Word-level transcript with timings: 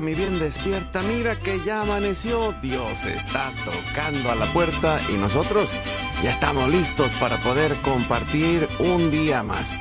Mi 0.00 0.14
bien, 0.14 0.38
despierta. 0.38 1.00
Mira 1.02 1.36
que 1.36 1.58
ya 1.60 1.80
amaneció. 1.80 2.54
Dios 2.60 3.06
está 3.06 3.52
tocando 3.64 4.30
a 4.30 4.34
la 4.34 4.44
puerta 4.46 4.98
y 5.08 5.14
nosotros 5.14 5.70
ya 6.22 6.30
estamos 6.30 6.70
listos 6.70 7.10
para 7.12 7.38
poder 7.38 7.74
compartir 7.76 8.68
un 8.78 9.10
día 9.10 9.42
más. 9.42 9.78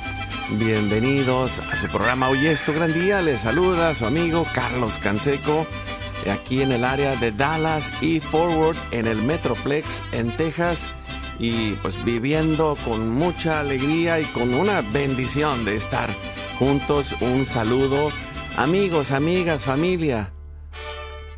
Bienvenidos 0.51 1.59
a 1.59 1.75
su 1.75 1.87
programa 1.87 2.29
Hoy 2.29 2.47
es 2.47 2.63
tu 2.63 2.71
gran 2.73 2.93
día. 2.93 3.21
Les 3.21 3.41
saluda 3.41 3.93
su 3.93 4.05
amigo 4.05 4.45
Carlos 4.53 4.99
Canseco 4.99 5.67
aquí 6.31 6.61
en 6.61 6.71
el 6.71 6.85
área 6.85 7.15
de 7.17 7.31
Dallas 7.31 7.91
y 8.01 8.19
Forward 8.19 8.77
en 8.91 9.07
el 9.07 9.21
Metroplex 9.21 10.01
en 10.13 10.31
Texas 10.31 10.79
y 11.39 11.73
pues 11.73 12.01
viviendo 12.05 12.77
con 12.85 13.09
mucha 13.09 13.59
alegría 13.59 14.21
y 14.21 14.25
con 14.25 14.53
una 14.53 14.81
bendición 14.81 15.65
de 15.65 15.75
estar 15.75 16.09
juntos. 16.57 17.13
Un 17.21 17.45
saludo 17.45 18.11
amigos, 18.57 19.11
amigas, 19.11 19.63
familia, 19.63 20.31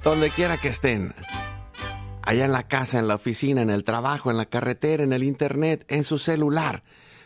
donde 0.04 0.30
quiera 0.30 0.58
que 0.58 0.70
estén. 0.70 1.14
Allá 2.22 2.46
en 2.46 2.52
la 2.52 2.64
casa, 2.64 3.00
en 3.00 3.08
la 3.08 3.16
oficina, 3.16 3.62
en 3.62 3.70
el 3.70 3.84
trabajo, 3.84 4.30
en 4.30 4.38
la 4.38 4.46
carretera, 4.46 5.04
en 5.04 5.14
el 5.14 5.24
internet, 5.24 5.86
en 5.88 6.04
su 6.04 6.18
celular, 6.18 6.84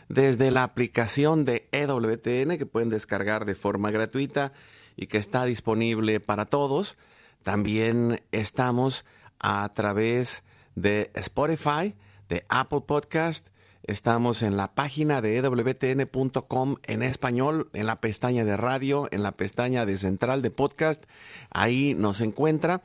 desde 0.08 0.50
la 0.50 0.62
aplicación 0.62 1.44
de 1.44 1.68
EWTN 1.72 2.56
que 2.58 2.66
pueden 2.66 2.88
descargar 2.88 3.44
de 3.44 3.54
forma 3.54 3.90
gratuita 3.90 4.52
y 4.96 5.06
que 5.06 5.18
está 5.18 5.44
disponible 5.44 6.20
para 6.20 6.46
todos. 6.46 6.96
También 7.42 8.22
estamos 8.30 9.04
a 9.40 9.70
través 9.74 10.44
de 10.74 11.10
Spotify, 11.14 11.94
de 12.28 12.44
Apple 12.48 12.82
Podcast. 12.86 13.48
Estamos 13.84 14.42
en 14.42 14.56
la 14.56 14.74
página 14.74 15.20
de 15.20 15.36
ewtn.com 15.36 16.76
en 16.84 17.02
español, 17.02 17.68
en 17.72 17.86
la 17.86 18.00
pestaña 18.00 18.44
de 18.44 18.56
radio, 18.56 19.08
en 19.10 19.24
la 19.24 19.32
pestaña 19.32 19.84
de 19.84 19.96
central 19.96 20.40
de 20.40 20.52
podcast. 20.52 21.02
Ahí 21.50 21.94
nos 21.98 22.20
encuentra. 22.20 22.82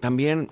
También 0.00 0.50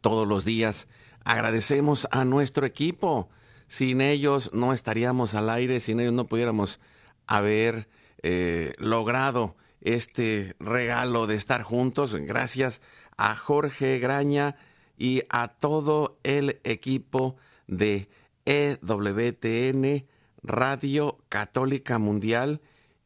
todos 0.00 0.26
los 0.26 0.44
días 0.44 0.88
agradecemos 1.24 2.08
a 2.10 2.24
nuestro 2.24 2.66
equipo. 2.66 3.28
Sin 3.68 4.00
ellos 4.00 4.50
no 4.52 4.72
estaríamos 4.72 5.34
al 5.34 5.50
aire, 5.50 5.78
sin 5.78 6.00
ellos 6.00 6.12
no 6.12 6.26
pudiéramos 6.26 6.80
haber 7.28 7.88
eh, 8.22 8.72
logrado 8.78 9.54
este 9.82 10.56
regalo 10.58 11.28
de 11.28 11.36
estar 11.36 11.62
juntos. 11.62 12.16
Gracias 12.16 12.82
a 13.16 13.36
Jorge 13.36 14.00
Graña 14.00 14.56
y 14.98 15.22
a 15.28 15.46
todo 15.46 16.18
el 16.24 16.60
equipo 16.64 17.36
de 17.68 18.08
EWTN 18.46 20.06
Radio 20.42 21.18
Católica 21.28 21.98
Mundial 21.98 22.62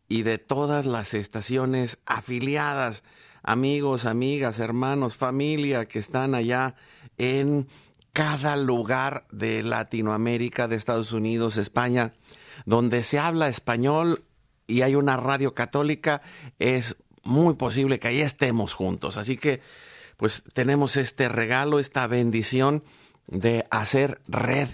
y 0.09 0.23
de 0.23 0.39
todas 0.39 0.87
las 0.87 1.15
estaciones 1.15 1.99
afiliadas, 2.05 3.03
amigos, 3.43 4.05
amigas, 4.05 4.59
hermanos, 4.59 5.17
familia 5.17 5.87
que 5.87 5.99
están 5.99 6.35
allá 6.35 6.75
en 7.17 7.69
cada 8.13 8.57
lugar 8.57 9.27
de 9.31 9.63
Latinoamérica, 9.63 10.69
de 10.69 10.77
Estados 10.77 11.13
Unidos, 11.13 11.57
España, 11.57 12.13
donde 12.67 13.03
se 13.03 13.19
habla 13.19 13.49
español 13.49 14.25
y 14.67 14.83
hay 14.83 14.95
una 14.95 15.17
radio 15.17 15.55
católica, 15.55 16.23
es 16.59 16.97
muy 17.23 17.55
posible 17.55 17.99
que 17.99 18.09
ahí 18.09 18.21
estemos 18.21 18.75
juntos. 18.75 19.17
Así 19.17 19.37
que, 19.37 19.61
pues 20.17 20.45
tenemos 20.53 20.97
este 20.97 21.29
regalo, 21.29 21.79
esta 21.79 22.07
bendición 22.07 22.85
de 23.27 23.65
hacer 23.71 24.21
red 24.29 24.69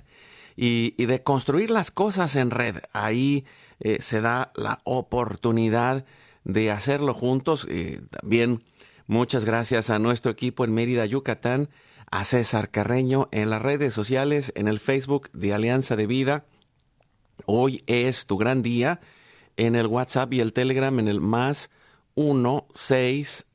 y, 0.56 1.04
de 1.04 1.22
construir 1.22 1.70
las 1.70 1.90
cosas 1.90 2.34
en 2.36 2.50
red. 2.50 2.78
Ahí 2.92 3.44
eh, 3.80 3.98
se 4.00 4.20
da 4.20 4.52
la 4.56 4.80
oportunidad 4.84 6.04
de 6.44 6.70
hacerlo 6.70 7.12
juntos. 7.14 7.66
Y 7.70 7.98
también 8.10 8.64
muchas 9.06 9.44
gracias 9.44 9.90
a 9.90 9.98
nuestro 9.98 10.32
equipo 10.32 10.64
en 10.64 10.72
Mérida, 10.72 11.04
Yucatán, 11.04 11.68
a 12.10 12.24
César 12.24 12.70
Carreño 12.70 13.28
en 13.32 13.50
las 13.50 13.60
redes 13.60 13.92
sociales, 13.92 14.52
en 14.54 14.68
el 14.68 14.78
Facebook 14.78 15.30
de 15.32 15.52
Alianza 15.52 15.96
de 15.96 16.06
Vida. 16.06 16.44
Hoy 17.44 17.82
es 17.86 18.26
tu 18.26 18.38
gran 18.38 18.62
día 18.62 19.00
en 19.56 19.74
el 19.74 19.86
WhatsApp 19.86 20.32
y 20.32 20.40
el 20.40 20.52
Telegram 20.52 20.98
en 20.98 21.08
el 21.08 21.20
más 21.20 21.70
1 22.14 22.66
6 22.72 23.46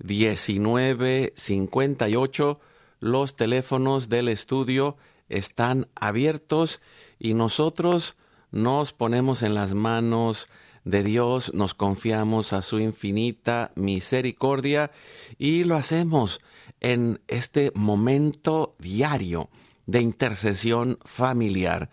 8 0.00 0.04
2 0.04 0.40
7 0.40 1.32
7 1.32 1.32
2 1.32 1.32
19 1.32 1.32
58 1.36 2.60
los 3.00 3.36
teléfonos 3.36 4.08
del 4.08 4.28
estudio 4.28 4.96
están 5.28 5.88
abiertos 5.94 6.80
y 7.18 7.34
nosotros 7.34 8.16
nos 8.50 8.92
ponemos 8.92 9.42
en 9.42 9.54
las 9.54 9.74
manos 9.74 10.48
de 10.84 11.02
Dios, 11.02 11.52
nos 11.54 11.74
confiamos 11.74 12.52
a 12.52 12.62
su 12.62 12.78
infinita 12.78 13.72
misericordia 13.74 14.90
y 15.36 15.64
lo 15.64 15.76
hacemos 15.76 16.40
en 16.80 17.20
este 17.28 17.72
momento 17.74 18.74
diario 18.78 19.50
de 19.86 20.00
intercesión 20.00 20.98
familiar. 21.04 21.90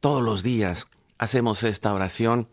Todos 0.00 0.22
los 0.22 0.42
días 0.42 0.86
hacemos 1.18 1.62
esta 1.62 1.94
oración 1.94 2.48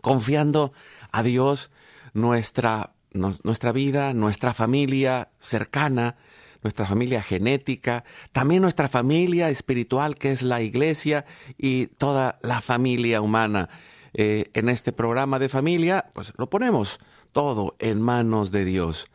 confiando 0.00 0.72
a 1.10 1.22
Dios 1.22 1.70
nuestra, 2.12 2.93
nuestra 3.14 3.72
vida, 3.72 4.12
nuestra 4.12 4.52
familia 4.52 5.30
cercana, 5.40 6.16
nuestra 6.62 6.86
familia 6.86 7.22
genética, 7.22 8.04
también 8.32 8.62
nuestra 8.62 8.88
familia 8.88 9.50
espiritual 9.50 10.16
que 10.16 10.32
es 10.32 10.42
la 10.42 10.62
iglesia 10.62 11.24
y 11.56 11.86
toda 11.86 12.38
la 12.42 12.60
familia 12.60 13.20
humana. 13.20 13.68
Eh, 14.14 14.50
en 14.54 14.68
este 14.68 14.92
programa 14.92 15.38
de 15.38 15.48
familia, 15.48 16.06
pues 16.12 16.32
lo 16.36 16.48
ponemos 16.48 17.00
todo 17.32 17.76
en 17.78 18.00
manos 18.00 18.50
de 18.50 18.64
Dios. 18.64 19.10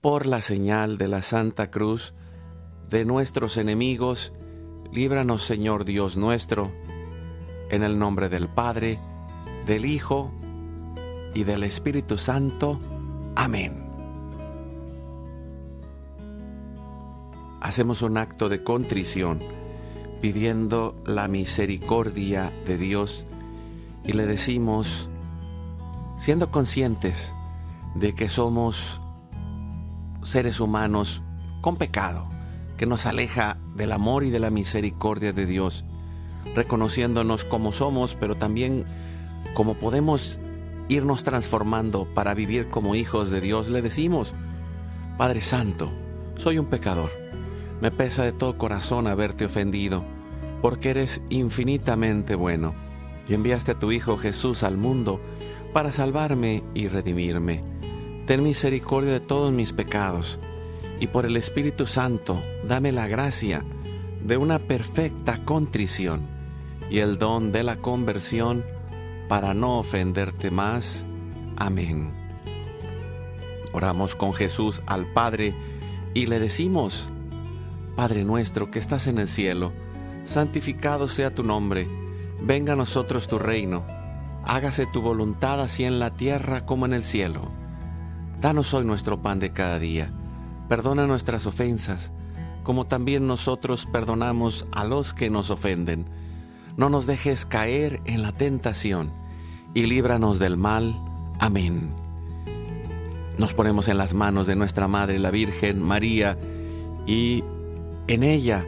Por 0.00 0.26
la 0.26 0.42
señal 0.42 0.96
de 0.96 1.08
la 1.08 1.22
Santa 1.22 1.70
Cruz, 1.70 2.14
de 2.88 3.04
nuestros 3.04 3.56
enemigos, 3.56 4.32
líbranos 4.92 5.42
Señor 5.42 5.84
Dios 5.84 6.16
nuestro, 6.16 6.72
en 7.70 7.82
el 7.82 7.98
nombre 7.98 8.28
del 8.28 8.48
Padre, 8.48 8.98
del 9.66 9.84
Hijo 9.84 10.32
y 11.34 11.44
del 11.44 11.62
Espíritu 11.62 12.16
Santo. 12.16 12.80
Amén. 13.38 13.72
Hacemos 17.60 18.02
un 18.02 18.18
acto 18.18 18.48
de 18.48 18.64
contrición 18.64 19.38
pidiendo 20.20 21.00
la 21.06 21.28
misericordia 21.28 22.50
de 22.66 22.76
Dios 22.76 23.26
y 24.02 24.14
le 24.14 24.26
decimos, 24.26 25.08
siendo 26.18 26.50
conscientes 26.50 27.30
de 27.94 28.12
que 28.12 28.28
somos 28.28 29.00
seres 30.24 30.58
humanos 30.58 31.22
con 31.60 31.76
pecado, 31.76 32.28
que 32.76 32.86
nos 32.86 33.06
aleja 33.06 33.56
del 33.76 33.92
amor 33.92 34.24
y 34.24 34.30
de 34.30 34.40
la 34.40 34.50
misericordia 34.50 35.32
de 35.32 35.46
Dios, 35.46 35.84
reconociéndonos 36.56 37.44
como 37.44 37.70
somos, 37.70 38.16
pero 38.16 38.34
también 38.34 38.84
como 39.54 39.74
podemos 39.74 40.40
irnos 40.88 41.22
transformando 41.22 42.06
para 42.14 42.34
vivir 42.34 42.68
como 42.68 42.94
hijos 42.94 43.30
de 43.30 43.40
Dios, 43.40 43.68
le 43.68 43.82
decimos, 43.82 44.34
Padre 45.16 45.40
Santo, 45.40 45.90
soy 46.36 46.58
un 46.58 46.66
pecador, 46.66 47.10
me 47.80 47.90
pesa 47.90 48.24
de 48.24 48.32
todo 48.32 48.58
corazón 48.58 49.06
haberte 49.06 49.44
ofendido, 49.44 50.04
porque 50.62 50.90
eres 50.90 51.20
infinitamente 51.28 52.34
bueno 52.34 52.74
y 53.28 53.34
enviaste 53.34 53.72
a 53.72 53.78
tu 53.78 53.92
Hijo 53.92 54.16
Jesús 54.16 54.62
al 54.62 54.76
mundo 54.76 55.20
para 55.72 55.92
salvarme 55.92 56.62
y 56.74 56.88
redimirme. 56.88 57.62
Ten 58.26 58.42
misericordia 58.42 59.12
de 59.12 59.20
todos 59.20 59.52
mis 59.52 59.72
pecados, 59.72 60.38
y 61.00 61.06
por 61.06 61.26
el 61.26 61.36
Espíritu 61.36 61.86
Santo 61.86 62.40
dame 62.66 62.90
la 62.92 63.06
gracia 63.06 63.64
de 64.24 64.36
una 64.36 64.58
perfecta 64.58 65.44
contrición 65.44 66.22
y 66.90 66.98
el 66.98 67.18
don 67.18 67.52
de 67.52 67.62
la 67.62 67.76
conversión 67.76 68.64
para 69.28 69.54
no 69.54 69.78
ofenderte 69.78 70.50
más. 70.50 71.04
Amén. 71.56 72.12
Oramos 73.72 74.16
con 74.16 74.32
Jesús 74.32 74.82
al 74.86 75.06
Padre 75.06 75.54
y 76.14 76.26
le 76.26 76.40
decimos, 76.40 77.06
Padre 77.94 78.24
nuestro 78.24 78.70
que 78.70 78.78
estás 78.78 79.06
en 79.06 79.18
el 79.18 79.28
cielo, 79.28 79.72
santificado 80.24 81.08
sea 81.08 81.34
tu 81.34 81.42
nombre, 81.42 81.86
venga 82.40 82.72
a 82.72 82.76
nosotros 82.76 83.28
tu 83.28 83.38
reino, 83.38 83.84
hágase 84.44 84.86
tu 84.86 85.02
voluntad 85.02 85.60
así 85.60 85.84
en 85.84 85.98
la 85.98 86.10
tierra 86.10 86.64
como 86.64 86.86
en 86.86 86.94
el 86.94 87.02
cielo. 87.02 87.42
Danos 88.40 88.72
hoy 88.72 88.84
nuestro 88.84 89.20
pan 89.20 89.40
de 89.40 89.52
cada 89.52 89.78
día, 89.78 90.10
perdona 90.68 91.06
nuestras 91.06 91.44
ofensas, 91.44 92.10
como 92.62 92.86
también 92.86 93.26
nosotros 93.26 93.86
perdonamos 93.86 94.66
a 94.72 94.84
los 94.84 95.12
que 95.12 95.30
nos 95.30 95.50
ofenden. 95.50 96.06
No 96.76 96.88
nos 96.88 97.06
dejes 97.06 97.46
caer 97.46 98.00
en 98.04 98.22
la 98.22 98.32
tentación, 98.32 99.10
y 99.78 99.86
líbranos 99.86 100.40
del 100.40 100.56
mal. 100.56 100.96
Amén. 101.38 101.90
Nos 103.38 103.54
ponemos 103.54 103.86
en 103.86 103.96
las 103.96 104.12
manos 104.12 104.48
de 104.48 104.56
nuestra 104.56 104.88
Madre 104.88 105.20
la 105.20 105.30
Virgen 105.30 105.80
María, 105.80 106.36
y 107.06 107.44
en 108.08 108.24
ella 108.24 108.64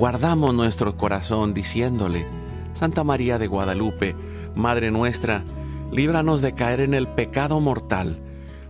guardamos 0.00 0.52
nuestro 0.52 0.96
corazón 0.96 1.54
diciéndole, 1.54 2.26
Santa 2.74 3.04
María 3.04 3.38
de 3.38 3.46
Guadalupe, 3.46 4.16
Madre 4.56 4.90
nuestra, 4.90 5.44
líbranos 5.92 6.40
de 6.40 6.54
caer 6.56 6.80
en 6.80 6.94
el 6.94 7.06
pecado 7.06 7.60
mortal, 7.60 8.18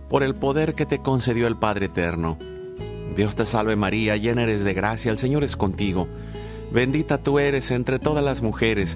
por 0.09 0.21
el 0.21 0.35
poder 0.35 0.75
que 0.75 0.85
te 0.85 0.99
concedió 0.99 1.47
el 1.47 1.57
Padre 1.57 1.87
Eterno. 1.87 2.37
Dios 3.15 3.35
te 3.35 3.47
salve 3.47 3.75
María, 3.75 4.15
llena 4.15 4.43
eres 4.43 4.63
de 4.63 4.75
gracia, 4.75 5.09
el 5.09 5.17
Señor 5.17 5.43
es 5.43 5.55
contigo. 5.55 6.07
Bendita 6.71 7.17
tú 7.17 7.39
eres 7.39 7.71
entre 7.71 7.97
todas 7.97 8.23
las 8.23 8.43
mujeres, 8.43 8.95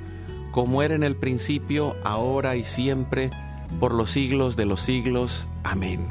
como 0.51 0.83
era 0.83 0.95
en 0.95 1.03
el 1.03 1.15
principio, 1.15 1.95
ahora 2.03 2.55
y 2.55 2.63
siempre, 2.63 3.31
por 3.79 3.93
los 3.93 4.11
siglos 4.11 4.55
de 4.55 4.65
los 4.65 4.81
siglos. 4.81 5.47
Amén. 5.63 6.09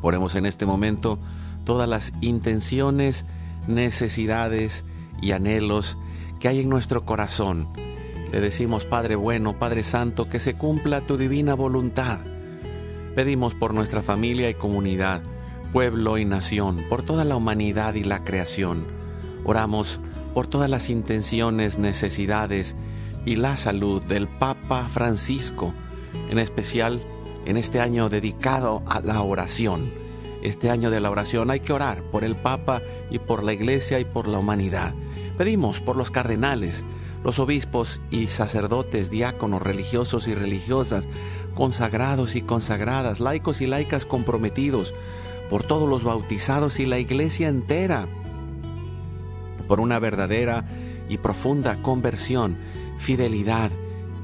Ponemos 0.00 0.34
en 0.34 0.46
este 0.46 0.66
momento 0.66 1.18
todas 1.64 1.88
las 1.88 2.12
intenciones, 2.20 3.24
necesidades 3.66 4.84
y 5.20 5.32
anhelos 5.32 5.96
que 6.40 6.48
hay 6.48 6.60
en 6.60 6.68
nuestro 6.68 7.04
corazón. 7.04 7.66
Le 8.32 8.40
decimos, 8.40 8.84
Padre 8.84 9.16
bueno, 9.16 9.58
Padre 9.58 9.84
Santo, 9.84 10.28
que 10.28 10.40
se 10.40 10.54
cumpla 10.54 11.00
tu 11.00 11.16
divina 11.16 11.54
voluntad. 11.54 12.18
Pedimos 13.14 13.54
por 13.54 13.72
nuestra 13.72 14.02
familia 14.02 14.50
y 14.50 14.54
comunidad, 14.54 15.22
pueblo 15.72 16.18
y 16.18 16.24
nación, 16.24 16.76
por 16.88 17.02
toda 17.02 17.24
la 17.24 17.36
humanidad 17.36 17.94
y 17.94 18.04
la 18.04 18.24
creación. 18.24 18.84
Oramos 19.44 20.00
por 20.34 20.46
todas 20.46 20.68
las 20.68 20.90
intenciones, 20.90 21.78
necesidades 21.78 22.74
y 23.26 23.36
la 23.36 23.56
salud 23.56 24.00
del 24.00 24.28
Papa 24.28 24.88
Francisco, 24.88 25.74
en 26.30 26.38
especial 26.38 27.02
en 27.44 27.56
este 27.56 27.80
año 27.80 28.08
dedicado 28.08 28.82
a 28.86 29.00
la 29.00 29.20
oración. 29.20 29.90
Este 30.42 30.70
año 30.70 30.90
de 30.90 31.00
la 31.00 31.10
oración 31.10 31.50
hay 31.50 31.60
que 31.60 31.72
orar 31.72 32.02
por 32.04 32.24
el 32.24 32.36
Papa 32.36 32.80
y 33.10 33.18
por 33.18 33.42
la 33.42 33.52
Iglesia 33.52 33.98
y 33.98 34.04
por 34.04 34.28
la 34.28 34.38
humanidad. 34.38 34.94
Pedimos 35.36 35.80
por 35.80 35.96
los 35.96 36.12
cardenales, 36.12 36.84
los 37.24 37.40
obispos 37.40 38.00
y 38.12 38.28
sacerdotes, 38.28 39.10
diáconos, 39.10 39.60
religiosos 39.60 40.28
y 40.28 40.34
religiosas, 40.34 41.08
consagrados 41.56 42.36
y 42.36 42.42
consagradas, 42.42 43.18
laicos 43.18 43.60
y 43.60 43.66
laicas 43.66 44.06
comprometidos, 44.06 44.94
por 45.50 45.64
todos 45.64 45.88
los 45.88 46.04
bautizados 46.04 46.78
y 46.78 46.86
la 46.86 47.00
iglesia 47.00 47.48
entera, 47.48 48.06
por 49.66 49.80
una 49.80 49.98
verdadera 49.98 50.64
y 51.08 51.18
profunda 51.18 51.82
conversión, 51.82 52.56
fidelidad 52.98 53.70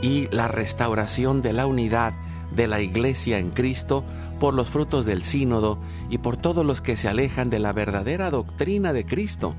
y 0.01 0.29
la 0.29 0.49
restauración 0.49 1.43
de 1.43 1.53
la 1.53 1.67
unidad 1.67 2.13
de 2.55 2.67
la 2.67 2.81
iglesia 2.81 3.39
en 3.39 3.51
Cristo, 3.51 4.05
por 4.41 4.55
los 4.55 4.69
frutos 4.69 5.07
del 5.07 5.23
sínodo 5.23 5.79
y 6.11 6.19
por 6.19 6.37
todos 6.37 6.67
los 6.67 6.81
que 6.81 6.97
se 6.97 7.09
alejan 7.09 7.49
de 7.49 7.61
la 7.61 7.73
verdadera 7.73 8.31
doctrina 8.31 8.93
de 8.93 9.05
Cristo 9.05 9.55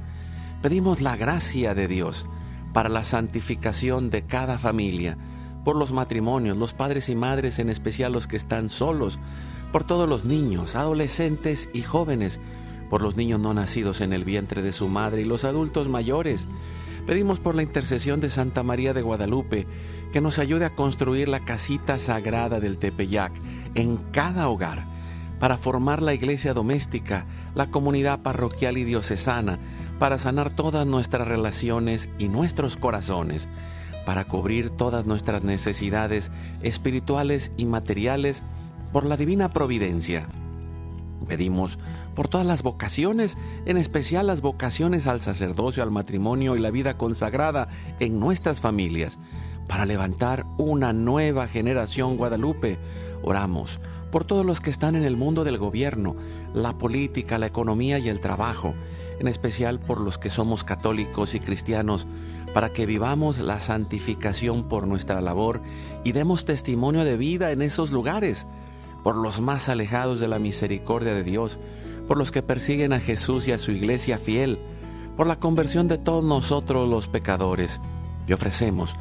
Pedimos 0.63 1.01
la 1.01 1.17
gracia 1.17 1.75
de 1.75 1.89
Dios 1.89 2.25
para 2.71 2.87
la 2.87 3.03
santificación 3.03 4.09
de 4.09 4.21
cada 4.21 4.57
familia, 4.57 5.17
por 5.65 5.75
los 5.75 5.91
matrimonios, 5.91 6.55
los 6.55 6.71
padres 6.71 7.09
y 7.09 7.17
madres, 7.17 7.59
en 7.59 7.69
especial 7.69 8.13
los 8.13 8.27
que 8.27 8.37
están 8.37 8.69
solos, 8.69 9.19
por 9.73 9.83
todos 9.83 10.07
los 10.07 10.23
niños, 10.23 10.75
adolescentes 10.75 11.69
y 11.73 11.81
jóvenes, 11.81 12.39
por 12.89 13.01
los 13.01 13.17
niños 13.17 13.41
no 13.41 13.53
nacidos 13.53 13.99
en 13.99 14.13
el 14.13 14.23
vientre 14.23 14.61
de 14.61 14.71
su 14.71 14.87
madre 14.87 15.23
y 15.23 15.25
los 15.25 15.43
adultos 15.43 15.89
mayores. 15.89 16.45
Pedimos 17.05 17.39
por 17.39 17.55
la 17.55 17.63
intercesión 17.63 18.21
de 18.21 18.29
Santa 18.29 18.63
María 18.63 18.93
de 18.93 19.01
Guadalupe 19.01 19.67
que 20.13 20.21
nos 20.21 20.39
ayude 20.39 20.65
a 20.65 20.75
construir 20.75 21.27
la 21.27 21.41
casita 21.41 21.99
sagrada 21.99 22.59
del 22.59 22.77
Tepeyac 22.77 23.33
en 23.75 23.97
cada 24.11 24.47
hogar 24.47 24.83
para 25.39 25.57
formar 25.57 26.01
la 26.01 26.13
iglesia 26.13 26.53
doméstica, 26.53 27.25
la 27.55 27.67
comunidad 27.67 28.21
parroquial 28.21 28.77
y 28.77 28.85
diocesana, 28.85 29.59
para 29.99 30.17
sanar 30.17 30.51
todas 30.51 30.87
nuestras 30.87 31.27
relaciones 31.27 32.07
y 32.17 32.29
nuestros 32.29 32.77
corazones, 32.77 33.49
para 34.05 34.23
cubrir 34.23 34.69
todas 34.69 35.05
nuestras 35.05 35.43
necesidades 35.43 36.31
espirituales 36.61 37.51
y 37.57 37.65
materiales 37.65 38.43
por 38.93 39.05
la 39.05 39.17
divina 39.17 39.51
providencia. 39.51 40.27
Pedimos 41.27 41.77
por 42.15 42.27
todas 42.27 42.45
las 42.45 42.63
vocaciones, 42.63 43.37
en 43.65 43.77
especial 43.77 44.27
las 44.27 44.41
vocaciones 44.41 45.07
al 45.07 45.21
sacerdocio, 45.21 45.83
al 45.83 45.91
matrimonio 45.91 46.55
y 46.55 46.59
la 46.59 46.71
vida 46.71 46.97
consagrada 46.97 47.67
en 47.99 48.19
nuestras 48.19 48.61
familias, 48.61 49.17
para 49.67 49.85
levantar 49.85 50.45
una 50.57 50.93
nueva 50.93 51.47
generación 51.47 52.17
guadalupe. 52.17 52.77
Oramos 53.23 53.79
por 54.11 54.25
todos 54.25 54.45
los 54.45 54.61
que 54.61 54.69
están 54.69 54.95
en 54.95 55.05
el 55.05 55.17
mundo 55.17 55.43
del 55.43 55.57
gobierno, 55.57 56.15
la 56.53 56.77
política, 56.77 57.39
la 57.39 57.47
economía 57.47 57.97
y 57.97 58.09
el 58.09 58.19
trabajo, 58.19 58.75
en 59.19 59.27
especial 59.27 59.79
por 59.79 60.01
los 60.01 60.19
que 60.19 60.29
somos 60.29 60.63
católicos 60.63 61.33
y 61.33 61.39
cristianos, 61.39 62.05
para 62.53 62.69
que 62.69 62.85
vivamos 62.85 63.39
la 63.39 63.59
santificación 63.59 64.69
por 64.69 64.85
nuestra 64.85 65.19
labor 65.19 65.61
y 66.03 66.11
demos 66.11 66.45
testimonio 66.45 67.03
de 67.03 67.17
vida 67.17 67.49
en 67.49 67.63
esos 67.63 67.91
lugares, 67.91 68.45
por 69.03 69.15
los 69.15 69.41
más 69.41 69.67
alejados 69.67 70.19
de 70.19 70.27
la 70.27 70.37
misericordia 70.37 71.15
de 71.15 71.23
Dios, 71.23 71.57
por 72.07 72.17
los 72.17 72.31
que 72.31 72.41
persiguen 72.41 72.93
a 72.93 72.99
Jesús 72.99 73.47
y 73.47 73.51
a 73.51 73.59
su 73.59 73.71
iglesia 73.71 74.17
fiel, 74.17 74.59
por 75.15 75.27
la 75.27 75.37
conversión 75.37 75.87
de 75.87 75.97
todos 75.97 76.23
nosotros 76.23 76.89
los 76.89 77.07
pecadores. 77.07 77.79
Y 78.27 78.33
ofrecemos 78.33 78.95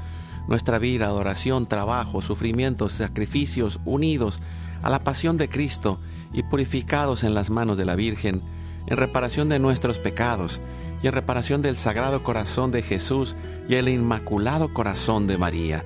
nuestra 0.49 0.79
vida, 0.79 1.07
adoración, 1.07 1.67
trabajo, 1.67 2.21
sufrimientos, 2.21 2.93
sacrificios 2.93 3.81
unidos 3.85 4.41
a 4.83 4.91
la 4.91 5.01
pasión 5.01 5.37
de 5.37 5.49
Cristo 5.49 5.99
y 6.33 6.43
purificados 6.43 7.25
en 7.25 7.35
las 7.35 7.51
manos 7.51 7.79
de 7.79 7.85
la 7.85 7.95
Virgen, 7.95 8.41
en 8.87 8.97
reparación 8.97 9.49
de 9.49 9.59
nuestros 9.59 9.99
pecados 9.99 10.61
y 11.03 11.07
en 11.07 11.13
reparación 11.13 11.63
del 11.63 11.77
Sagrado 11.77 12.23
Corazón 12.23 12.71
de 12.71 12.83
Jesús 12.83 13.35
y 13.69 13.75
el 13.77 13.89
Inmaculado 13.89 14.73
Corazón 14.73 15.27
de 15.27 15.39
María. 15.39 15.85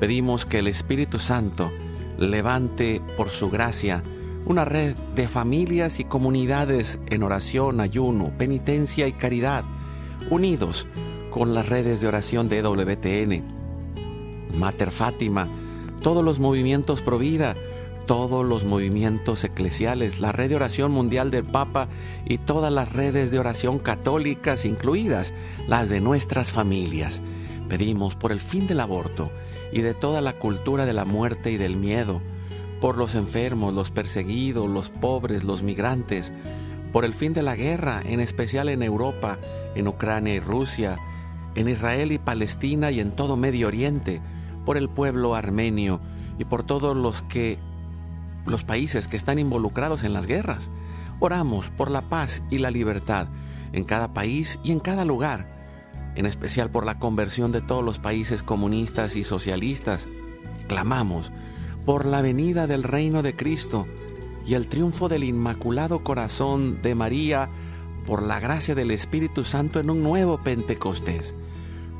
Pedimos 0.00 0.46
que 0.46 0.58
el 0.58 0.68
Espíritu 0.68 1.18
Santo 1.18 1.70
levante 2.18 3.00
por 3.16 3.30
su 3.30 3.50
gracia 3.50 4.02
una 4.46 4.64
red 4.64 4.94
de 5.16 5.26
familias 5.26 5.98
y 5.98 6.04
comunidades 6.04 7.00
en 7.06 7.24
oración, 7.24 7.80
ayuno, 7.80 8.32
penitencia 8.38 9.08
y 9.08 9.12
caridad, 9.12 9.64
unidos 10.30 10.86
con 11.30 11.52
las 11.52 11.68
redes 11.68 12.00
de 12.00 12.06
oración 12.06 12.48
de 12.48 12.62
WTN, 12.62 13.42
Mater 14.56 14.92
Fátima, 14.92 15.48
todos 16.00 16.24
los 16.24 16.38
movimientos 16.38 17.02
pro 17.02 17.18
vida, 17.18 17.56
todos 18.06 18.46
los 18.46 18.64
movimientos 18.64 19.42
eclesiales, 19.42 20.20
la 20.20 20.30
red 20.30 20.48
de 20.48 20.56
oración 20.56 20.92
mundial 20.92 21.32
del 21.32 21.44
Papa 21.44 21.88
y 22.24 22.38
todas 22.38 22.72
las 22.72 22.92
redes 22.92 23.32
de 23.32 23.40
oración 23.40 23.80
católicas, 23.80 24.64
incluidas 24.64 25.34
las 25.66 25.88
de 25.88 26.00
nuestras 26.00 26.52
familias. 26.52 27.20
Pedimos 27.68 28.14
por 28.14 28.30
el 28.30 28.38
fin 28.38 28.68
del 28.68 28.78
aborto 28.78 29.32
y 29.72 29.80
de 29.80 29.92
toda 29.92 30.20
la 30.20 30.34
cultura 30.34 30.86
de 30.86 30.92
la 30.92 31.04
muerte 31.04 31.50
y 31.50 31.56
del 31.56 31.76
miedo, 31.76 32.22
por 32.80 32.96
los 32.96 33.14
enfermos, 33.14 33.74
los 33.74 33.90
perseguidos, 33.90 34.68
los 34.68 34.90
pobres, 34.90 35.44
los 35.44 35.62
migrantes, 35.62 36.32
por 36.92 37.04
el 37.04 37.14
fin 37.14 37.32
de 37.32 37.42
la 37.42 37.56
guerra, 37.56 38.02
en 38.04 38.20
especial 38.20 38.68
en 38.68 38.82
Europa, 38.82 39.38
en 39.74 39.88
Ucrania 39.88 40.34
y 40.34 40.40
Rusia, 40.40 40.96
en 41.54 41.68
Israel 41.68 42.12
y 42.12 42.18
Palestina 42.18 42.90
y 42.90 43.00
en 43.00 43.14
todo 43.14 43.36
Medio 43.36 43.68
Oriente, 43.68 44.20
por 44.64 44.76
el 44.76 44.88
pueblo 44.88 45.34
armenio 45.34 46.00
y 46.38 46.44
por 46.44 46.64
todos 46.64 46.96
los 46.96 47.22
que 47.22 47.58
los 48.46 48.64
países 48.64 49.08
que 49.08 49.16
están 49.16 49.38
involucrados 49.38 50.04
en 50.04 50.12
las 50.12 50.26
guerras. 50.26 50.70
Oramos 51.18 51.70
por 51.70 51.90
la 51.90 52.02
paz 52.02 52.42
y 52.50 52.58
la 52.58 52.70
libertad 52.70 53.26
en 53.72 53.84
cada 53.84 54.14
país 54.14 54.58
y 54.62 54.72
en 54.72 54.80
cada 54.80 55.04
lugar, 55.04 55.46
en 56.14 56.26
especial 56.26 56.70
por 56.70 56.86
la 56.86 56.98
conversión 56.98 57.52
de 57.52 57.60
todos 57.60 57.84
los 57.84 57.98
países 57.98 58.42
comunistas 58.42 59.16
y 59.16 59.24
socialistas. 59.24 60.08
Clamamos 60.68 61.32
por 61.86 62.04
la 62.04 62.20
venida 62.20 62.66
del 62.66 62.82
reino 62.82 63.22
de 63.22 63.36
Cristo 63.36 63.86
y 64.44 64.54
el 64.54 64.66
triunfo 64.66 65.08
del 65.08 65.22
Inmaculado 65.22 66.02
Corazón 66.02 66.82
de 66.82 66.96
María 66.96 67.48
por 68.06 68.22
la 68.22 68.40
gracia 68.40 68.74
del 68.74 68.90
Espíritu 68.90 69.44
Santo 69.44 69.78
en 69.78 69.88
un 69.88 70.02
nuevo 70.02 70.38
Pentecostés. 70.38 71.34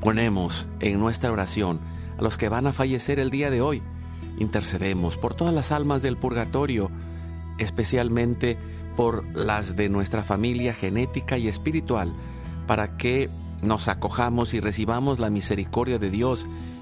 Ponemos 0.01 0.67
en 0.81 0.99
nuestra 0.99 1.31
oración 1.31 1.79
a 2.19 2.23
los 2.23 2.37
que 2.37 2.49
van 2.49 2.67
a 2.67 2.73
fallecer 2.73 3.21
el 3.21 3.31
día 3.31 3.49
de 3.49 3.61
hoy. 3.61 3.81
Intercedemos 4.39 5.17
por 5.17 5.35
todas 5.35 5.55
las 5.55 5.71
almas 5.71 6.03
del 6.03 6.17
purgatorio, 6.17 6.91
especialmente 7.59 8.59
por 8.97 9.25
las 9.37 9.77
de 9.77 9.89
nuestra 9.89 10.25
familia 10.25 10.75
genética 10.75 11.39
y 11.39 11.47
espiritual, 11.47 12.13
para 12.67 12.97
que 12.97 13.31
nos 13.63 13.87
acojamos 13.87 14.53
y 14.53 14.61
recibamos 14.61 15.21
la 15.21 15.31
misericordia 15.31 15.99
de 15.99 16.11
Dios 16.11 16.45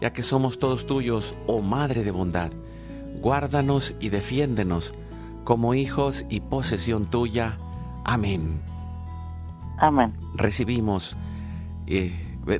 ya 0.00 0.12
que 0.12 0.22
somos 0.22 0.58
todos 0.58 0.86
tuyos, 0.86 1.34
oh 1.46 1.60
Madre 1.60 2.04
de 2.04 2.10
bondad. 2.10 2.50
Guárdanos 3.20 3.94
y 4.00 4.10
defiéndenos 4.10 4.92
como 5.44 5.74
hijos 5.74 6.24
y 6.28 6.40
posesión 6.40 7.06
tuya. 7.06 7.56
Amén. 8.04 8.60
Amén. 9.78 10.12
Recibimos, 10.34 11.16
eh, 11.86 12.12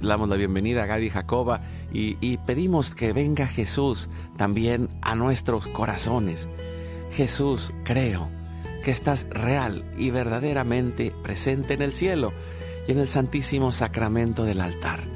damos 0.02 0.28
la 0.28 0.37
bienvenida 0.37 0.85
a 0.85 0.87
Gaby 0.87 1.11
Jacoba 1.11 1.61
y, 1.93 2.16
y 2.21 2.38
pedimos 2.38 2.95
que 2.95 3.12
venga 3.12 3.47
Jesús 3.47 4.09
también 4.37 4.88
a 5.02 5.14
nuestros 5.14 5.66
corazones. 5.66 6.49
Jesús, 7.12 7.73
creo 7.85 8.28
que 8.85 8.90
estás 8.93 9.26
real 9.31 9.85
y 9.99 10.11
verdaderamente 10.11 11.12
presente 11.23 11.75
en 11.75 11.83
el 11.83 11.93
cielo 11.93 12.33
y 12.87 12.93
en 12.93 12.99
el 12.99 13.09
santísimo 13.09 13.73
sacramento 13.73 14.45
del 14.45 14.61
altar. 14.61 15.16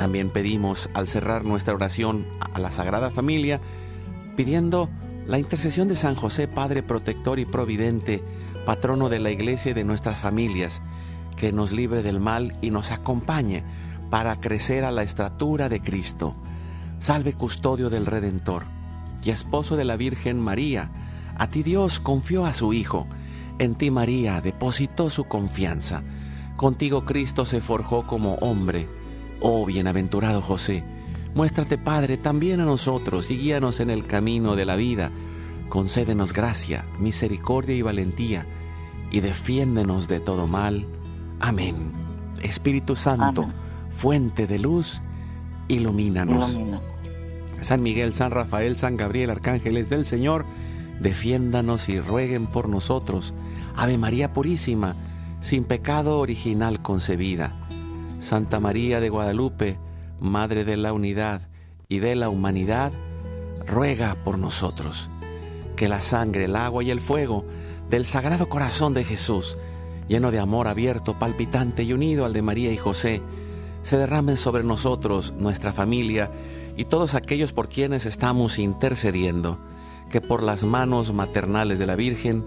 También 0.00 0.30
pedimos 0.30 0.88
al 0.94 1.08
cerrar 1.08 1.44
nuestra 1.44 1.74
oración 1.74 2.24
a 2.54 2.58
la 2.58 2.70
Sagrada 2.70 3.10
Familia, 3.10 3.60
pidiendo 4.34 4.88
la 5.26 5.38
intercesión 5.38 5.88
de 5.88 5.96
San 5.96 6.14
José, 6.14 6.48
Padre 6.48 6.82
protector 6.82 7.38
y 7.38 7.44
providente, 7.44 8.24
patrono 8.64 9.10
de 9.10 9.18
la 9.18 9.30
Iglesia 9.30 9.72
y 9.72 9.74
de 9.74 9.84
nuestras 9.84 10.18
familias, 10.18 10.80
que 11.36 11.52
nos 11.52 11.72
libre 11.72 12.02
del 12.02 12.18
mal 12.18 12.54
y 12.62 12.70
nos 12.70 12.92
acompañe 12.92 13.62
para 14.08 14.40
crecer 14.40 14.86
a 14.86 14.90
la 14.90 15.02
estatura 15.02 15.68
de 15.68 15.82
Cristo. 15.82 16.34
Salve 16.98 17.34
custodio 17.34 17.90
del 17.90 18.06
Redentor 18.06 18.62
y 19.22 19.28
esposo 19.28 19.76
de 19.76 19.84
la 19.84 19.96
Virgen 19.96 20.40
María. 20.40 20.90
A 21.36 21.48
ti 21.48 21.62
Dios 21.62 22.00
confió 22.00 22.46
a 22.46 22.54
su 22.54 22.72
Hijo. 22.72 23.06
En 23.58 23.74
ti 23.74 23.90
María 23.90 24.40
depositó 24.40 25.10
su 25.10 25.24
confianza. 25.24 26.02
Contigo 26.56 27.04
Cristo 27.04 27.44
se 27.44 27.60
forjó 27.60 28.06
como 28.06 28.36
hombre 28.36 28.88
Oh 29.42 29.64
bienaventurado 29.64 30.42
José, 30.42 30.84
muéstrate 31.34 31.78
Padre 31.78 32.18
también 32.18 32.60
a 32.60 32.66
nosotros 32.66 33.30
y 33.30 33.38
guíanos 33.38 33.80
en 33.80 33.88
el 33.88 34.04
camino 34.04 34.54
de 34.54 34.66
la 34.66 34.76
vida. 34.76 35.10
Concédenos 35.70 36.34
gracia, 36.34 36.84
misericordia 36.98 37.74
y 37.74 37.80
valentía, 37.80 38.44
y 39.10 39.20
defiéndenos 39.20 40.08
de 40.08 40.20
todo 40.20 40.46
mal. 40.46 40.86
Amén. 41.40 41.90
Espíritu 42.42 42.96
Santo, 42.96 43.48
fuente 43.90 44.46
de 44.46 44.58
luz, 44.58 45.00
ilumínanos. 45.68 46.58
San 47.62 47.82
Miguel, 47.82 48.12
San 48.12 48.32
Rafael, 48.32 48.76
San 48.76 48.98
Gabriel, 48.98 49.30
arcángeles 49.30 49.88
del 49.88 50.04
Señor, 50.04 50.44
defiéndanos 51.00 51.88
y 51.88 51.98
rueguen 51.98 52.46
por 52.46 52.68
nosotros. 52.68 53.32
Ave 53.74 53.96
María 53.96 54.34
Purísima, 54.34 54.96
sin 55.40 55.64
pecado 55.64 56.18
original 56.18 56.82
concebida 56.82 57.69
Santa 58.20 58.60
María 58.60 59.00
de 59.00 59.08
Guadalupe, 59.08 59.78
Madre 60.20 60.64
de 60.64 60.76
la 60.76 60.92
Unidad 60.92 61.42
y 61.88 61.98
de 61.98 62.14
la 62.14 62.28
Humanidad, 62.28 62.92
ruega 63.66 64.14
por 64.24 64.38
nosotros. 64.38 65.08
Que 65.74 65.88
la 65.88 66.02
sangre, 66.02 66.44
el 66.44 66.54
agua 66.54 66.84
y 66.84 66.90
el 66.90 67.00
fuego 67.00 67.44
del 67.88 68.06
Sagrado 68.06 68.48
Corazón 68.48 68.94
de 68.94 69.04
Jesús, 69.04 69.56
lleno 70.06 70.30
de 70.30 70.38
amor 70.38 70.68
abierto, 70.68 71.14
palpitante 71.14 71.82
y 71.82 71.92
unido 71.92 72.24
al 72.24 72.34
de 72.34 72.42
María 72.42 72.70
y 72.72 72.76
José, 72.76 73.22
se 73.82 73.96
derramen 73.96 74.36
sobre 74.36 74.62
nosotros, 74.62 75.32
nuestra 75.38 75.72
familia 75.72 76.30
y 76.76 76.84
todos 76.84 77.14
aquellos 77.14 77.52
por 77.52 77.68
quienes 77.68 78.04
estamos 78.04 78.58
intercediendo, 78.58 79.58
que 80.10 80.20
por 80.20 80.42
las 80.42 80.62
manos 80.62 81.12
maternales 81.12 81.78
de 81.78 81.86
la 81.86 81.96
Virgen 81.96 82.44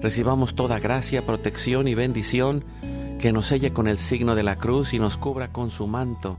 recibamos 0.00 0.54
toda 0.54 0.78
gracia, 0.78 1.26
protección 1.26 1.88
y 1.88 1.94
bendición 1.94 2.64
que 3.18 3.32
nos 3.32 3.46
selle 3.46 3.72
con 3.72 3.88
el 3.88 3.98
signo 3.98 4.34
de 4.36 4.44
la 4.44 4.56
cruz 4.56 4.94
y 4.94 4.98
nos 4.98 5.16
cubra 5.16 5.52
con 5.52 5.70
su 5.70 5.86
manto, 5.88 6.38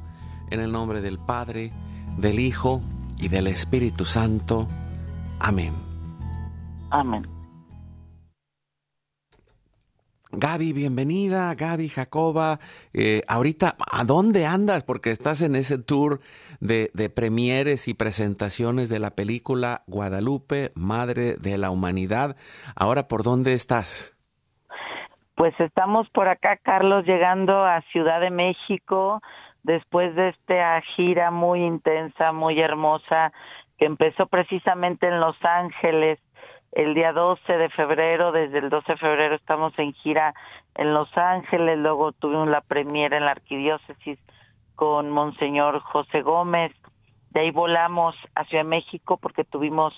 en 0.49 0.61
el 0.61 0.71
nombre 0.71 1.01
del 1.01 1.19
Padre, 1.19 1.71
del 2.17 2.39
Hijo 2.39 2.81
y 3.17 3.27
del 3.27 3.47
Espíritu 3.47 4.05
Santo. 4.05 4.65
Amén. 5.39 5.73
Amén. 6.89 7.27
Gaby, 10.31 10.73
bienvenida, 10.73 11.53
Gaby 11.55 11.89
Jacoba. 11.89 12.59
Eh, 12.93 13.23
ahorita, 13.27 13.75
¿a 13.79 14.03
dónde 14.05 14.45
andas? 14.45 14.83
Porque 14.83 15.11
estás 15.11 15.41
en 15.41 15.55
ese 15.55 15.79
tour 15.79 16.21
de, 16.61 16.91
de 16.93 17.09
premieres 17.09 17.87
y 17.87 17.93
presentaciones 17.93 18.89
de 18.89 18.99
la 18.99 19.15
película 19.15 19.83
Guadalupe, 19.87 20.71
Madre 20.75 21.35
de 21.35 21.57
la 21.57 21.71
Humanidad. 21.71 22.37
Ahora, 22.75 23.07
¿por 23.07 23.23
dónde 23.23 23.53
estás? 23.53 24.18
Pues 25.39 25.57
estamos 25.61 26.09
por 26.09 26.27
acá, 26.27 26.57
Carlos, 26.57 27.05
llegando 27.05 27.63
a 27.63 27.79
Ciudad 27.93 28.19
de 28.19 28.29
México 28.29 29.21
después 29.63 30.13
de 30.13 30.27
esta 30.27 30.81
gira 30.97 31.31
muy 31.31 31.63
intensa, 31.63 32.33
muy 32.33 32.59
hermosa, 32.59 33.31
que 33.77 33.85
empezó 33.85 34.27
precisamente 34.27 35.07
en 35.07 35.21
Los 35.21 35.37
Ángeles 35.41 36.19
el 36.73 36.93
día 36.93 37.13
12 37.13 37.53
de 37.53 37.69
febrero, 37.69 38.33
desde 38.33 38.57
el 38.57 38.69
12 38.69 38.91
de 38.91 38.97
febrero 38.97 39.35
estamos 39.35 39.71
en 39.79 39.93
gira 39.93 40.33
en 40.75 40.93
Los 40.93 41.09
Ángeles, 41.17 41.79
luego 41.79 42.11
tuvimos 42.11 42.49
la 42.49 42.59
premiera 42.59 43.15
en 43.15 43.23
la 43.23 43.31
arquidiócesis 43.31 44.19
con 44.75 45.09
Monseñor 45.09 45.79
José 45.79 46.21
Gómez, 46.21 46.73
de 47.31 47.41
ahí 47.41 47.51
volamos 47.51 48.15
a 48.35 48.43
Ciudad 48.45 48.63
de 48.63 48.69
México 48.69 49.17
porque 49.17 49.43
tuvimos 49.43 49.93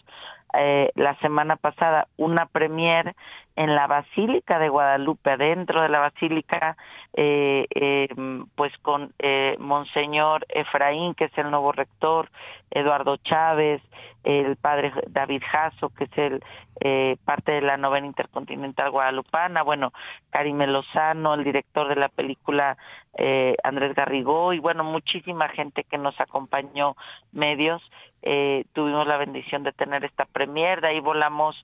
eh, 0.54 0.92
la 0.96 1.16
semana 1.20 1.56
pasada 1.56 2.08
una 2.18 2.46
premier 2.46 3.16
en 3.56 3.76
la 3.76 3.88
Basílica 3.88 4.60
de 4.60 4.70
Guadalupe, 4.70 5.32
adentro 5.32 5.82
de 5.82 5.90
la 5.90 6.00
Basílica, 6.00 6.78
eh, 7.14 7.66
eh, 7.76 8.08
pues 8.56 8.72
con 8.82 9.14
eh, 9.20 9.56
Monseñor 9.60 10.46
Efraín, 10.50 11.14
que 11.16 11.26
es 11.26 11.38
el 11.38 11.50
nuevo 11.50 11.72
rector, 11.72 12.30
Eduardo 12.70 13.18
Chávez, 13.18 13.82
el 14.24 14.56
padre 14.56 14.94
David 15.08 15.42
Jasso, 15.46 15.90
que 15.90 16.06
es 16.06 16.18
el 16.18 16.44
eh, 16.80 17.18
parte 17.26 17.52
de 17.52 17.62
la 17.62 17.78
novena 17.78 18.08
intercontinental 18.08 18.92
guadalupana, 18.92 19.64
bueno, 19.64 19.92
Karime 20.30 20.68
Lozano, 20.68 21.34
el 21.34 21.44
director 21.44 21.88
de 21.88 21.96
la 21.96 22.10
película 22.10 22.78
eh, 23.18 23.56
Andrés 23.64 23.94
Garrigó, 23.96 24.54
y 24.54 24.60
bueno, 24.60 24.84
muchísima 24.84 25.50
gente 25.50 25.84
que 25.84 25.98
nos 25.98 26.20
acompañó, 26.20 26.96
medios, 27.32 27.82
eh, 28.22 28.66
tuvimos 28.74 29.08
la 29.08 29.18
bendición 29.18 29.64
de 29.64 29.72
tener 29.72 30.06
esta 30.06 30.26
premier, 30.26 30.82
de 30.82 30.90
ahí 30.90 31.00
volamos 31.00 31.56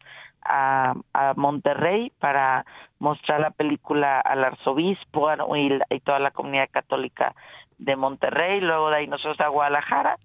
a, 0.41 0.93
a 1.13 1.33
Monterrey 1.35 2.11
para 2.19 2.65
mostrar 2.99 3.39
la 3.39 3.51
película 3.51 4.19
al 4.19 4.43
arzobispo 4.43 5.29
y, 5.55 5.79
y 5.89 5.99
toda 5.99 6.19
la 6.19 6.31
comunidad 6.31 6.69
católica 6.71 7.35
de 7.77 7.95
Monterrey, 7.95 8.59
luego 8.61 8.89
de 8.89 8.97
ahí 8.97 9.07
nosotros 9.07 9.39
a 9.39 9.49
Guadalajara, 9.49 10.17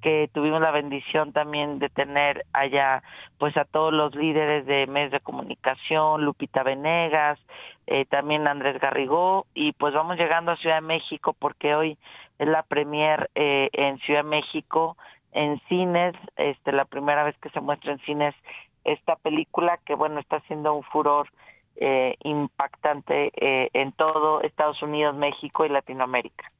que 0.00 0.30
tuvimos 0.32 0.60
la 0.60 0.70
bendición 0.70 1.32
también 1.32 1.78
de 1.78 1.88
tener 1.88 2.44
allá 2.52 3.02
pues 3.38 3.56
a 3.56 3.64
todos 3.64 3.92
los 3.92 4.14
líderes 4.14 4.64
de 4.66 4.86
medios 4.86 5.10
de 5.10 5.20
comunicación, 5.20 6.24
Lupita 6.24 6.62
Venegas, 6.62 7.38
eh, 7.86 8.04
también 8.04 8.46
Andrés 8.46 8.80
Garrigó 8.80 9.46
y 9.54 9.72
pues 9.72 9.94
vamos 9.94 10.16
llegando 10.16 10.52
a 10.52 10.56
Ciudad 10.56 10.76
de 10.76 10.86
México 10.86 11.34
porque 11.38 11.74
hoy 11.74 11.98
es 12.38 12.48
la 12.48 12.62
premier 12.62 13.30
eh, 13.34 13.68
en 13.72 13.98
Ciudad 13.98 14.22
de 14.22 14.30
México 14.30 14.96
en 15.36 15.60
cines, 15.68 16.14
este 16.36 16.72
la 16.72 16.84
primera 16.84 17.22
vez 17.22 17.36
que 17.42 17.50
se 17.50 17.60
muestra 17.60 17.92
en 17.92 17.98
cines 18.00 18.34
esta 18.84 19.16
película 19.16 19.78
que 19.84 19.94
bueno 19.94 20.18
está 20.18 20.36
haciendo 20.36 20.74
un 20.74 20.82
furor 20.84 21.28
eh, 21.76 22.16
impactante 22.24 23.32
eh, 23.36 23.68
en 23.74 23.92
todo 23.92 24.40
Estados 24.40 24.82
Unidos, 24.82 25.14
México 25.14 25.66
y 25.66 25.68
Latinoamérica. 25.68 26.50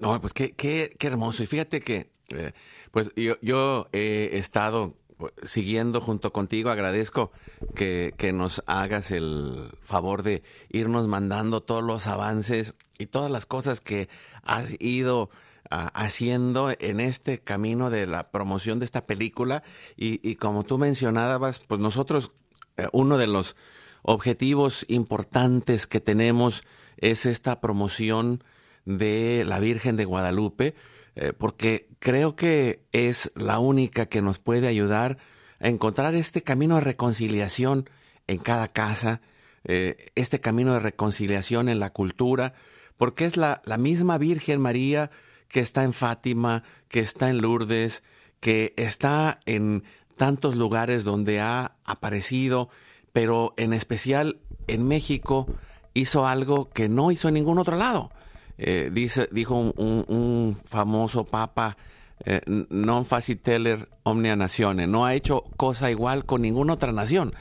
No, 0.00 0.18
pues 0.20 0.32
qué, 0.32 0.52
qué, 0.52 0.94
qué 0.98 1.06
hermoso. 1.06 1.42
Y 1.42 1.46
fíjate 1.46 1.80
que 1.80 2.08
eh, 2.30 2.52
pues 2.92 3.12
yo, 3.14 3.34
yo 3.42 3.88
he 3.92 4.38
estado 4.38 4.94
siguiendo 5.42 6.00
junto 6.00 6.32
contigo. 6.32 6.70
Agradezco 6.70 7.30
que, 7.74 8.14
que, 8.16 8.32
nos 8.32 8.62
hagas 8.66 9.10
el 9.10 9.70
favor 9.82 10.22
de 10.22 10.42
irnos 10.70 11.08
mandando 11.08 11.62
todos 11.62 11.82
los 11.82 12.06
avances 12.06 12.74
y 12.98 13.06
todas 13.06 13.30
las 13.30 13.44
cosas 13.44 13.82
que 13.82 14.08
has 14.44 14.80
ido 14.80 15.28
haciendo 15.70 16.70
en 16.78 17.00
este 17.00 17.38
camino 17.40 17.90
de 17.90 18.06
la 18.06 18.30
promoción 18.30 18.78
de 18.78 18.84
esta 18.84 19.06
película. 19.06 19.62
Y, 19.96 20.20
y 20.28 20.36
como 20.36 20.64
tú 20.64 20.78
mencionabas, 20.78 21.60
pues 21.60 21.80
nosotros, 21.80 22.32
eh, 22.76 22.88
uno 22.92 23.18
de 23.18 23.26
los 23.26 23.56
objetivos 24.02 24.84
importantes 24.88 25.86
que 25.86 26.00
tenemos 26.00 26.62
es 26.96 27.26
esta 27.26 27.60
promoción 27.60 28.42
de 28.84 29.44
la 29.44 29.58
Virgen 29.58 29.96
de 29.96 30.04
Guadalupe 30.04 30.74
eh, 31.16 31.32
porque 31.32 31.88
creo 31.98 32.36
que 32.36 32.82
es 32.92 33.32
la 33.34 33.58
única 33.58 34.06
que 34.06 34.20
nos 34.20 34.38
puede 34.38 34.68
ayudar 34.68 35.16
a 35.60 35.68
encontrar 35.68 36.14
este 36.14 36.42
camino 36.42 36.74
de 36.74 36.82
reconciliación 36.82 37.88
en 38.26 38.36
cada 38.38 38.68
casa, 38.68 39.22
eh, 39.64 40.10
este 40.14 40.40
camino 40.40 40.74
de 40.74 40.80
reconciliación 40.80 41.70
en 41.70 41.80
la 41.80 41.90
cultura, 41.90 42.52
porque 42.98 43.24
es 43.24 43.38
la, 43.38 43.62
la 43.64 43.78
misma 43.78 44.18
Virgen 44.18 44.60
María 44.60 45.10
que 45.48 45.60
está 45.60 45.84
en 45.84 45.92
Fátima, 45.92 46.62
que 46.88 47.00
está 47.00 47.30
en 47.30 47.38
Lourdes, 47.38 48.02
que 48.40 48.74
está 48.76 49.40
en 49.46 49.84
tantos 50.16 50.56
lugares 50.56 51.04
donde 51.04 51.40
ha 51.40 51.76
aparecido, 51.84 52.68
pero 53.12 53.54
en 53.56 53.72
especial 53.72 54.38
en 54.66 54.86
México 54.86 55.46
hizo 55.94 56.26
algo 56.26 56.70
que 56.70 56.88
no 56.88 57.10
hizo 57.10 57.28
en 57.28 57.34
ningún 57.34 57.58
otro 57.58 57.76
lado. 57.76 58.10
Eh, 58.58 58.90
dice, 58.92 59.28
dijo 59.32 59.54
un, 59.54 59.74
un, 59.76 60.04
un 60.08 60.56
famoso 60.64 61.24
papa, 61.24 61.76
eh, 62.24 62.40
non 62.46 63.04
faciteller 63.04 63.88
omnia 64.08 64.36
nazione, 64.36 64.86
no 64.86 65.04
ha 65.04 65.12
hecho 65.12 65.44
cosa 65.56 65.90
igual 65.90 66.24
con 66.24 66.40
ninguna 66.40 66.72
otra 66.72 66.92
nación, 66.92 67.34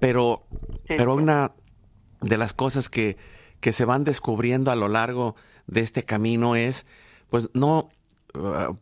pero, 0.00 0.46
sí. 0.88 0.94
pero 0.96 1.14
una 1.14 1.52
de 2.22 2.38
las 2.38 2.54
cosas 2.54 2.88
que, 2.88 3.18
que 3.60 3.72
se 3.72 3.84
van 3.84 4.04
descubriendo 4.04 4.70
a 4.70 4.76
lo 4.76 4.88
largo 4.88 5.36
de 5.66 5.80
este 5.82 6.04
camino 6.04 6.56
es, 6.56 6.86
pues 7.34 7.48
no, 7.52 7.88
Uh, 8.36 8.76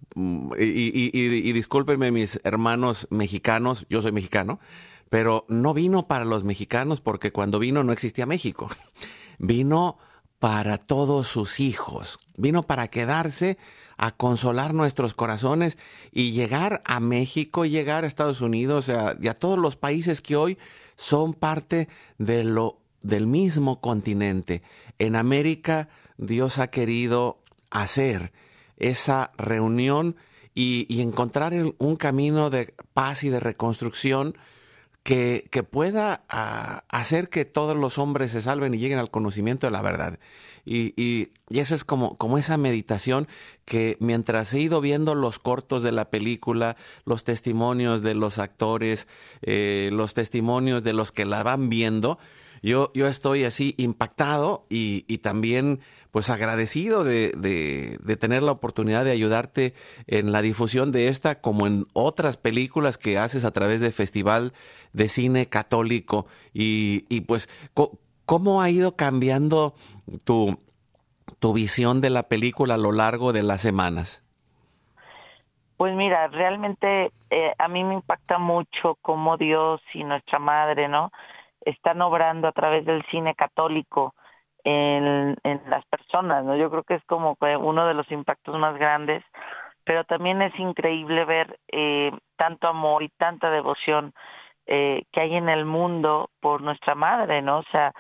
y, 0.58 1.10
y, 1.12 1.52
discúlpenme 1.52 2.10
mis 2.10 2.40
hermanos 2.42 3.06
mexicanos, 3.10 3.84
yo 3.90 4.00
soy 4.00 4.10
mexicano, 4.10 4.60
pero 5.10 5.44
no 5.48 5.74
vino 5.74 6.08
para 6.08 6.24
los 6.24 6.42
mexicanos 6.42 7.02
porque 7.02 7.32
cuando 7.32 7.58
vino 7.58 7.84
no 7.84 7.92
existía 7.92 8.24
México. 8.24 8.70
Vino 9.38 9.98
para 10.38 10.78
todos 10.78 11.28
sus 11.28 11.60
hijos. 11.60 12.18
Vino 12.36 12.62
para 12.62 12.88
quedarse 12.88 13.58
a 13.96 14.12
consolar 14.12 14.72
nuestros 14.72 15.14
corazones 15.14 15.76
y 16.12 16.32
llegar 16.32 16.80
a 16.84 17.00
México, 17.00 17.66
llegar 17.66 18.04
a 18.04 18.06
Estados 18.06 18.40
Unidos 18.40 18.90
y 19.20 19.28
a 19.28 19.34
todos 19.34 19.58
los 19.58 19.76
países 19.76 20.22
que 20.22 20.36
hoy 20.36 20.58
son 20.96 21.34
parte 21.34 21.88
de 22.18 22.44
lo, 22.44 22.78
del 23.02 23.26
mismo 23.26 23.80
continente. 23.80 24.62
En 24.98 25.16
América 25.16 25.88
Dios 26.18 26.58
ha 26.58 26.68
querido 26.68 27.40
hacer 27.70 28.32
esa 28.82 29.32
reunión 29.38 30.16
y, 30.54 31.00
encontrar 31.00 31.54
un 31.78 31.96
camino 31.96 32.50
de 32.50 32.74
paz 32.92 33.24
y 33.24 33.30
de 33.30 33.40
reconstrucción 33.40 34.36
que, 35.02 35.48
que 35.50 35.62
pueda 35.62 36.24
a, 36.28 36.84
hacer 36.88 37.28
que 37.28 37.44
todos 37.44 37.76
los 37.76 37.98
hombres 37.98 38.32
se 38.32 38.40
salven 38.40 38.74
y 38.74 38.78
lleguen 38.78 38.98
al 38.98 39.10
conocimiento 39.10 39.66
de 39.66 39.70
la 39.70 39.82
verdad. 39.82 40.18
Y, 40.64 40.94
y, 40.96 41.32
y 41.48 41.58
esa 41.58 41.74
es 41.74 41.84
como, 41.84 42.16
como 42.18 42.38
esa 42.38 42.56
meditación 42.56 43.26
que 43.64 43.96
mientras 43.98 44.54
he 44.54 44.60
ido 44.60 44.80
viendo 44.80 45.14
los 45.14 45.38
cortos 45.38 45.82
de 45.82 45.90
la 45.90 46.10
película, 46.10 46.76
los 47.04 47.24
testimonios 47.24 48.02
de 48.02 48.14
los 48.14 48.38
actores, 48.38 49.08
eh, 49.42 49.90
los 49.92 50.14
testimonios 50.14 50.84
de 50.84 50.92
los 50.92 51.10
que 51.10 51.24
la 51.24 51.42
van 51.42 51.68
viendo, 51.68 52.18
yo, 52.62 52.92
yo 52.94 53.08
estoy 53.08 53.42
así 53.42 53.74
impactado 53.76 54.66
y, 54.70 55.04
y 55.08 55.18
también 55.18 55.80
pues 56.12 56.28
agradecido 56.28 57.04
de, 57.04 57.30
de, 57.30 57.96
de, 58.02 58.16
tener 58.16 58.42
la 58.42 58.52
oportunidad 58.52 59.02
de 59.04 59.12
ayudarte 59.12 59.72
en 60.06 60.30
la 60.30 60.42
difusión 60.42 60.92
de 60.92 61.08
esta 61.08 61.40
como 61.40 61.66
en 61.66 61.86
otras 61.94 62.36
películas 62.36 62.98
que 62.98 63.18
haces 63.18 63.46
a 63.46 63.50
través 63.50 63.80
del 63.80 63.92
Festival 63.92 64.52
de 64.92 65.08
Cine 65.08 65.48
Católico. 65.48 66.26
Y, 66.52 67.06
y 67.08 67.22
pues, 67.22 67.48
¿cómo 68.26 68.60
ha 68.60 68.68
ido 68.68 68.94
cambiando 68.94 69.74
tu, 70.24 70.58
tu 71.40 71.54
visión 71.54 72.02
de 72.02 72.10
la 72.10 72.24
película 72.24 72.74
a 72.74 72.78
lo 72.78 72.92
largo 72.92 73.32
de 73.32 73.42
las 73.42 73.62
semanas? 73.62 74.22
Pues 75.78 75.94
mira, 75.94 76.28
realmente 76.28 77.10
eh, 77.30 77.54
a 77.58 77.68
mí 77.68 77.84
me 77.84 77.94
impacta 77.94 78.36
mucho 78.36 78.98
cómo 79.00 79.38
Dios 79.38 79.80
y 79.94 80.04
nuestra 80.04 80.38
Madre, 80.38 80.88
¿no? 80.88 81.10
Están 81.62 82.02
obrando 82.02 82.48
a 82.48 82.52
través 82.52 82.84
del 82.84 83.02
cine 83.10 83.34
católico 83.34 84.14
en, 84.64 85.36
las 85.68 85.84
personas, 85.86 86.44
¿no? 86.44 86.56
Yo 86.56 86.70
creo 86.70 86.82
que 86.84 86.94
es 86.94 87.04
como 87.04 87.36
uno 87.60 87.86
de 87.86 87.94
los 87.94 88.10
impactos 88.10 88.60
más 88.60 88.76
grandes, 88.78 89.24
pero 89.84 90.04
también 90.04 90.42
es 90.42 90.56
increíble 90.58 91.24
ver 91.24 91.58
eh, 91.68 92.12
tanto 92.36 92.68
amor 92.68 93.02
y 93.02 93.08
tanta 93.10 93.50
devoción 93.50 94.12
eh, 94.66 95.02
que 95.12 95.20
hay 95.20 95.34
en 95.34 95.48
el 95.48 95.64
mundo 95.64 96.30
por 96.40 96.62
nuestra 96.62 96.94
madre, 96.94 97.42
¿no? 97.42 97.58
O 97.58 97.64
sea, 97.72 97.92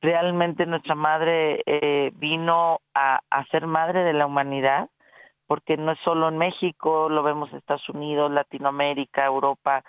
realmente 0.00 0.66
nuestra 0.66 0.94
madre 0.94 1.62
eh, 1.66 2.10
vino 2.14 2.80
a, 2.94 3.20
a 3.30 3.44
ser 3.46 3.66
madre 3.66 4.02
de 4.04 4.14
la 4.14 4.26
humanidad, 4.26 4.88
porque 5.46 5.76
no 5.76 5.92
es 5.92 5.98
solo 6.00 6.28
en 6.28 6.38
México, 6.38 7.08
lo 7.08 7.22
vemos 7.22 7.50
en 7.50 7.58
Estados 7.58 7.88
Unidos, 7.88 8.30
Latinoamérica, 8.30 9.26
Europa, 9.26 9.84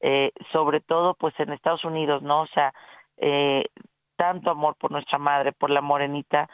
eh, 0.00 0.32
sobre 0.52 0.80
todo 0.80 1.14
pues 1.14 1.34
en 1.38 1.52
Estados 1.52 1.84
Unidos, 1.84 2.22
¿no? 2.22 2.42
O 2.42 2.46
sea, 2.48 2.72
eh, 3.18 3.64
tanto 4.20 4.50
amor 4.50 4.76
por 4.78 4.90
nuestra 4.90 5.18
madre, 5.18 5.52
por 5.52 5.70
la 5.70 5.80
morenita, 5.80 6.46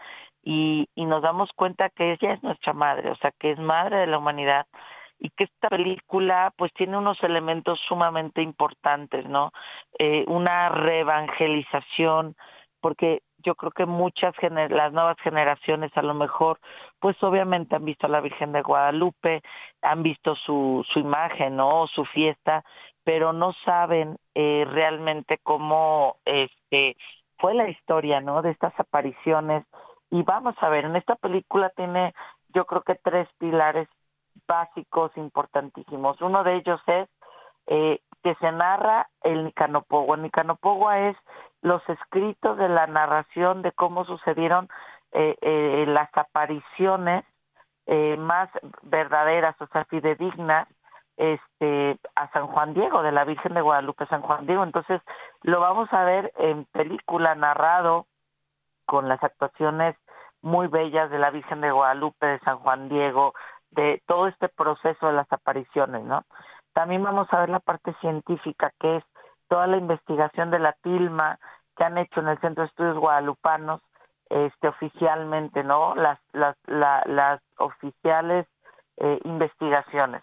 y, 0.44 0.88
y 0.94 1.04
nos 1.04 1.20
damos 1.22 1.50
cuenta 1.56 1.90
que 1.90 2.12
ella 2.12 2.34
es 2.34 2.42
nuestra 2.44 2.72
madre, 2.72 3.10
o 3.10 3.16
sea, 3.16 3.32
que 3.32 3.50
es 3.50 3.58
madre 3.58 3.96
de 3.98 4.06
la 4.06 4.18
humanidad 4.18 4.66
y 5.18 5.30
que 5.30 5.44
esta 5.44 5.68
película 5.68 6.52
pues 6.56 6.72
tiene 6.74 6.96
unos 6.96 7.20
elementos 7.24 7.80
sumamente 7.88 8.42
importantes, 8.42 9.26
¿no? 9.26 9.50
Eh, 9.98 10.24
una 10.28 10.68
reevangelización, 10.68 12.36
porque 12.80 13.22
yo 13.38 13.56
creo 13.56 13.72
que 13.72 13.86
muchas 13.86 14.34
las 14.70 14.92
nuevas 14.92 15.16
generaciones 15.22 15.90
a 15.96 16.02
lo 16.02 16.14
mejor 16.14 16.60
pues 17.00 17.20
obviamente 17.24 17.74
han 17.74 17.84
visto 17.84 18.06
a 18.06 18.10
la 18.10 18.20
Virgen 18.20 18.52
de 18.52 18.62
Guadalupe, 18.62 19.42
han 19.82 20.04
visto 20.04 20.36
su 20.36 20.84
su 20.92 21.00
imagen, 21.00 21.56
¿no? 21.56 21.88
su 21.88 22.04
fiesta, 22.04 22.62
pero 23.02 23.32
no 23.32 23.52
saben 23.64 24.16
eh, 24.34 24.64
realmente 24.68 25.38
cómo 25.42 26.16
este 26.24 26.96
fue 27.38 27.54
la 27.54 27.68
historia, 27.68 28.20
¿no? 28.20 28.42
de 28.42 28.50
estas 28.50 28.78
apariciones 28.78 29.64
y 30.10 30.22
vamos 30.22 30.54
a 30.60 30.68
ver, 30.68 30.84
en 30.84 30.96
esta 30.96 31.16
película 31.16 31.70
tiene 31.70 32.14
yo 32.54 32.64
creo 32.64 32.82
que 32.82 32.94
tres 32.94 33.28
pilares 33.38 33.88
básicos 34.46 35.10
importantísimos. 35.16 36.20
Uno 36.20 36.44
de 36.44 36.56
ellos 36.56 36.80
es 36.86 37.08
eh, 37.66 38.00
que 38.22 38.34
se 38.36 38.52
narra 38.52 39.08
el 39.22 39.44
Nicanopogua. 39.44 40.16
Nicanopogua 40.16 41.08
es 41.08 41.16
los 41.62 41.86
escritos 41.88 42.56
de 42.56 42.68
la 42.68 42.86
narración 42.86 43.62
de 43.62 43.72
cómo 43.72 44.04
sucedieron 44.04 44.68
eh, 45.12 45.36
eh, 45.40 45.84
las 45.88 46.08
apariciones 46.16 47.24
eh, 47.86 48.16
más 48.18 48.48
verdaderas, 48.82 49.54
o 49.60 49.66
sea, 49.68 49.84
fidedignas, 49.84 50.68
este, 51.16 51.98
a 52.14 52.30
San 52.32 52.46
Juan 52.48 52.74
Diego, 52.74 53.02
de 53.02 53.12
la 53.12 53.24
Virgen 53.24 53.54
de 53.54 53.62
Guadalupe, 53.62 54.06
San 54.06 54.22
Juan 54.22 54.46
Diego. 54.46 54.62
Entonces, 54.62 55.00
lo 55.42 55.60
vamos 55.60 55.92
a 55.92 56.04
ver 56.04 56.32
en 56.36 56.64
película 56.66 57.34
narrado 57.34 58.06
con 58.84 59.08
las 59.08 59.22
actuaciones 59.22 59.96
muy 60.42 60.68
bellas 60.68 61.10
de 61.10 61.18
la 61.18 61.30
Virgen 61.30 61.60
de 61.60 61.70
Guadalupe, 61.70 62.26
de 62.26 62.38
San 62.40 62.58
Juan 62.58 62.88
Diego, 62.88 63.34
de 63.70 64.02
todo 64.06 64.28
este 64.28 64.48
proceso 64.48 65.06
de 65.08 65.12
las 65.12 65.30
apariciones, 65.32 66.04
¿no? 66.04 66.24
También 66.72 67.02
vamos 67.02 67.26
a 67.32 67.40
ver 67.40 67.48
la 67.48 67.60
parte 67.60 67.94
científica, 68.00 68.72
que 68.78 68.96
es 68.96 69.04
toda 69.48 69.66
la 69.66 69.76
investigación 69.78 70.50
de 70.50 70.58
la 70.58 70.72
tilma 70.82 71.38
que 71.76 71.84
han 71.84 71.98
hecho 71.98 72.20
en 72.20 72.28
el 72.28 72.38
Centro 72.40 72.62
de 72.62 72.68
Estudios 72.68 72.98
Guadalupanos, 72.98 73.80
este, 74.28 74.68
oficialmente, 74.68 75.62
¿no? 75.62 75.94
Las, 75.94 76.18
las, 76.32 76.56
las 76.66 77.40
oficiales 77.58 78.46
eh, 78.98 79.20
investigaciones. 79.24 80.22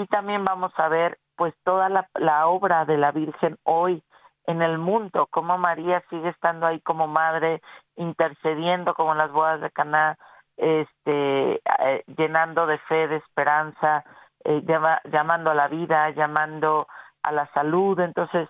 Y 0.00 0.06
también 0.06 0.46
vamos 0.46 0.72
a 0.78 0.88
ver, 0.88 1.18
pues, 1.36 1.52
toda 1.62 1.90
la, 1.90 2.08
la 2.14 2.46
obra 2.46 2.86
de 2.86 2.96
la 2.96 3.12
Virgen 3.12 3.58
hoy 3.64 4.02
en 4.46 4.62
el 4.62 4.78
mundo, 4.78 5.28
cómo 5.30 5.58
María 5.58 6.02
sigue 6.08 6.30
estando 6.30 6.66
ahí 6.66 6.80
como 6.80 7.06
madre, 7.06 7.60
intercediendo 7.96 8.94
como 8.94 9.12
en 9.12 9.18
las 9.18 9.30
bodas 9.30 9.60
de 9.60 9.70
Caná, 9.70 10.16
este, 10.56 11.60
eh, 11.80 12.04
llenando 12.16 12.66
de 12.66 12.78
fe, 12.78 13.08
de 13.08 13.16
esperanza, 13.16 14.04
eh, 14.44 14.62
llamando 15.04 15.50
a 15.50 15.54
la 15.54 15.68
vida, 15.68 16.08
llamando 16.10 16.88
a 17.22 17.32
la 17.32 17.46
salud. 17.52 18.00
Entonces, 18.00 18.48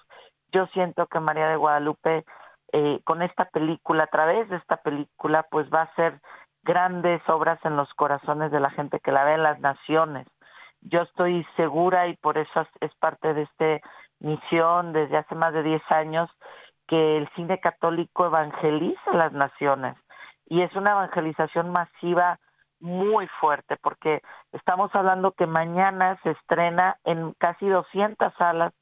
yo 0.53 0.67
siento 0.69 1.07
que 1.07 1.19
María 1.19 1.49
de 1.49 1.57
Guadalupe, 1.57 2.25
eh, 2.73 3.01
con 3.05 3.23
esta 3.23 3.47
película, 3.47 4.05
a 4.05 4.07
través 4.07 4.49
de 4.51 4.57
esta 4.57 4.77
película, 4.77 5.45
pues 5.51 5.69
va 5.75 5.81
a 5.81 5.91
hacer 5.91 6.21
grandes 6.63 7.21
obras 7.29 7.59
en 7.65 7.77
los 7.77 7.93
corazones 7.95 8.53
de 8.53 8.61
la 8.61 8.71
gente 8.71 9.01
que 9.01 9.11
la 9.11 9.25
ve 9.25 9.35
en 9.35 9.43
las 9.43 9.59
naciones. 9.59 10.29
Yo 10.83 11.03
estoy 11.03 11.47
segura 11.57 12.09
y 12.09 12.17
por 12.17 12.39
eso 12.39 12.67
es 12.81 12.95
parte 12.97 13.35
de 13.35 13.43
esta 13.43 13.81
misión 14.19 14.93
desde 14.93 15.17
hace 15.17 15.35
más 15.35 15.53
de 15.53 15.63
10 15.63 15.83
años 15.91 16.31
que 16.87 17.19
el 17.19 17.29
cine 17.37 17.59
católico 17.61 18.27
evangeliza 18.27 19.13
las 19.13 19.33
naciones 19.33 19.97
y 20.47 20.63
es 20.63 20.75
una 20.75 20.91
evangelización 20.91 21.71
masiva 21.71 22.39
muy 22.81 23.29
fuerte 23.41 23.77
porque 23.77 24.21
estamos 24.53 24.91
hablando 24.95 25.33
que 25.33 25.47
mañana 25.47 26.19
se 26.23 26.31
estrena 26.31 26.97
en 27.05 27.33
casi 27.39 27.69
200 27.69 28.35
salas 28.37 28.73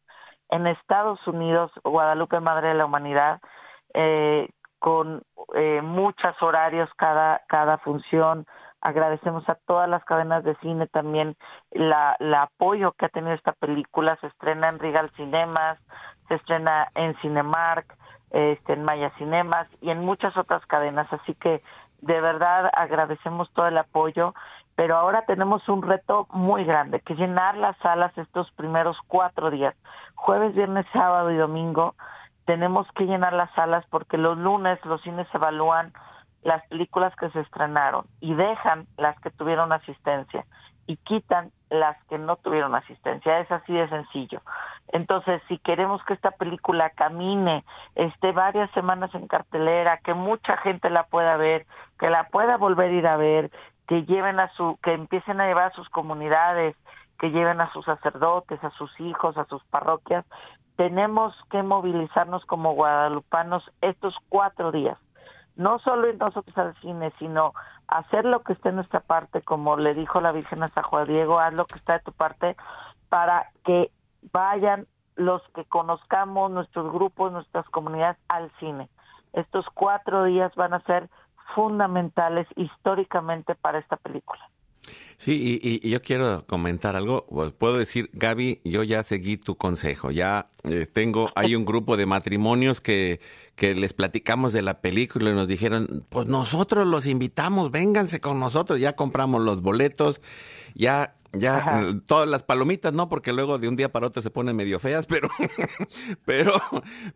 en 0.51 0.67
Estados 0.67 1.25
Unidos, 1.27 1.71
Guadalupe 1.85 2.41
Madre 2.41 2.69
de 2.69 2.75
la 2.75 2.87
Humanidad, 2.87 3.41
eh, 3.93 4.49
con 4.79 5.23
eh, 5.55 5.83
muchos 5.83 6.41
horarios 6.41 6.89
cada, 6.97 7.43
cada 7.49 7.79
función. 7.79 8.47
Agradecemos 8.81 9.43
a 9.49 9.57
todas 9.67 9.88
las 9.88 10.05
cadenas 10.05 10.45
de 10.45 10.55
cine 10.57 10.87
también 10.87 11.37
la, 11.73 12.17
apoyo 12.43 12.93
que 12.93 13.07
ha 13.07 13.09
tenido 13.09 13.35
esta 13.35 13.53
película. 13.53 14.17
Se 14.21 14.29
estrena 14.29 14.69
en 14.69 14.79
Regal 14.79 15.11
Cinemas, 15.17 15.79
se 16.29 16.35
estrena 16.35 16.88
en 16.95 17.17
Cinemark, 17.17 17.97
este, 18.31 18.75
en 18.75 18.85
Maya 18.85 19.11
Cinemas 19.19 19.67
y 19.81 19.91
en 19.91 20.05
muchas 20.05 20.37
otras 20.37 20.64
cadenas. 20.67 21.12
Así 21.12 21.35
que 21.35 21.62
de 22.03 22.21
verdad 22.21 22.71
agradecemos 22.73 23.51
todo 23.53 23.67
el 23.67 23.79
apoyo, 23.79 24.35
pero 24.77 24.97
ahora 24.97 25.25
tenemos 25.27 25.69
un 25.69 25.83
reto 25.83 26.29
muy 26.31 26.64
grande, 26.64 27.01
que 27.01 27.17
llenar 27.17 27.57
las 27.57 27.77
salas 27.79 28.17
estos 28.17 28.49
primeros 28.53 28.97
cuatro 29.09 29.51
días, 29.51 29.75
jueves, 30.14 30.55
viernes, 30.55 30.87
sábado 30.93 31.33
y 31.33 31.37
domingo. 31.37 31.97
Tenemos 32.45 32.87
que 32.95 33.07
llenar 33.07 33.33
las 33.33 33.51
salas 33.55 33.85
porque 33.91 34.17
los 34.17 34.38
lunes 34.38 34.79
los 34.85 35.03
cines 35.03 35.27
evalúan 35.35 35.93
las 36.42 36.66
películas 36.68 37.14
que 37.16 37.31
se 37.31 37.40
estrenaron 37.40 38.07
y 38.20 38.35
dejan 38.35 38.87
las 38.96 39.18
que 39.20 39.31
tuvieron 39.31 39.72
asistencia 39.72 40.44
y 40.87 40.96
quitan 40.96 41.53
las 41.68 42.03
que 42.05 42.18
no 42.18 42.37
tuvieron 42.37 42.74
asistencia. 42.74 43.40
Es 43.40 43.51
así 43.53 43.74
de 43.74 43.88
sencillo. 43.88 44.40
Entonces, 44.88 45.42
si 45.48 45.59
queremos 45.59 46.03
que 46.05 46.14
esta 46.14 46.31
película 46.31 46.90
camine, 46.90 47.64
esté 47.94 48.33
varias 48.33 48.70
semanas 48.70 49.14
en 49.14 49.29
cartelera, 49.29 49.98
que 49.98 50.14
mucha 50.14 50.57
gente 50.59 50.88
la 50.88 51.05
pueda 51.05 51.37
ver, 51.37 51.66
que 51.98 52.09
la 52.09 52.24
pueda 52.29 52.57
volver 52.57 52.90
a 52.90 52.94
ir 52.94 53.07
a 53.07 53.16
ver, 53.18 53.51
que 53.87 54.05
lleven 54.05 54.40
a 54.40 54.48
su, 54.55 54.79
que 54.83 54.94
empiecen 54.94 55.40
a 55.40 55.46
llevar 55.46 55.72
a 55.72 55.74
sus 55.74 55.88
comunidades, 55.90 56.74
que 57.18 57.31
lleven 57.31 57.61
a 57.61 57.70
sus 57.72 57.85
sacerdotes, 57.85 58.62
a 58.64 58.70
sus 58.70 58.98
hijos, 59.01 59.37
a 59.37 59.44
sus 59.44 59.62
parroquias, 59.64 60.24
tenemos 60.77 61.35
que 61.51 61.62
movilizarnos 61.62 62.44
como 62.44 62.72
guadalupanos 62.74 63.68
estos 63.81 64.14
cuatro 64.29 64.70
días. 64.70 64.96
No 65.59 65.81
solo 65.81 66.11
nosotros 66.14 66.57
al 66.57 66.75
cine, 66.77 67.12
sino 67.18 67.53
hacer 67.88 68.25
lo 68.25 68.44
que 68.44 68.53
esté 68.53 68.68
en 68.68 68.77
nuestra 68.77 69.01
parte, 69.01 69.42
como 69.42 69.77
le 69.77 69.92
dijo 69.92 70.21
la 70.21 70.31
Virgen 70.31 70.62
a 70.62 70.68
San 70.68 70.85
Juan 70.85 71.05
Diego, 71.05 71.40
haz 71.40 71.53
lo 71.53 71.66
que 71.66 71.75
está 71.75 71.94
de 71.94 72.05
tu 72.05 72.12
parte 72.12 72.57
para 73.09 73.51
que 73.64 73.90
vayan 74.33 74.87
los 75.16 75.42
que 75.57 75.64
conozcamos 75.64 76.53
nuestros 76.53 76.92
grupos, 76.92 77.33
nuestras 77.33 77.68
comunidades 77.71 78.18
al 78.29 78.53
cine. 78.61 78.88
Estos 79.33 79.66
cuatro 79.75 80.25
días 80.25 80.55
van 80.55 80.75
a 80.75 80.81
ser 80.83 81.11
fundamentales 81.57 82.47
históricamente 82.55 83.57
para 83.57 83.79
esta 83.79 83.97
película. 83.97 84.49
Sí, 85.16 85.59
y, 85.62 85.88
yo 85.88 86.01
quiero 86.01 86.46
comentar 86.46 86.94
algo. 86.94 87.27
Puedo 87.59 87.77
decir, 87.77 88.09
Gaby, 88.12 88.61
yo 88.64 88.83
ya 88.85 89.03
seguí 89.03 89.37
tu 89.37 89.57
consejo. 89.57 90.11
Ya 90.11 90.51
eh, 90.64 90.87
tengo, 90.87 91.31
hay 91.35 91.57
un 91.57 91.64
grupo 91.64 91.96
de 91.96 92.07
matrimonios 92.07 92.81
que, 92.81 93.20
que 93.57 93.74
les 93.74 93.92
platicamos 93.92 94.53
de 94.53 94.62
la 94.62 94.81
película 94.81 95.31
y 95.31 95.35
nos 95.35 95.48
dijeron, 95.48 96.07
pues 96.09 96.29
nosotros 96.29 96.87
los 96.87 97.07
invitamos, 97.07 97.72
vénganse 97.72 98.20
con 98.20 98.38
nosotros. 98.38 98.79
Ya 98.79 98.94
compramos 98.94 99.42
los 99.42 99.61
boletos, 99.61 100.20
ya 100.74 101.14
ya, 101.33 101.83
eh, 101.83 102.01
todas 102.07 102.29
las 102.29 102.43
palomitas, 102.43 102.93
no, 102.93 103.09
porque 103.09 103.33
luego 103.33 103.59
de 103.59 103.69
un 103.69 103.77
día 103.77 103.93
para 103.93 104.07
otro 104.07 104.23
se 104.23 104.31
ponen 104.31 104.57
medio 104.57 104.79
feas, 104.79 105.07
pero, 105.09 105.29
pero, 106.25 106.53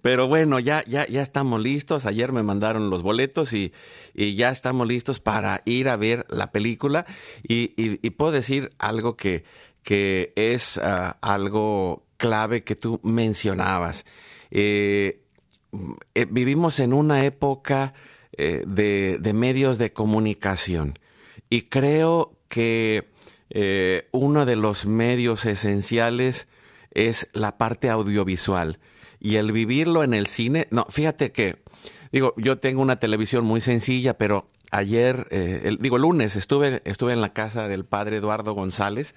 pero 0.02 0.28
bueno, 0.28 0.58
ya, 0.58 0.84
ya, 0.86 1.06
ya 1.06 1.22
estamos 1.22 1.60
listos. 1.60 2.04
Ayer 2.04 2.32
me 2.32 2.42
mandaron 2.42 2.90
los 2.90 3.02
boletos 3.02 3.52
y, 3.52 3.72
y 4.14 4.34
ya 4.34 4.50
estamos 4.50 4.86
listos 4.86 5.20
para 5.20 5.62
ir 5.64 5.88
a 5.88 5.96
ver 5.96 6.26
la 6.28 6.52
película. 6.52 7.06
Y, 7.42 7.72
y, 7.76 8.10
puedo 8.10 8.32
decir 8.32 8.70
algo 8.78 9.16
que, 9.16 9.44
que 9.82 10.32
es 10.36 10.78
ah, 10.78 11.16
algo 11.22 12.06
clave 12.18 12.64
que 12.64 12.76
tú 12.76 13.00
mencionabas. 13.02 14.04
Eh, 14.50 15.22
eh, 16.14 16.26
vivimos 16.28 16.80
en 16.80 16.92
una 16.92 17.24
época 17.24 17.94
de, 18.36 19.18
de 19.20 19.32
medios 19.34 19.76
de 19.76 19.92
comunicación 19.92 20.98
y 21.50 21.62
creo 21.68 22.32
que 22.48 23.11
eh, 23.54 24.08
uno 24.12 24.46
de 24.46 24.56
los 24.56 24.86
medios 24.86 25.44
esenciales 25.44 26.48
es 26.90 27.28
la 27.34 27.58
parte 27.58 27.90
audiovisual. 27.90 28.78
Y 29.20 29.36
el 29.36 29.52
vivirlo 29.52 30.02
en 30.02 30.14
el 30.14 30.26
cine, 30.26 30.68
no, 30.70 30.86
fíjate 30.88 31.32
que, 31.32 31.56
digo, 32.10 32.34
yo 32.38 32.58
tengo 32.58 32.80
una 32.80 32.98
televisión 32.98 33.44
muy 33.44 33.60
sencilla, 33.60 34.16
pero 34.16 34.48
ayer, 34.70 35.28
eh, 35.30 35.60
el, 35.64 35.78
digo, 35.78 35.98
lunes 35.98 36.34
estuve, 36.34 36.80
estuve 36.86 37.12
en 37.12 37.20
la 37.20 37.28
casa 37.28 37.68
del 37.68 37.84
padre 37.84 38.16
Eduardo 38.16 38.54
González, 38.54 39.14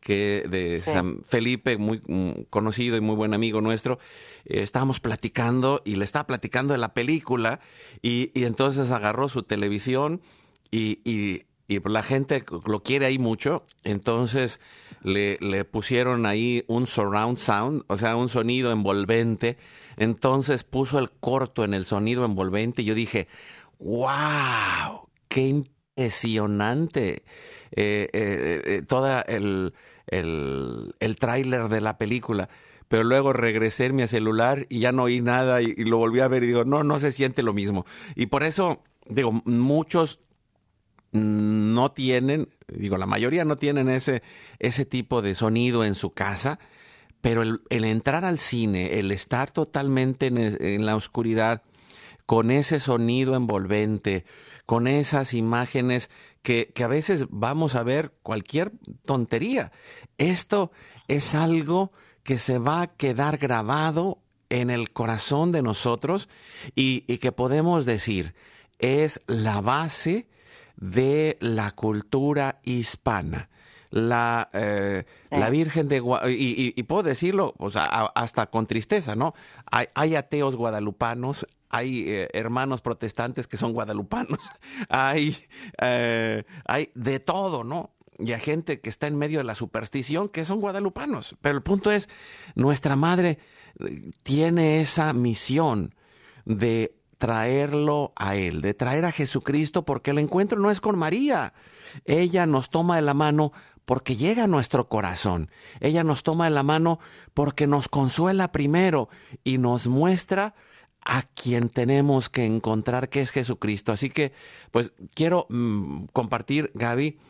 que 0.00 0.44
de 0.48 0.80
San 0.82 1.22
Felipe, 1.24 1.76
muy 1.76 2.00
mm, 2.06 2.44
conocido 2.50 2.96
y 2.96 3.00
muy 3.00 3.16
buen 3.16 3.34
amigo 3.34 3.60
nuestro, 3.60 3.98
eh, 4.44 4.62
estábamos 4.62 5.00
platicando 5.00 5.82
y 5.84 5.96
le 5.96 6.04
estaba 6.04 6.26
platicando 6.26 6.72
de 6.72 6.78
la 6.78 6.94
película 6.94 7.60
y, 8.00 8.30
y 8.34 8.44
entonces 8.44 8.90
agarró 8.90 9.28
su 9.28 9.42
televisión 9.42 10.22
y, 10.70 11.00
y, 11.04 11.46
y 11.72 11.80
la 11.88 12.02
gente 12.02 12.44
lo 12.66 12.82
quiere 12.82 13.06
ahí 13.06 13.18
mucho, 13.18 13.64
entonces 13.84 14.60
le, 15.02 15.64
pusieron 15.64 16.26
ahí 16.26 16.64
un 16.68 16.86
surround 16.86 17.38
sound, 17.38 17.84
o 17.88 17.96
sea, 17.96 18.16
un 18.16 18.28
sonido 18.28 18.72
envolvente, 18.72 19.56
entonces 19.96 20.64
puso 20.64 20.98
el 20.98 21.10
corto 21.10 21.64
en 21.64 21.74
el 21.74 21.84
sonido 21.84 22.24
envolvente 22.24 22.82
y 22.82 22.84
yo 22.84 22.94
dije, 22.94 23.28
wow, 23.78 25.08
qué 25.28 25.48
impresionante 25.48 27.24
eh, 27.72 28.08
eh, 28.12 28.62
eh 28.64 28.82
todo 28.86 29.24
el, 29.26 29.74
el, 30.06 30.94
el 31.00 31.18
tráiler 31.18 31.68
de 31.68 31.80
la 31.80 31.98
película. 31.98 32.48
Pero 32.88 33.04
luego 33.04 33.32
regresé 33.32 33.86
en 33.86 33.96
mi 33.96 34.06
celular 34.06 34.66
y 34.68 34.80
ya 34.80 34.92
no 34.92 35.04
oí 35.04 35.22
nada 35.22 35.62
y, 35.62 35.72
y 35.74 35.84
lo 35.84 35.96
volví 35.96 36.20
a 36.20 36.28
ver 36.28 36.44
y 36.44 36.48
digo, 36.48 36.66
no, 36.66 36.84
no 36.84 36.98
se 36.98 37.10
siente 37.10 37.42
lo 37.42 37.54
mismo. 37.54 37.86
Y 38.14 38.26
por 38.26 38.42
eso, 38.42 38.82
digo, 39.08 39.32
muchos 39.46 40.20
no 41.12 41.92
tienen, 41.92 42.48
digo, 42.68 42.96
la 42.96 43.06
mayoría 43.06 43.44
no 43.44 43.56
tienen 43.56 43.88
ese, 43.88 44.22
ese 44.58 44.86
tipo 44.86 45.22
de 45.22 45.34
sonido 45.34 45.84
en 45.84 45.94
su 45.94 46.10
casa, 46.10 46.58
pero 47.20 47.42
el, 47.42 47.60
entrar 47.84 48.24
al 48.24 48.38
cine, 48.38 48.98
el 48.98 49.12
estar 49.12 49.50
totalmente 49.50 50.26
en, 50.26 50.86
la 50.86 50.96
oscuridad, 50.96 51.62
con 52.26 52.50
ese 52.50 52.80
sonido 52.80 53.36
envolvente, 53.36 54.24
con 54.64 54.86
esas 54.86 55.34
imágenes 55.34 56.10
que, 56.40 56.72
que, 56.74 56.82
a 56.82 56.88
veces 56.88 57.26
vamos 57.28 57.76
a 57.76 57.82
ver 57.82 58.12
cualquier 58.22 58.72
tontería. 59.04 59.70
Esto 60.18 60.72
es 61.08 61.34
algo 61.34 61.92
que 62.24 62.38
se 62.38 62.58
va 62.58 62.82
a 62.82 62.86
quedar 62.96 63.36
grabado 63.36 64.18
en 64.48 64.70
el 64.70 64.92
corazón 64.92 65.52
de 65.52 65.62
nosotros 65.62 66.28
y, 66.74 67.04
y 67.06 67.18
que 67.18 67.32
podemos 67.32 67.84
decir 67.84 68.34
es 68.78 69.20
la 69.26 69.60
base 69.60 70.26
de 70.82 71.38
la 71.40 71.70
cultura 71.70 72.60
hispana. 72.64 73.48
La, 73.90 74.48
eh, 74.54 75.04
la 75.30 75.50
Virgen 75.50 75.86
de 75.86 75.98
y, 75.98 76.72
y, 76.74 76.82
puedo 76.84 77.02
decirlo 77.02 77.54
o 77.58 77.70
sea, 77.70 77.84
hasta 78.14 78.46
con 78.46 78.66
tristeza, 78.66 79.14
¿no? 79.14 79.34
Hay, 79.70 79.86
hay 79.94 80.16
ateos 80.16 80.56
guadalupanos, 80.56 81.46
hay 81.68 82.04
eh, 82.08 82.28
hermanos 82.32 82.80
protestantes 82.80 83.46
que 83.46 83.58
son 83.58 83.74
guadalupanos, 83.74 84.50
hay, 84.88 85.36
eh, 85.80 86.44
hay 86.64 86.90
de 86.94 87.20
todo, 87.20 87.64
¿no? 87.64 87.90
Y 88.18 88.32
hay 88.32 88.40
gente 88.40 88.80
que 88.80 88.88
está 88.88 89.06
en 89.06 89.18
medio 89.18 89.38
de 89.38 89.44
la 89.44 89.54
superstición 89.54 90.30
que 90.30 90.44
son 90.44 90.60
guadalupanos. 90.60 91.36
Pero 91.42 91.56
el 91.56 91.62
punto 91.62 91.92
es, 91.92 92.08
nuestra 92.54 92.96
madre 92.96 93.38
tiene 94.22 94.80
esa 94.80 95.12
misión 95.12 95.94
de 96.46 97.01
traerlo 97.22 98.12
a 98.16 98.34
Él, 98.34 98.62
de 98.62 98.74
traer 98.74 99.04
a 99.04 99.12
Jesucristo, 99.12 99.84
porque 99.84 100.10
el 100.10 100.18
encuentro 100.18 100.58
no 100.58 100.72
es 100.72 100.80
con 100.80 100.98
María. 100.98 101.54
Ella 102.04 102.46
nos 102.46 102.68
toma 102.68 102.96
de 102.96 103.02
la 103.02 103.14
mano 103.14 103.52
porque 103.84 104.16
llega 104.16 104.42
a 104.42 104.48
nuestro 104.48 104.88
corazón. 104.88 105.48
Ella 105.78 106.02
nos 106.02 106.24
toma 106.24 106.46
de 106.46 106.50
la 106.50 106.64
mano 106.64 106.98
porque 107.32 107.68
nos 107.68 107.86
consuela 107.86 108.50
primero 108.50 109.08
y 109.44 109.58
nos 109.58 109.86
muestra 109.86 110.56
a 111.00 111.22
quien 111.22 111.68
tenemos 111.68 112.28
que 112.28 112.44
encontrar, 112.44 113.08
que 113.08 113.20
es 113.20 113.30
Jesucristo. 113.30 113.92
Así 113.92 114.10
que, 114.10 114.32
pues, 114.72 114.90
quiero 115.14 115.46
mm, 115.48 116.06
compartir, 116.12 116.72
Gaby, 116.74 117.20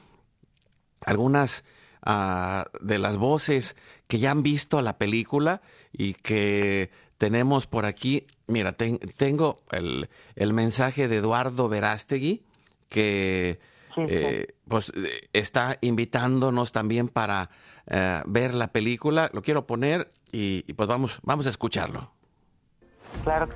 algunas 1.04 1.64
ah, 2.00 2.64
de 2.80 2.98
las 2.98 3.18
voces 3.18 3.76
que 4.06 4.18
ya 4.18 4.30
han 4.30 4.42
visto 4.42 4.80
la 4.80 4.96
película 4.96 5.60
y 5.92 6.14
que 6.14 6.90
tenemos 7.22 7.68
por 7.68 7.86
aquí, 7.86 8.26
mira, 8.48 8.72
tengo 8.72 9.60
el, 9.70 10.52
mensaje 10.52 11.06
de 11.06 11.18
Eduardo 11.18 11.68
Verástegui, 11.68 12.42
que 12.88 13.60
eh, 13.96 14.54
pues 14.66 14.92
está 15.32 15.78
invitándonos 15.82 16.72
también 16.72 17.06
para 17.06 17.50
eh, 17.86 18.22
ver 18.26 18.54
la 18.54 18.72
película. 18.72 19.30
Lo 19.32 19.40
quiero 19.40 19.68
poner 19.68 20.10
y, 20.32 20.64
pues 20.72 20.88
vamos, 20.88 21.20
vamos 21.22 21.46
a 21.46 21.50
escucharlo. 21.50 22.10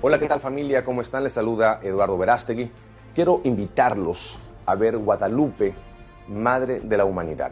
Hola, 0.00 0.20
¿qué 0.20 0.29
tal 0.29 0.38
familia? 0.38 0.85
¿Cómo 0.85 1.00
están? 1.00 1.24
Les 1.24 1.33
saluda 1.33 1.81
Eduardo 1.83 2.16
Verástegui. 2.16 2.70
Quiero 3.16 3.40
invitarlos 3.42 4.38
a 4.64 4.76
ver 4.76 4.96
Guadalupe, 4.96 5.74
Madre 6.29 6.79
de 6.79 6.96
la 6.96 7.05
Humanidad. 7.05 7.50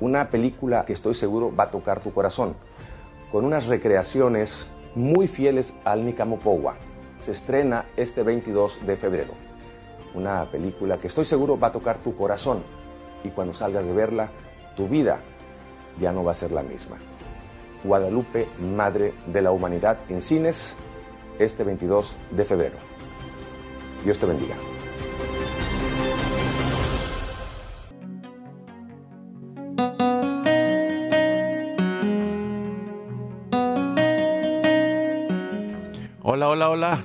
Una 0.00 0.30
película 0.30 0.86
que 0.86 0.94
estoy 0.94 1.12
seguro 1.12 1.54
va 1.54 1.64
a 1.64 1.70
tocar 1.70 2.00
tu 2.00 2.14
corazón, 2.14 2.56
con 3.30 3.44
unas 3.44 3.66
recreaciones 3.66 4.66
muy 4.94 5.28
fieles 5.28 5.74
al 5.84 6.04
Nikamopowa. 6.04 6.74
Se 7.20 7.32
estrena 7.32 7.84
este 7.96 8.22
22 8.22 8.86
de 8.86 8.96
febrero. 8.96 9.34
Una 10.14 10.44
película 10.46 10.98
que 10.98 11.06
estoy 11.06 11.24
seguro 11.24 11.58
va 11.58 11.68
a 11.68 11.72
tocar 11.72 11.98
tu 11.98 12.16
corazón 12.16 12.62
y 13.22 13.28
cuando 13.28 13.54
salgas 13.54 13.84
de 13.84 13.92
verla, 13.92 14.30
tu 14.76 14.88
vida 14.88 15.18
ya 16.00 16.12
no 16.12 16.24
va 16.24 16.32
a 16.32 16.34
ser 16.34 16.50
la 16.52 16.62
misma. 16.62 16.96
Guadalupe, 17.84 18.48
Madre 18.58 19.12
de 19.26 19.42
la 19.42 19.52
Humanidad, 19.52 19.98
en 20.08 20.20
cines 20.20 20.74
este 21.38 21.64
22 21.64 22.16
de 22.30 22.44
febrero. 22.44 22.76
Dios 24.04 24.18
te 24.18 24.26
bendiga. 24.26 24.69
Hola, 36.42 36.48
hola, 36.48 36.70
hola. 36.70 37.02